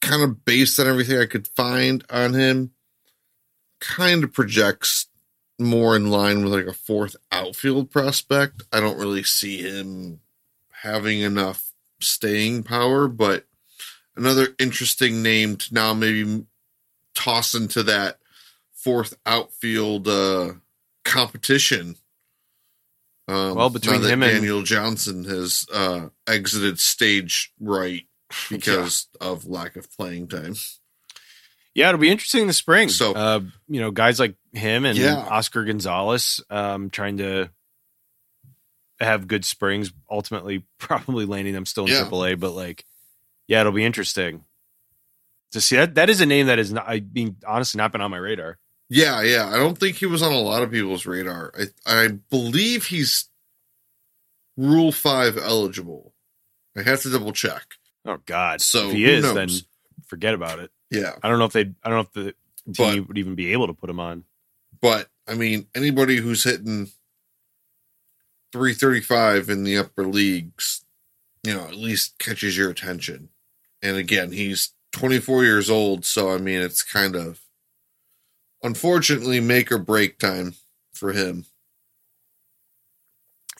[0.00, 2.72] kind of based on everything I could find on him,
[3.80, 5.06] kind of projects
[5.58, 8.62] more in line with like a fourth outfield prospect.
[8.72, 10.20] I don't really see him
[10.82, 13.46] having enough staying power, but
[14.16, 16.46] another interesting name to now maybe
[17.14, 18.18] toss into that
[18.72, 20.52] fourth outfield uh
[21.04, 21.96] competition.
[23.28, 28.06] Um, Well, between him and- Daniel Johnson has uh, exited stage right
[28.48, 30.54] because of lack of playing time.
[31.74, 32.88] Yeah, it'll be interesting in the spring.
[32.88, 35.16] So- uh, you know, guys like him and Yeah.
[35.16, 37.50] Oscar Gonzalez, um, trying to
[38.98, 42.04] have good springs, ultimately probably landing them still in Yeah.
[42.04, 42.38] AAA.
[42.38, 42.84] But like,
[43.46, 44.44] yeah, it'll be interesting
[45.52, 45.94] to see that.
[45.94, 48.58] That is a name that is not, I mean, honestly not been on my radar.
[48.88, 49.48] Yeah, yeah.
[49.48, 51.52] I don't think he was on a lot of people's radar.
[51.86, 53.28] I I believe he's
[54.56, 56.12] Rule Five eligible.
[56.76, 57.62] I have to double check.
[58.10, 58.60] Oh God!
[58.60, 59.34] So, if he is, knows?
[59.34, 59.48] then
[60.06, 60.70] forget about it.
[60.90, 61.72] Yeah, I don't know if they.
[61.82, 62.34] I don't know if the
[62.72, 64.24] team but would even be able to put him on.
[64.80, 66.90] but I mean anybody who's hitting
[68.52, 70.84] 335 in the upper leagues,
[71.44, 73.28] you know, at least catches your attention.
[73.82, 77.40] And again, he's 24 years old, so I mean it's kind of
[78.62, 80.54] unfortunately make or break time
[80.92, 81.46] for him.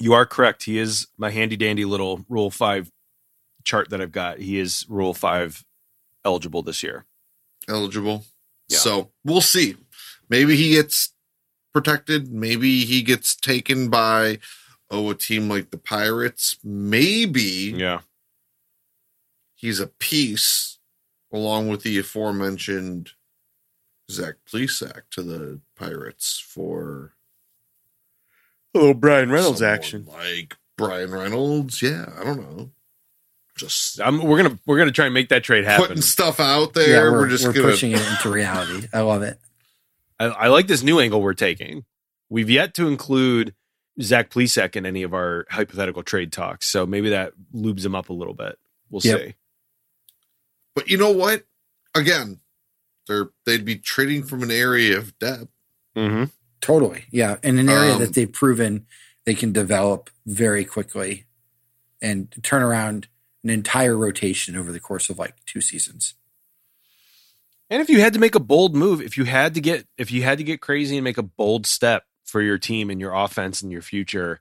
[0.01, 0.65] You are correct.
[0.65, 2.91] He is my handy dandy little Rule Five
[3.65, 4.39] chart that I've got.
[4.39, 5.65] He is Rule Five
[6.25, 7.05] eligible this year.
[7.69, 8.25] eligible.
[8.69, 8.79] Yeah.
[8.79, 9.77] So we'll see.
[10.29, 11.13] Maybe he gets
[11.73, 12.33] protected.
[12.33, 14.39] Maybe he gets taken by
[14.91, 16.57] oh a team like the Pirates.
[16.65, 18.01] Maybe Yeah.
[19.55, 20.79] he's a piece
[21.33, 23.11] along with the aforementioned
[24.11, 27.15] Zach Plesac to the Pirates for
[28.75, 30.07] A little Bryan Reynolds action.
[30.07, 31.83] like Bryan Reynolds.
[31.83, 32.71] Yeah, I don't know.
[33.61, 35.87] Just I'm, we're gonna we're gonna try and make that trade happen.
[35.89, 36.89] putting stuff out there.
[36.89, 38.89] yeah, we're, we're, just we're gonna pushing it into reality.
[38.93, 39.39] I love it.
[40.19, 41.85] I, I like this new angle we're taking.
[42.29, 43.55] We've yet to include
[44.01, 48.09] Zach Plesac in any of our hypothetical trade talks, so maybe that lubes him up
[48.09, 48.59] a little bit.
[48.89, 49.21] We'll Yep.
[49.21, 49.35] see.
[50.75, 51.45] But you know what?
[51.95, 52.41] Again,
[53.07, 55.49] they're they'd be trading from an area of depth.
[55.97, 56.25] Mm-hmm.
[56.61, 57.05] Totally.
[57.11, 57.37] Yeah.
[57.43, 58.87] In an area Um, that they've proven
[59.27, 61.25] they can develop very quickly
[62.01, 63.09] and turn around
[63.43, 66.15] an entire rotation over the course of like two seasons.
[67.69, 70.11] And if you had to make a bold move, if you had to get if
[70.11, 73.15] you had to get crazy and make a bold step for your team and your
[73.15, 74.41] offense and your future,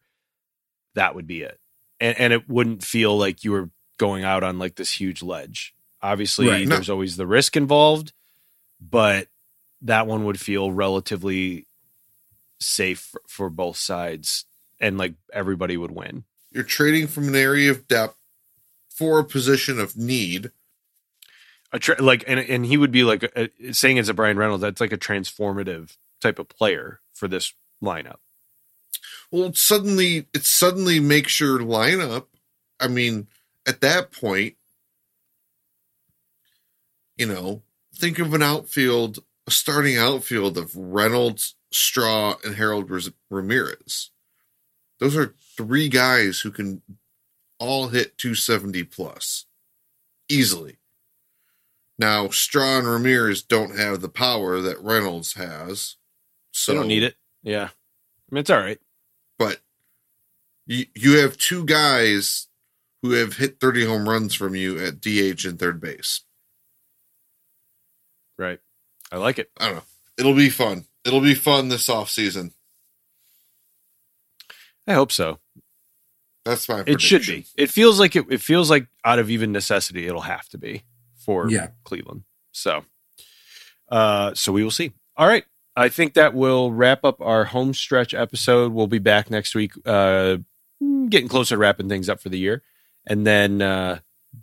[0.96, 1.60] that would be it.
[2.00, 5.76] And and it wouldn't feel like you were going out on like this huge ledge.
[6.02, 6.76] Obviously, Right, no.
[6.76, 8.14] there's always the risk involved,
[8.80, 9.28] but
[9.82, 11.66] that one would feel relatively
[12.60, 14.46] safe for, for both sides
[14.80, 16.24] and like everybody would win.
[16.52, 18.16] You're trading from an area of depth
[19.00, 20.52] for a position of need.
[21.72, 24.14] A tra- like and and he would be like uh, a, a- saying it's a
[24.14, 24.62] Bryan Reynolds.
[24.62, 28.18] That's like a transformative type of player for this lineup.
[29.32, 32.26] Well, it suddenly it suddenly makes your lineup.
[32.78, 33.28] I mean,
[33.66, 34.56] at that point,
[37.18, 37.62] you know,
[37.96, 42.92] think of an outfield a starting outfield of Reynolds, Straw, and Harold
[43.30, 44.12] Ramirez.
[45.00, 46.82] Those are three guys who can
[47.60, 49.46] all hit 270 plus
[50.28, 50.78] easily.
[51.98, 55.98] Now, Straw and Ramirez don't have the power that Reynolds has.
[56.52, 57.16] So they don't need it.
[57.44, 57.66] Yeah.
[57.66, 58.80] I mean, it's all right.
[59.38, 59.60] But
[60.66, 62.48] you, you have two guys
[63.02, 66.22] who have hit 30 home runs from you at DH and third base.
[68.38, 68.60] Right.
[69.12, 69.50] I like it.
[69.58, 69.84] I don't know.
[70.18, 70.86] It'll be fun.
[71.04, 72.54] It'll be fun this off season.
[74.88, 75.40] I hope so.
[76.50, 76.84] That's my.
[76.84, 76.96] Prediction.
[76.96, 77.46] It should be.
[77.56, 78.26] It feels like it.
[78.30, 80.84] It feels like out of even necessity, it'll have to be
[81.18, 81.68] for yeah.
[81.84, 82.24] Cleveland.
[82.52, 82.84] So,
[83.90, 84.94] uh, so we will see.
[85.16, 85.46] All right.
[85.76, 88.74] I think that will wrap up our home stretch episode.
[88.74, 90.38] We'll be back next week, uh,
[91.08, 92.64] getting closer to wrapping things up for the year,
[93.08, 94.00] and then uh,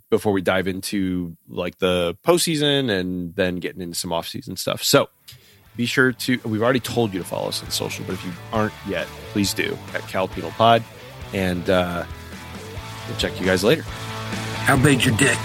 [0.09, 4.81] before we dive into like the postseason and then getting into some off-season stuff.
[4.81, 5.09] So
[5.75, 6.39] be sure to.
[6.43, 9.53] We've already told you to follow us on social, but if you aren't yet, please
[9.53, 10.83] do at Cal Penal Pod,
[11.33, 12.05] and uh,
[13.07, 13.83] we'll check you guys later.
[13.83, 15.37] How big's your dick?